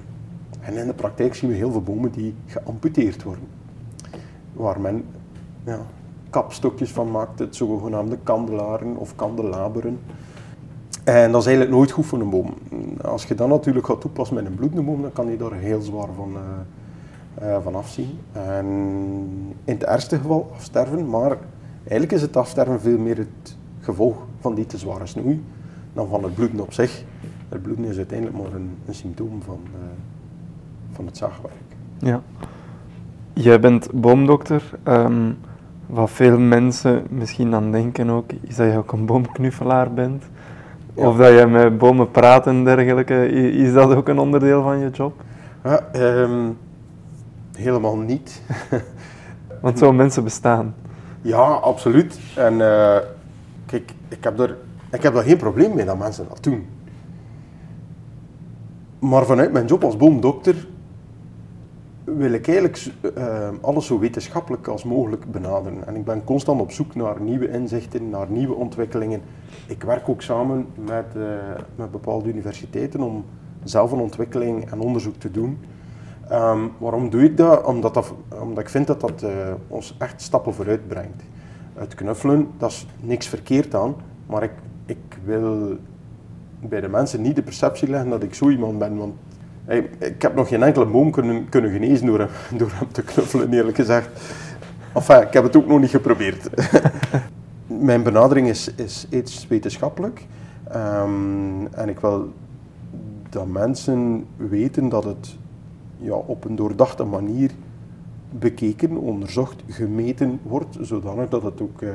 En 0.61 0.77
in 0.77 0.87
de 0.87 0.93
praktijk 0.93 1.35
zien 1.35 1.49
we 1.49 1.55
heel 1.55 1.71
veel 1.71 1.81
bomen 1.81 2.11
die 2.11 2.35
geamputeerd 2.45 3.23
worden. 3.23 3.47
Waar 4.53 4.81
men 4.81 5.05
ja, 5.65 5.79
kapstokjes 6.29 6.91
van 6.91 7.11
maakt, 7.11 7.39
het 7.39 7.55
zogenaamde 7.55 8.17
kandelaren 8.23 8.97
of 8.97 9.15
kandelaberen. 9.15 9.99
En 11.03 11.31
dat 11.31 11.41
is 11.41 11.47
eigenlijk 11.47 11.77
nooit 11.77 11.91
goed 11.91 12.05
voor 12.05 12.19
een 12.19 12.29
boom. 12.29 12.53
Als 13.01 13.25
je 13.25 13.35
dat 13.35 13.47
natuurlijk 13.47 13.85
gaat 13.85 14.01
toepassen 14.01 14.35
met 14.35 14.45
een 14.45 14.55
bloedende 14.55 14.83
boom, 14.83 15.01
dan 15.01 15.11
kan 15.11 15.27
die 15.27 15.37
daar 15.37 15.53
heel 15.53 15.81
zwaar 15.81 16.09
van, 16.15 16.35
eh, 16.35 17.55
eh, 17.55 17.63
van 17.63 17.75
afzien. 17.75 18.19
En 18.31 18.65
in 19.63 19.73
het 19.73 19.83
ergste 19.83 20.17
geval 20.17 20.51
afsterven, 20.55 21.09
maar 21.09 21.37
eigenlijk 21.79 22.11
is 22.11 22.21
het 22.21 22.37
afsterven 22.37 22.81
veel 22.81 22.97
meer 22.97 23.17
het 23.17 23.57
gevolg 23.89 24.17
van 24.39 24.55
die 24.55 24.65
te 24.65 24.77
zware 24.77 25.05
snoei 25.05 25.43
dan 25.93 26.07
van 26.07 26.23
het 26.23 26.35
bloeden 26.35 26.59
op 26.59 26.73
zich. 26.73 27.03
Het 27.49 27.61
bloeden 27.61 27.85
is 27.85 27.97
uiteindelijk 27.97 28.37
maar 28.37 28.53
een, 28.53 28.77
een 28.85 28.93
symptoom 28.93 29.41
van, 29.41 29.59
eh, 29.73 29.79
van 30.91 31.05
het 31.05 31.17
zaagwerk. 31.17 31.53
Ja. 31.97 32.21
Jij 33.33 33.59
bent 33.59 33.89
boomdokter. 33.93 34.63
Ehm, 34.83 35.31
wat 35.85 36.09
veel 36.09 36.39
mensen 36.39 37.03
misschien 37.09 37.53
aan 37.53 37.71
denken 37.71 38.09
ook, 38.09 38.31
is 38.41 38.55
dat 38.55 38.71
je 38.71 38.77
ook 38.77 38.91
een 38.91 39.05
boomknuffelaar 39.05 39.93
bent. 39.93 40.23
Ja. 40.93 41.07
Of 41.07 41.17
dat 41.17 41.39
je 41.39 41.45
met 41.45 41.77
bomen 41.77 42.11
praat 42.11 42.47
en 42.47 42.63
dergelijke. 42.63 43.29
Is 43.51 43.73
dat 43.73 43.95
ook 43.95 44.07
een 44.07 44.19
onderdeel 44.19 44.61
van 44.63 44.77
je 44.79 44.89
job? 44.89 45.23
Ja, 45.63 45.79
ehm, 45.91 46.49
helemaal 47.55 47.97
niet. 47.97 48.41
Want 49.61 49.79
zo'n 49.79 49.95
mensen 49.95 50.23
bestaan. 50.23 50.75
Ja, 51.21 51.43
absoluut. 51.43 52.19
En 52.35 52.61
eh, 52.61 52.97
kijk, 53.69 53.93
ik 54.07 54.23
heb, 54.23 54.39
er, 54.39 54.57
ik 54.91 55.03
heb 55.03 55.13
daar 55.13 55.23
geen 55.23 55.37
probleem 55.37 55.75
mee 55.75 55.85
dat 55.85 55.97
mensen 55.97 56.27
dat 56.27 56.43
doen. 56.43 56.67
Maar 58.99 59.25
vanuit 59.25 59.51
mijn 59.51 59.65
job 59.65 59.83
als 59.83 59.97
boomdokter 59.97 60.67
wil 62.03 62.31
ik 62.31 62.47
eigenlijk 62.47 62.85
eh, 63.15 63.49
alles 63.61 63.85
zo 63.85 63.99
wetenschappelijk 63.99 64.67
als 64.67 64.83
mogelijk 64.83 65.31
benaderen. 65.31 65.87
En 65.87 65.95
ik 65.95 66.05
ben 66.05 66.23
constant 66.23 66.61
op 66.61 66.71
zoek 66.71 66.95
naar 66.95 67.21
nieuwe 67.21 67.49
inzichten, 67.49 68.09
naar 68.09 68.25
nieuwe 68.29 68.53
ontwikkelingen. 68.53 69.21
Ik 69.67 69.83
werk 69.83 70.09
ook 70.09 70.21
samen 70.21 70.67
met, 70.85 71.05
eh, 71.15 71.21
met 71.75 71.91
bepaalde 71.91 72.29
universiteiten 72.29 73.01
om 73.01 73.25
zelf 73.63 73.91
een 73.91 73.99
ontwikkeling 73.99 74.71
en 74.71 74.79
onderzoek 74.79 75.15
te 75.15 75.31
doen. 75.31 75.57
Ehm, 76.29 76.67
waarom 76.77 77.09
doe 77.09 77.23
ik 77.23 77.37
dat? 77.37 77.63
Omdat, 77.63 77.93
dat, 77.93 78.13
omdat 78.41 78.63
ik 78.63 78.69
vind 78.69 78.87
dat 78.87 79.01
dat 79.01 79.23
eh, 79.23 79.31
ons 79.67 79.95
echt 79.97 80.21
stappen 80.21 80.53
vooruit 80.53 80.87
brengt. 80.87 81.23
Het 81.79 81.95
knuffelen, 81.95 82.47
dat 82.57 82.71
is 82.71 82.85
niks 82.99 83.27
verkeerd 83.27 83.75
aan, 83.75 83.95
maar 84.25 84.43
ik, 84.43 84.51
ik 84.85 84.97
wil 85.23 85.77
bij 86.59 86.81
de 86.81 86.87
mensen 86.87 87.21
niet 87.21 87.35
de 87.35 87.41
perceptie 87.41 87.89
leggen 87.89 88.09
dat 88.09 88.23
ik 88.23 88.33
zo 88.33 88.49
iemand 88.49 88.79
ben. 88.79 88.97
Want 88.97 89.13
ik 89.99 90.21
heb 90.21 90.35
nog 90.35 90.47
geen 90.47 90.63
enkele 90.63 90.85
boom 90.85 91.11
kunnen, 91.11 91.49
kunnen 91.49 91.71
genezen 91.71 92.05
door 92.05 92.19
hem, 92.19 92.29
door 92.57 92.71
te 92.91 93.03
knuffelen, 93.03 93.53
eerlijk 93.53 93.75
gezegd. 93.75 94.09
Enfin, 94.93 95.21
ik 95.21 95.33
heb 95.33 95.43
het 95.43 95.55
ook 95.55 95.67
nog 95.67 95.79
niet 95.79 95.89
geprobeerd. 95.89 96.49
Mijn 97.67 98.03
benadering 98.03 98.47
is, 98.47 98.73
is 98.75 99.07
iets 99.09 99.47
wetenschappelijk. 99.47 100.25
Ehm, 100.71 101.65
en 101.71 101.89
ik 101.89 101.99
wil 101.99 102.33
dat 103.29 103.47
mensen 103.47 104.25
weten 104.35 104.89
dat 104.89 105.03
het 105.03 105.37
ja, 105.97 106.13
op 106.13 106.45
een 106.45 106.55
doordachte 106.55 107.03
manier 107.03 107.51
bekeken, 108.29 108.97
onderzocht, 108.97 109.63
gemeten 109.67 110.39
wordt, 110.43 110.77
zodanig 110.81 111.29
dat 111.29 111.43
het 111.43 111.61
ook 111.61 111.81
eh, 111.81 111.89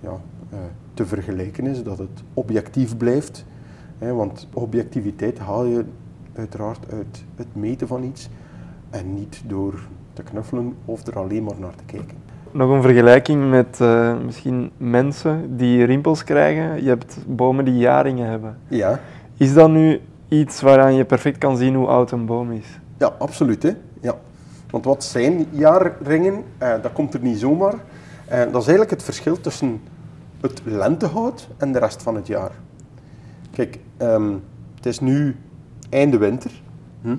ja, 0.00 0.20
eh, 0.50 0.58
te 0.94 1.06
vergelijken 1.06 1.66
is, 1.66 1.82
dat 1.82 1.98
het 1.98 2.22
objectief 2.34 2.96
blijft. 2.96 3.44
Hè, 3.98 4.14
want 4.14 4.48
objectiviteit 4.52 5.38
haal 5.38 5.64
je 5.64 5.84
uiteraard 6.34 6.92
uit 6.92 7.24
het 7.36 7.54
meten 7.54 7.86
van 7.86 8.02
iets 8.02 8.28
en 8.90 9.14
niet 9.14 9.42
door 9.46 9.80
te 10.12 10.22
knuffelen 10.22 10.74
of 10.84 11.06
er 11.06 11.18
alleen 11.18 11.44
maar 11.44 11.58
naar 11.58 11.74
te 11.74 11.84
kijken. 11.84 12.16
Nog 12.50 12.70
een 12.70 12.82
vergelijking 12.82 13.50
met 13.50 13.80
eh, 13.80 14.18
misschien 14.24 14.70
mensen 14.76 15.56
die 15.56 15.84
rimpels 15.84 16.24
krijgen. 16.24 16.82
Je 16.82 16.88
hebt 16.88 17.18
bomen 17.26 17.64
die 17.64 17.76
jaringen 17.76 18.28
hebben. 18.28 18.58
Ja, 18.68 19.00
Is 19.36 19.54
dat 19.54 19.70
nu 19.70 20.00
iets 20.28 20.60
waaraan 20.60 20.94
je 20.94 21.04
perfect 21.04 21.38
kan 21.38 21.56
zien 21.56 21.74
hoe 21.74 21.86
oud 21.86 22.10
een 22.10 22.26
boom 22.26 22.52
is? 22.52 22.78
ja 22.98 23.12
absoluut. 23.18 23.62
Hè? 23.62 23.70
Want 24.70 24.84
wat 24.84 25.04
zijn 25.04 25.46
jaarringen? 25.50 26.44
Eh, 26.58 26.82
dat 26.82 26.92
komt 26.92 27.14
er 27.14 27.20
niet 27.20 27.38
zomaar. 27.38 27.74
Eh, 28.26 28.38
dat 28.38 28.48
is 28.48 28.54
eigenlijk 28.54 28.90
het 28.90 29.02
verschil 29.02 29.40
tussen 29.40 29.80
het 30.40 30.60
lentehout 30.64 31.48
en 31.56 31.72
de 31.72 31.78
rest 31.78 32.02
van 32.02 32.14
het 32.14 32.26
jaar. 32.26 32.50
Kijk, 33.50 33.78
ehm, 33.96 34.32
het 34.74 34.86
is 34.86 35.00
nu 35.00 35.36
einde 35.90 36.18
winter. 36.18 36.50
Hm? 37.02 37.16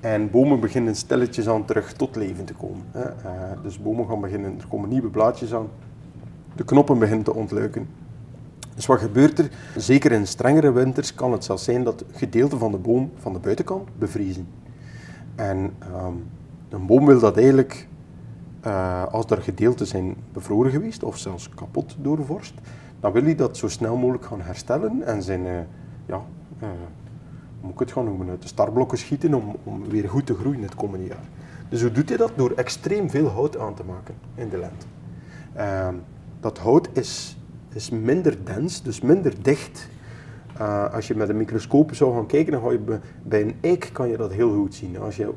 En 0.00 0.30
bomen 0.30 0.60
beginnen 0.60 0.96
stilletjes 0.96 1.48
aan 1.48 1.64
terug 1.64 1.92
tot 1.92 2.16
leven 2.16 2.44
te 2.44 2.54
komen. 2.54 2.84
Hè? 2.90 3.02
Eh, 3.02 3.32
dus 3.62 3.82
bomen 3.82 4.06
gaan 4.06 4.20
beginnen, 4.20 4.58
er 4.58 4.66
komen 4.68 4.88
nieuwe 4.88 5.08
blaadjes 5.08 5.54
aan. 5.54 5.68
De 6.56 6.64
knoppen 6.64 6.98
beginnen 6.98 7.24
te 7.24 7.34
ontluiken. 7.34 7.88
Dus 8.74 8.86
wat 8.86 9.00
gebeurt 9.00 9.38
er? 9.38 9.50
Zeker 9.76 10.12
in 10.12 10.26
strengere 10.26 10.72
winters 10.72 11.14
kan 11.14 11.32
het 11.32 11.44
zelfs 11.44 11.64
zijn 11.64 11.84
dat 11.84 12.04
gedeelten 12.12 12.58
van 12.58 12.70
de 12.70 12.78
boom 12.78 13.10
van 13.16 13.32
de 13.32 13.38
buitenkant 13.38 13.88
bevriezen. 13.98 14.48
En 15.34 15.72
ehm, 15.78 16.14
een 16.68 16.86
boom 16.86 17.06
wil 17.06 17.18
dat 17.20 17.36
eigenlijk, 17.36 17.88
uh, 18.66 19.04
als 19.04 19.26
er 19.26 19.42
gedeelten 19.42 19.86
zijn 19.86 20.16
bevroren 20.32 20.70
geweest 20.70 21.02
of 21.02 21.18
zelfs 21.18 21.48
kapot 21.48 21.96
door 22.00 22.24
vorst, 22.24 22.54
dan 23.00 23.12
wil 23.12 23.22
hij 23.22 23.34
dat 23.34 23.56
zo 23.56 23.68
snel 23.68 23.96
mogelijk 23.96 24.24
gaan 24.24 24.40
herstellen 24.40 25.02
en 25.02 25.22
zijn, 25.22 25.40
uh, 25.46 25.52
ja, 26.06 26.22
uh, 26.62 26.68
moet 27.60 27.72
ik 27.72 27.78
het 27.78 27.92
gaan 27.92 28.04
noemen, 28.04 28.28
uit 28.28 28.42
de 28.42 28.48
starblokken 28.48 28.98
schieten 28.98 29.34
om, 29.34 29.56
om 29.64 29.88
weer 29.88 30.08
goed 30.08 30.26
te 30.26 30.34
groeien 30.34 30.62
het 30.62 30.74
komende 30.74 31.06
jaar. 31.06 31.28
Dus 31.68 31.80
hoe 31.80 31.92
doet 31.92 32.08
hij 32.08 32.18
dat? 32.18 32.32
Door 32.36 32.50
extreem 32.50 33.10
veel 33.10 33.28
hout 33.28 33.58
aan 33.58 33.74
te 33.74 33.84
maken 33.84 34.14
in 34.34 34.48
de 34.48 34.58
lente. 34.58 34.86
Ehm, 35.52 35.94
dat 36.40 36.58
hout 36.58 36.88
is, 36.92 37.38
is 37.72 37.90
minder 37.90 38.44
dens, 38.44 38.82
dus 38.82 39.00
minder 39.00 39.42
dicht. 39.42 39.88
Als 40.92 41.06
je 41.06 41.14
met 41.14 41.28
een 41.28 41.36
microscoop 41.36 41.94
zou 41.94 42.14
gaan 42.14 42.26
kijken, 42.26 42.52
dan 42.52 42.62
ga 42.62 42.70
je 42.70 42.78
bij, 42.78 43.00
bij 43.22 43.42
een 43.42 43.54
eik 43.60 43.90
kan 43.92 44.08
je 44.08 44.16
dat 44.16 44.32
heel 44.32 44.54
goed 44.54 44.74
zien. 44.74 44.98
Als 44.98 45.16
je 45.16 45.32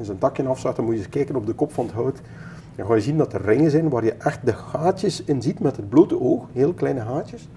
zijn 0.00 0.18
takje 0.18 0.46
afzet, 0.46 0.76
dan 0.76 0.84
moet 0.84 0.94
je 0.94 1.00
eens 1.00 1.08
kijken 1.08 1.36
op 1.36 1.46
de 1.46 1.52
kop 1.52 1.72
van 1.72 1.84
het 1.84 1.94
hout. 1.94 2.20
Dan 2.76 2.86
ga 2.86 2.94
je 2.94 3.00
zien 3.00 3.16
dat 3.16 3.32
er 3.32 3.42
ringen 3.42 3.70
zijn 3.70 3.88
waar 3.88 4.04
je 4.04 4.12
echt 4.12 4.46
de 4.46 4.52
gaatjes 4.52 5.24
in 5.24 5.42
ziet 5.42 5.60
met 5.60 5.76
het 5.76 5.88
blote 5.88 6.20
oog, 6.20 6.46
heel 6.52 6.72
kleine 6.72 7.00
gaatjes. 7.00 7.48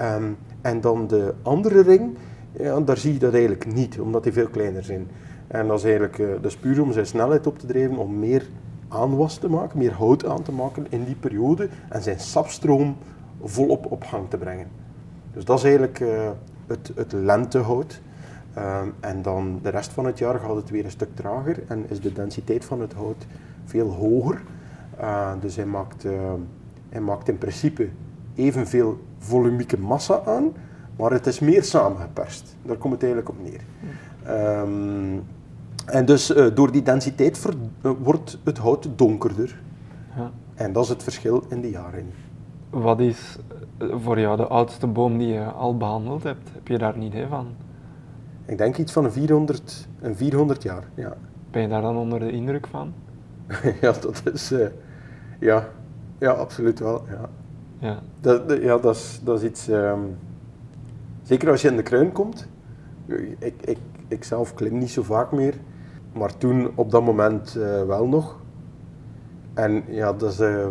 Um, 0.00 0.36
en 0.60 0.80
dan 0.80 1.06
de 1.06 1.34
andere 1.42 1.82
ring, 1.82 2.16
ja, 2.52 2.80
daar 2.80 2.96
zie 2.96 3.12
je 3.12 3.18
dat 3.18 3.32
eigenlijk 3.32 3.74
niet, 3.74 4.00
omdat 4.00 4.22
die 4.22 4.32
veel 4.32 4.48
kleiner 4.48 4.84
zijn. 4.84 5.08
En 5.46 5.66
dat 5.66 5.78
is 5.78 5.84
eigenlijk 5.84 6.18
uh, 6.18 6.28
dus 6.40 6.56
puur 6.56 6.82
om 6.82 6.92
zijn 6.92 7.06
snelheid 7.06 7.46
op 7.46 7.58
te 7.58 7.66
drijven, 7.66 7.96
om 7.96 8.18
meer 8.18 8.48
aanwas 8.88 9.36
te 9.36 9.48
maken, 9.48 9.78
meer 9.78 9.92
hout 9.92 10.26
aan 10.26 10.42
te 10.42 10.52
maken 10.52 10.86
in 10.88 11.04
die 11.04 11.14
periode 11.14 11.68
en 11.88 12.02
zijn 12.02 12.20
sapstroom 12.20 12.96
volop 13.42 13.92
op 13.92 14.04
gang 14.04 14.30
te 14.30 14.36
brengen. 14.36 14.66
Dus 15.32 15.44
dat 15.44 15.58
is 15.58 15.64
eigenlijk 15.64 16.00
uh, 16.00 16.30
het, 16.66 16.92
het 16.94 17.12
lentehout. 17.12 18.00
Um, 18.60 18.94
en 19.00 19.22
dan 19.22 19.58
de 19.62 19.68
rest 19.68 19.92
van 19.92 20.04
het 20.04 20.18
jaar 20.18 20.38
gaat 20.38 20.56
het 20.56 20.70
weer 20.70 20.84
een 20.84 20.90
stuk 20.90 21.14
trager 21.14 21.62
en 21.66 21.84
is 21.88 22.00
de 22.00 22.12
densiteit 22.12 22.64
van 22.64 22.80
het 22.80 22.92
hout 22.92 23.26
veel 23.64 23.90
hoger. 23.90 24.42
Uh, 25.00 25.32
dus 25.40 25.56
hij 25.56 25.66
maakt, 25.66 26.04
uh, 26.04 26.12
hij 26.88 27.00
maakt 27.00 27.28
in 27.28 27.38
principe 27.38 27.88
evenveel 28.34 28.98
volumieke 29.18 29.78
massa 29.78 30.20
aan, 30.24 30.52
maar 30.96 31.10
het 31.10 31.26
is 31.26 31.38
meer 31.38 31.64
samengeperst. 31.64 32.56
Daar 32.62 32.76
komt 32.76 32.92
het 32.92 33.02
eigenlijk 33.02 33.30
op 33.30 33.36
neer. 33.42 33.60
Um, 34.62 35.22
en 35.86 36.04
dus 36.04 36.30
uh, 36.30 36.46
door 36.54 36.72
die 36.72 36.82
densiteit 36.82 37.38
ver, 37.38 37.54
wordt 38.02 38.38
het 38.44 38.58
hout 38.58 38.88
donkerder. 38.96 39.60
Ja. 40.16 40.30
En 40.54 40.72
dat 40.72 40.82
is 40.84 40.88
het 40.88 41.02
verschil 41.02 41.44
in 41.48 41.60
de 41.60 41.70
jaren. 41.70 42.10
Wat 42.70 43.00
is 43.00 43.38
voor 43.78 44.20
jou 44.20 44.36
de 44.36 44.46
oudste 44.46 44.86
boom 44.86 45.18
die 45.18 45.28
je 45.28 45.44
al 45.44 45.76
behandeld 45.76 46.22
hebt? 46.22 46.48
Heb 46.52 46.68
je 46.68 46.78
daar 46.78 46.94
een 46.94 47.02
idee 47.02 47.26
van? 47.26 47.46
Ik 48.50 48.58
denk 48.58 48.76
iets 48.76 48.92
van 48.92 49.04
een 49.04 49.12
400, 49.12 49.88
een 50.00 50.16
400 50.16 50.62
jaar, 50.62 50.84
ja. 50.94 51.16
Ben 51.50 51.62
je 51.62 51.68
daar 51.68 51.82
dan 51.82 51.96
onder 51.96 52.20
de 52.20 52.30
indruk 52.30 52.66
van? 52.66 52.92
ja, 53.80 53.92
dat 53.92 54.22
is... 54.32 54.52
Uh, 54.52 54.66
ja. 55.38 55.68
ja, 56.18 56.30
absoluut 56.30 56.78
wel, 56.78 57.04
ja. 57.08 57.28
Ja, 57.78 58.02
dat, 58.20 58.62
ja, 58.62 58.78
dat, 58.78 58.94
is, 58.94 59.20
dat 59.24 59.42
is 59.42 59.48
iets... 59.48 59.68
Um, 59.68 60.16
zeker 61.22 61.50
als 61.50 61.62
je 61.62 61.68
in 61.68 61.76
de 61.76 61.82
kruin 61.82 62.12
komt. 62.12 62.48
Ik, 63.38 63.54
ik, 63.60 63.78
ik 64.08 64.24
zelf 64.24 64.54
klim 64.54 64.78
niet 64.78 64.90
zo 64.90 65.02
vaak 65.02 65.32
meer. 65.32 65.54
Maar 66.12 66.36
toen, 66.36 66.70
op 66.74 66.90
dat 66.90 67.04
moment, 67.04 67.54
uh, 67.58 67.82
wel 67.82 68.08
nog. 68.08 68.40
En 69.54 69.84
ja, 69.88 70.12
dat 70.12 70.32
is... 70.32 70.40
Uh, 70.40 70.66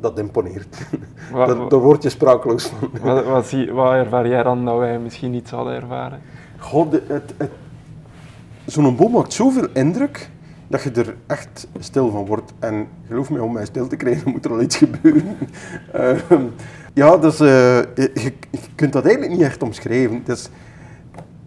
dat 0.00 0.18
imponeert. 0.18 0.86
Wat, 1.32 1.70
daar 1.70 1.80
word 1.80 2.02
je 2.02 2.08
sprakeloos 2.08 2.66
van. 2.66 2.90
Wat, 3.02 3.24
wat, 3.24 3.46
zie, 3.46 3.72
wat 3.72 3.92
ervaar 3.92 4.28
jij 4.28 4.42
dan 4.42 4.64
dat 4.64 4.78
wij 4.78 4.98
misschien 4.98 5.30
niet 5.30 5.48
zouden 5.48 5.74
ervaren? 5.74 6.20
God, 6.58 6.92
het, 6.92 7.34
het, 7.36 7.50
zo'n 8.64 8.96
boom 8.96 9.12
maakt 9.12 9.32
zoveel 9.32 9.66
indruk 9.72 10.30
dat 10.68 10.82
je 10.82 10.90
er 10.90 11.16
echt 11.26 11.68
stil 11.78 12.10
van 12.10 12.26
wordt. 12.26 12.52
En 12.58 12.88
geloof 13.06 13.30
me, 13.30 13.42
om 13.42 13.52
mij 13.52 13.64
stil 13.64 13.86
te 13.86 13.96
krijgen 13.96 14.30
moet 14.32 14.44
er 14.44 14.50
al 14.50 14.60
iets 14.60 14.76
gebeuren. 14.76 15.36
uh, 15.94 16.18
ja, 16.94 17.16
dus 17.16 17.40
uh, 17.40 17.48
je, 17.94 18.10
je, 18.14 18.32
kunt 18.74 18.92
dat 18.92 19.04
eigenlijk 19.04 19.34
niet 19.36 19.46
echt 19.46 19.62
omschrijven. 19.62 20.22
Dus, 20.24 20.48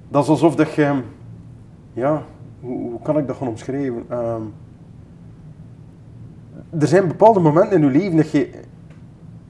dat 0.10 0.24
is 0.24 0.30
alsof 0.30 0.56
dat 0.56 0.74
je... 0.74 1.02
Ja, 1.94 2.24
hoe, 2.60 2.90
hoe 2.90 3.02
kan 3.02 3.18
ik 3.18 3.28
dat 3.28 3.36
gaan 3.38 3.48
omschrijven? 3.48 4.06
Uh, 4.12 4.36
er 6.80 6.88
zijn 6.88 7.08
bepaalde 7.08 7.40
momenten 7.40 7.82
in 7.82 7.92
je 7.92 8.00
leven 8.00 8.18
dat 8.18 8.32
je, 8.32 8.50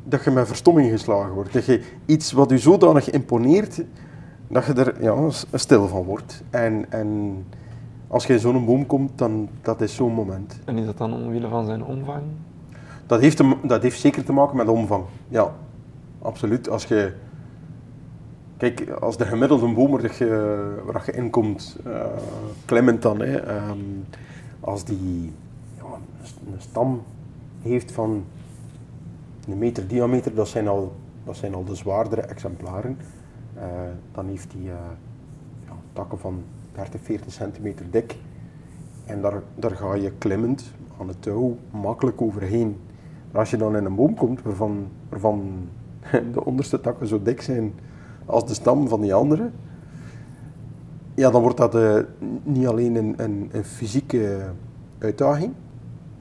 dat 0.04 0.24
je 0.24 0.32
met 0.32 0.48
verstomming 0.48 0.90
geslagen 0.90 1.34
wordt. 1.34 1.54
Dat 1.54 1.66
je 1.66 1.84
iets 2.06 2.32
wat 2.32 2.50
je 2.50 2.58
zodanig 2.58 3.10
imponeert, 3.10 3.84
dat 4.48 4.66
je 4.66 4.74
er 4.74 5.04
ja, 5.04 5.30
stil 5.54 5.88
van 5.88 6.04
wordt. 6.04 6.44
En, 6.50 6.86
en 6.90 7.36
als 8.08 8.26
je 8.26 8.34
in 8.34 8.40
zo'n 8.40 8.66
boom 8.66 8.86
komt, 8.86 9.12
dan 9.16 9.50
dat 9.62 9.82
is 9.82 9.96
zo'n 9.96 10.14
moment. 10.14 10.60
En 10.66 10.78
is 10.78 10.86
dat 10.86 10.98
dan 10.98 11.14
omwille 11.14 11.48
van 11.48 11.66
zijn 11.66 11.84
omvang? 11.84 12.24
Dat 13.06 13.20
heeft, 13.20 13.38
te, 13.38 13.56
dat 13.64 13.82
heeft 13.82 14.00
zeker 14.00 14.24
te 14.24 14.34
maken 14.34 14.58
met 14.58 14.68
omvang, 14.68 15.04
ja. 15.28 15.54
Absoluut. 16.22 16.70
Als 16.70 16.86
je... 16.86 17.14
Kijk, 18.58 18.90
als 18.90 19.18
de 19.18 19.26
gemiddelde 19.26 19.74
boom 19.74 19.92
waar 19.92 20.16
je, 20.18 20.82
waar 20.86 21.04
je 21.06 21.12
inkomt, 21.12 21.78
uh, 21.88 22.06
klimmend 22.66 23.02
dan, 23.02 23.22
hè, 23.22 23.56
um, 23.56 24.06
als 24.60 24.84
die 24.84 25.34
een 26.54 26.62
stam 26.62 27.04
heeft 27.62 27.92
van 27.92 28.24
een 29.48 29.58
meter 29.58 29.88
diameter, 29.88 30.36
dat 30.36 30.48
zijn 30.48 30.68
al, 30.68 30.94
dat 31.24 31.36
zijn 31.36 31.54
al 31.54 31.64
de 31.64 31.76
zwaardere 31.76 32.22
exemplaren. 32.22 32.98
Uh, 33.56 33.64
dan 34.12 34.28
heeft 34.28 34.52
die 34.52 34.68
uh, 34.68 34.74
ja, 35.66 35.74
takken 35.94 36.20
van 36.20 36.44
30, 36.72 37.02
40 37.02 37.32
centimeter 37.32 37.86
dik. 37.92 38.16
En 39.06 39.22
daar, 39.22 39.42
daar 39.56 39.72
ga 39.72 39.94
je 39.94 40.12
klimmend 40.18 40.72
aan 41.00 41.08
het 41.08 41.22
touw 41.22 41.58
makkelijk 41.72 42.22
overheen. 42.22 42.78
Maar 43.32 43.40
als 43.40 43.50
je 43.50 43.58
dan 43.58 43.76
in 43.76 43.86
een 43.86 43.96
boom 43.96 44.16
komt 44.16 44.42
waarvan, 44.42 44.88
waarvan 45.10 45.68
de 46.34 46.46
onderste 46.46 46.82
takken 46.82 47.08
zo 47.08 47.22
dik 47.22 47.42
zijn 47.42 47.74
als 48.26 48.48
de 48.48 48.54
stam 48.54 48.88
van 48.88 49.02
die 49.02 49.14
andere, 49.14 49.50
ja, 51.16 51.30
dan 51.30 51.42
wordt 51.42 51.58
dat 51.58 51.76
uh, 51.76 51.98
niet 52.44 52.68
alleen 52.68 52.96
een, 52.96 53.14
een, 53.18 53.50
een, 53.52 53.64
fysieke 53.64 54.52
uitdaging, 54.98 55.54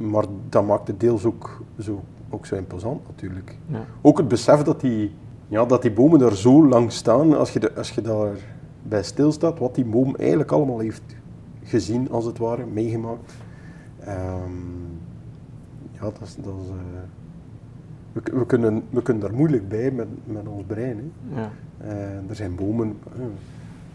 maar 0.00 0.24
dat 0.48 0.66
maakt 0.66 0.88
het 0.88 1.00
deels 1.00 1.24
ook 1.24 1.62
zo, 1.78 2.02
ook 2.30 2.46
zo 2.46 2.56
imposant 2.56 3.06
natuurlijk. 3.06 3.56
Ja. 3.66 3.84
Ook 4.00 4.18
het 4.18 4.28
besef 4.28 4.62
dat 4.62 4.80
die, 4.80 5.14
ja, 5.48 5.64
dat 5.64 5.82
die 5.82 5.92
bomen 5.92 6.18
daar 6.18 6.34
zo 6.36 6.68
lang 6.68 6.92
staan, 6.92 7.36
als 7.36 7.52
je, 7.52 7.60
de, 7.60 7.74
als 7.74 7.90
je 7.90 8.00
daar 8.00 8.36
bij 8.82 9.02
stilstaat, 9.02 9.58
wat 9.58 9.74
die 9.74 9.84
boom 9.84 10.16
eigenlijk 10.16 10.52
allemaal 10.52 10.78
heeft 10.78 11.02
gezien, 11.62 12.10
als 12.10 12.24
het 12.24 12.38
ware, 12.38 12.66
meegemaakt. 12.66 13.32
Um, 14.08 14.98
ja, 15.92 16.00
dat 16.00 16.20
is... 16.22 16.36
Dat 16.36 16.54
is 16.62 16.68
uh, 16.68 16.74
we, 18.12 18.38
we, 18.38 18.46
kunnen, 18.46 18.82
we 18.90 19.02
kunnen 19.02 19.22
daar 19.22 19.34
moeilijk 19.34 19.68
bij 19.68 19.90
met, 19.90 20.08
met 20.24 20.48
ons 20.48 20.64
brein. 20.66 21.12
Hè. 21.28 21.40
Ja. 21.40 21.50
Uh, 21.84 22.28
er 22.28 22.34
zijn 22.34 22.54
bomen... 22.54 22.96
Uh, 23.16 23.24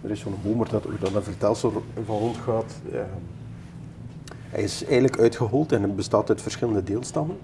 er 0.01 0.11
is 0.11 0.19
zo'n 0.19 0.33
boom 0.43 0.57
dat, 0.57 0.83
dat 0.99 1.15
een 1.15 1.23
vertelsel 1.23 1.71
van 2.05 2.17
rondgaat. 2.17 2.81
Hij 4.55 4.63
is 4.63 4.83
eigenlijk 4.83 5.19
uitgehold 5.19 5.71
en 5.71 5.81
het 5.81 5.95
bestaat 5.95 6.29
uit 6.29 6.41
verschillende 6.41 6.83
deelstammen. 6.83 7.37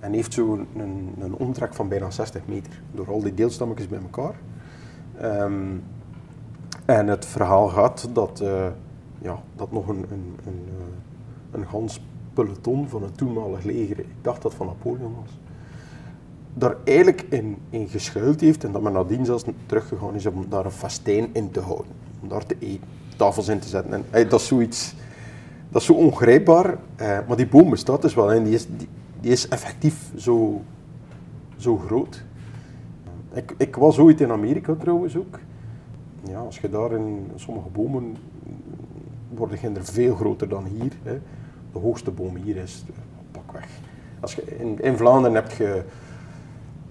En 0.00 0.12
heeft 0.12 0.32
zo 0.32 0.66
een, 0.76 1.14
een 1.20 1.34
omtrek 1.34 1.74
van 1.74 1.88
bijna 1.88 2.10
60 2.10 2.42
meter. 2.46 2.72
Door 2.92 3.10
al 3.10 3.22
die 3.22 3.34
deelstammetjes 3.34 3.88
bij 3.88 3.98
elkaar. 3.98 4.34
Um, 5.22 5.82
en 6.84 7.06
het 7.06 7.26
verhaal 7.26 7.68
gaat 7.68 8.08
dat, 8.12 8.40
uh, 8.42 8.66
ja, 9.18 9.42
dat 9.56 9.72
nog 9.72 9.88
een, 9.88 10.06
een, 10.10 10.36
een, 10.46 10.64
een 11.50 11.66
gans 11.66 12.00
peloton 12.32 12.88
van 12.88 13.02
het 13.02 13.16
toenmalig 13.16 13.62
leger, 13.64 13.98
ik 13.98 14.06
dacht 14.22 14.42
dat 14.42 14.54
van 14.54 14.66
Napoleon 14.66 15.14
was, 15.14 15.38
daar 16.54 16.76
eigenlijk 16.84 17.26
in, 17.28 17.56
in 17.70 17.88
geschuild 17.88 18.40
heeft 18.40 18.64
en 18.64 18.72
dat 18.72 18.82
men 18.82 18.92
nadien 18.92 19.24
zelfs 19.24 19.44
teruggegaan 19.66 20.14
is 20.14 20.26
om 20.26 20.46
daar 20.48 20.64
een 20.64 20.70
festijn 20.70 21.28
in 21.32 21.50
te 21.50 21.60
houden. 21.60 21.92
Om 22.22 22.28
daar 22.28 22.46
te 22.46 22.56
eten, 22.58 22.88
tafels 23.16 23.48
in 23.48 23.58
te 23.58 23.68
zetten. 23.68 23.92
En, 23.92 24.04
hey, 24.10 24.28
dat 24.28 24.40
is 24.40 24.46
zoiets, 24.46 24.94
dat 25.68 25.80
is 25.80 25.86
zo 25.86 25.92
ongrijpbaar. 25.92 26.78
Eh, 26.96 27.18
maar 27.28 27.36
die 27.36 27.48
boom 27.48 27.70
bestaat 27.70 28.02
dus 28.02 28.14
wel 28.14 28.32
en 28.32 28.44
die 28.44 28.54
is, 28.54 28.66
die, 29.20 29.30
is 29.30 29.48
effectief 29.48 30.10
zo, 30.16 30.62
zo 31.56 31.76
groot. 31.76 32.24
Ik, 33.32 33.54
ik 33.58 33.76
was 33.76 33.98
ooit 33.98 34.20
in 34.20 34.30
Amerika 34.30 34.74
trouwens 34.74 35.16
ook 35.16 35.38
ja, 36.28 36.38
als 36.38 36.58
je 36.58 36.68
daar 36.68 36.92
in 36.92 37.30
sommige 37.34 37.68
bomen 37.68 38.16
worden 39.28 39.76
er 39.76 39.84
veel 39.84 40.14
groter 40.14 40.48
dan 40.48 40.64
hier. 40.64 40.92
Hè. 41.02 41.18
De 41.72 41.78
hoogste 41.78 42.10
boom 42.10 42.36
hier 42.36 42.56
is 42.56 42.84
pakweg. 43.30 43.68
Als 44.20 44.34
je, 44.34 44.58
in, 44.58 44.82
in 44.82 44.96
Vlaanderen 44.96 45.34
heb 45.34 45.50
je 45.50 45.82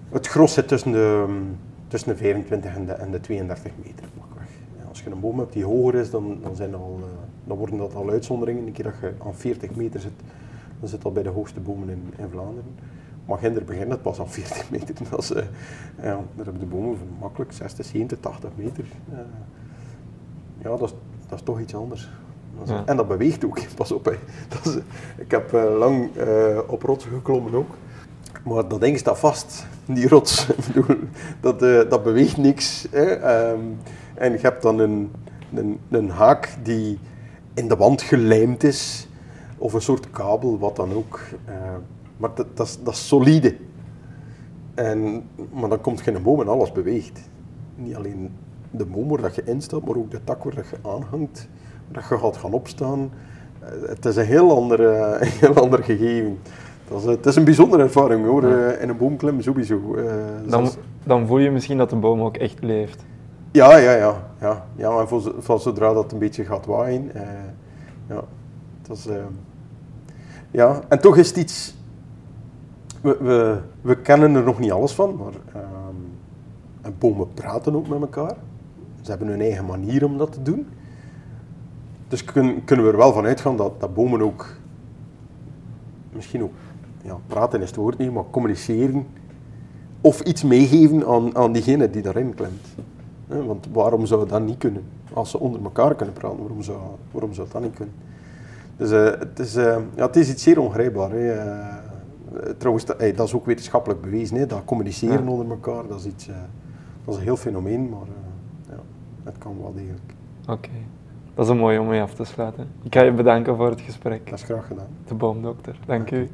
het 0.08 0.26
gros 0.26 0.60
tussen 0.66 0.92
de, 0.92 1.26
tussen 1.88 2.08
de 2.08 2.16
25 2.16 2.74
en 2.74 2.86
de, 2.86 2.92
en 2.92 3.10
de 3.10 3.20
32 3.20 3.72
meter 3.84 4.08
pakweg. 4.18 4.48
Als 4.88 5.02
je 5.02 5.10
een 5.10 5.20
boom 5.20 5.38
hebt 5.38 5.52
die 5.52 5.64
hoger 5.64 5.94
is, 5.94 6.10
dan, 6.10 6.38
dan, 6.42 6.56
zijn 6.56 6.74
al, 6.74 6.98
uh, 7.00 7.06
dan 7.46 7.56
worden 7.56 7.78
dat 7.78 7.94
al 7.94 8.10
uitzonderingen. 8.10 8.66
Een 8.66 8.72
keer 8.72 8.84
dat 8.84 8.94
je 9.00 9.12
aan 9.24 9.34
40 9.34 9.74
meter 9.74 10.00
zit, 10.00 10.12
dan 10.80 10.88
zit 10.88 11.02
dat 11.02 11.14
bij 11.14 11.22
de 11.22 11.28
hoogste 11.28 11.60
bomen 11.60 11.88
in, 11.88 12.12
in 12.16 12.28
Vlaanderen. 12.30 12.74
Maar 13.26 13.38
Ginder 13.38 13.64
begint 13.64 13.90
het 13.90 14.02
pas 14.02 14.20
aan 14.20 14.28
40 14.28 14.70
meter. 14.70 14.94
Dat 15.10 15.18
is, 15.18 15.30
uh, 15.30 15.36
ja, 15.96 16.20
daar 16.34 16.44
hebben 16.44 16.58
de 16.58 16.66
bomen 16.66 16.96
van 16.98 17.06
makkelijk 17.20 17.52
60, 17.52 17.86
70, 17.86 18.18
80 18.20 18.50
meter. 18.56 18.84
Uh, 19.12 19.18
ja, 20.58 20.68
dat 20.68 20.82
is, 20.82 20.94
dat 21.28 21.38
is 21.38 21.44
toch 21.44 21.60
iets 21.60 21.74
anders. 21.74 22.10
Dat 22.58 22.68
is, 22.68 22.74
ja. 22.74 22.82
En 22.86 22.96
dat 22.96 23.08
beweegt 23.08 23.44
ook, 23.44 23.60
pas 23.76 23.92
op. 23.92 24.04
Hè. 24.04 24.12
Dat 24.48 24.66
is, 24.66 24.82
ik 25.16 25.30
heb 25.30 25.52
lang 25.78 26.10
op 26.66 26.82
rotsen 26.82 27.10
geklommen 27.10 27.54
ook. 27.54 27.70
Maar 28.44 28.68
dat 28.68 28.80
ding 28.80 28.98
staat 28.98 29.18
vast, 29.18 29.66
die 29.84 30.08
rots. 30.08 30.46
dat, 31.40 31.60
dat 31.60 32.02
beweegt 32.02 32.36
niks. 32.36 32.86
Hè. 32.90 33.50
Um, 33.50 33.78
en 34.16 34.32
je 34.32 34.38
hebt 34.38 34.62
dan 34.62 34.78
een, 34.78 35.12
een, 35.54 35.80
een, 35.90 36.10
haak 36.10 36.56
die 36.62 36.98
in 37.56 37.68
de 37.68 37.76
wand 37.76 38.02
gelijmd 38.02 38.64
is, 38.64 39.08
of 39.58 39.72
een 39.72 39.80
soort 39.80 40.10
kabel, 40.10 40.58
wat 40.58 40.76
dan 40.76 40.92
ook. 40.92 41.20
Uh, 41.48 41.54
maar 42.16 42.30
dat, 42.34 42.46
dat, 42.54 42.66
is, 42.66 42.78
dat 42.82 42.94
is 42.94 43.08
solide. 43.08 43.56
En, 44.74 45.22
maar 45.52 45.68
dan 45.68 45.80
komt 45.80 46.00
geen 46.00 46.22
boom 46.22 46.40
en 46.40 46.48
alles 46.48 46.72
beweegt. 46.72 47.20
Niet 47.74 47.94
alleen 47.94 48.30
de 48.70 48.84
boom 48.84 49.08
waar 49.08 49.20
dat 49.20 49.34
je 49.34 49.44
instaat, 49.44 49.84
maar 49.84 49.96
ook 49.96 50.10
de 50.10 50.24
tak 50.24 50.44
waar 50.44 50.54
dat 50.54 50.68
je 50.68 50.76
aanhangt, 50.82 51.48
waar 51.88 52.02
dat 52.02 52.08
je 52.08 52.24
gaat 52.24 52.36
gaan 52.36 52.52
opstaan. 52.52 53.10
Uh, 53.62 53.88
het 53.88 54.04
is 54.04 54.16
een 54.16 54.24
heel 54.24 54.56
ander, 54.56 54.80
een 55.20 55.26
heel 55.26 55.54
ander 55.54 55.84
gegeven. 55.84 56.38
Dat 56.88 56.98
is, 56.98 57.04
het 57.04 57.26
is 57.26 57.36
een 57.36 57.44
bijzondere 57.44 57.82
ervaring 57.82 58.24
hoor, 58.24 58.48
ja. 58.48 58.70
in 58.70 58.88
een 58.88 58.96
boom 58.96 59.16
klimmen 59.16 59.42
sowieso. 59.42 59.94
Uh, 59.96 60.12
dan, 60.46 60.68
dan 61.04 61.26
voel 61.26 61.38
je 61.38 61.50
misschien 61.50 61.78
dat 61.78 61.90
de 61.90 61.96
boom 61.96 62.20
ook 62.20 62.36
echt 62.36 62.62
leeft. 62.62 63.04
Ja, 63.50 63.76
ja, 63.76 63.92
ja. 63.92 64.22
ja. 64.40 64.66
ja 64.76 64.90
maar 64.90 65.08
voor, 65.08 65.34
voor 65.38 65.60
zodra 65.60 65.92
dat 65.92 66.12
een 66.12 66.18
beetje 66.18 66.44
gaat 66.44 66.66
waaien. 66.66 67.10
Uh, 67.14 67.22
ja, 68.08 68.22
dat 68.82 68.96
is, 68.96 69.06
uh, 69.06 69.24
ja, 70.50 70.80
en 70.88 71.00
toch 71.00 71.16
is 71.16 71.28
het 71.28 71.36
iets. 71.36 71.74
We, 73.00 73.16
we, 73.20 73.60
we 73.80 73.96
kennen 74.00 74.34
er 74.34 74.42
nog 74.42 74.58
niet 74.58 74.72
alles 74.72 74.92
van, 74.92 75.16
maar 75.16 75.62
um, 75.62 76.18
en 76.82 76.94
bomen 76.98 77.34
praten 77.34 77.74
ook 77.74 77.88
met 77.88 78.00
elkaar. 78.00 78.36
Ze 79.00 79.10
hebben 79.10 79.28
hun 79.28 79.40
eigen 79.40 79.64
manier 79.64 80.04
om 80.04 80.18
dat 80.18 80.32
te 80.32 80.42
doen. 80.42 80.66
Dus 82.08 82.24
kun, 82.24 82.64
kunnen 82.64 82.84
we 82.84 82.90
er 82.90 82.96
wel 82.98 83.12
van 83.12 83.24
uitgaan 83.24 83.56
dat, 83.56 83.80
dat 83.80 83.94
bomen 83.94 84.22
ook 84.22 84.56
misschien 86.12 86.42
ook 86.42 86.52
ja, 87.02 87.18
praten 87.26 87.62
is 87.62 87.68
het 87.68 87.76
woord 87.76 87.98
niet, 87.98 88.12
maar 88.12 88.24
communiceren 88.30 89.06
of 90.00 90.20
iets 90.20 90.42
meegeven 90.42 91.06
aan, 91.06 91.36
aan 91.36 91.52
diegene 91.52 91.90
die 91.90 92.02
daarin 92.02 92.34
klemt. 92.34 92.66
Want 93.26 93.66
waarom 93.72 94.06
zou 94.06 94.28
dat 94.28 94.42
niet 94.42 94.58
kunnen? 94.58 94.82
Als 95.12 95.30
ze 95.30 95.40
onder 95.40 95.62
elkaar 95.62 95.94
kunnen 95.94 96.14
praten, 96.14 96.38
waarom 96.38 96.62
zou, 96.62 96.78
waarom 97.10 97.34
zou 97.34 97.48
dat 97.52 97.62
niet 97.62 97.74
kunnen? 97.74 97.94
Dus 98.76 98.90
uh, 98.90 99.04
het, 99.04 99.38
is, 99.38 99.56
uh, 99.56 99.76
ja, 99.94 100.06
het 100.06 100.16
is 100.16 100.30
iets 100.30 100.42
zeer 100.42 100.60
ongrijpbaar. 100.60 101.10
Hè. 101.10 101.34
Uh, 101.34 101.74
trouwens, 102.58 102.84
dat, 102.84 102.98
hey, 102.98 103.14
dat, 103.14 103.26
is 103.26 103.34
ook 103.34 103.46
wetenschappelijk 103.46 104.00
bewezen. 104.00 104.36
Hè. 104.36 104.46
Dat 104.46 104.64
communiceren 104.64 105.24
ja. 105.24 105.30
onder 105.30 105.50
elkaar, 105.50 105.86
dat 105.88 105.98
is, 105.98 106.06
iets, 106.06 106.26
dat 107.04 107.14
is 107.14 107.16
een 107.16 107.22
heel 107.22 107.36
fenomeen, 107.36 107.88
maar 107.88 108.06
ja, 108.68 108.80
het 109.24 109.38
kan 109.38 109.56
wel 109.60 109.74
degelijk. 109.74 110.14
Oké, 110.42 110.52
okay. 110.52 110.82
dat 111.34 111.44
is 111.44 111.50
een 111.50 111.58
mooi 111.58 111.78
om 111.78 111.86
mee 111.86 112.02
af 112.02 112.14
te 112.14 112.24
sluiten. 112.24 112.68
Ik 112.82 112.94
ga 112.94 113.02
je 113.02 113.12
bedanken 113.12 113.56
voor 113.56 113.70
het 113.70 113.80
gesprek. 113.80 114.30
Dat 114.30 114.38
is 114.38 114.44
graag 114.44 114.66
gedaan. 114.66 114.88
De 115.06 115.14
boomdokter, 115.14 115.78
dank 115.86 116.10
u. 116.10 116.28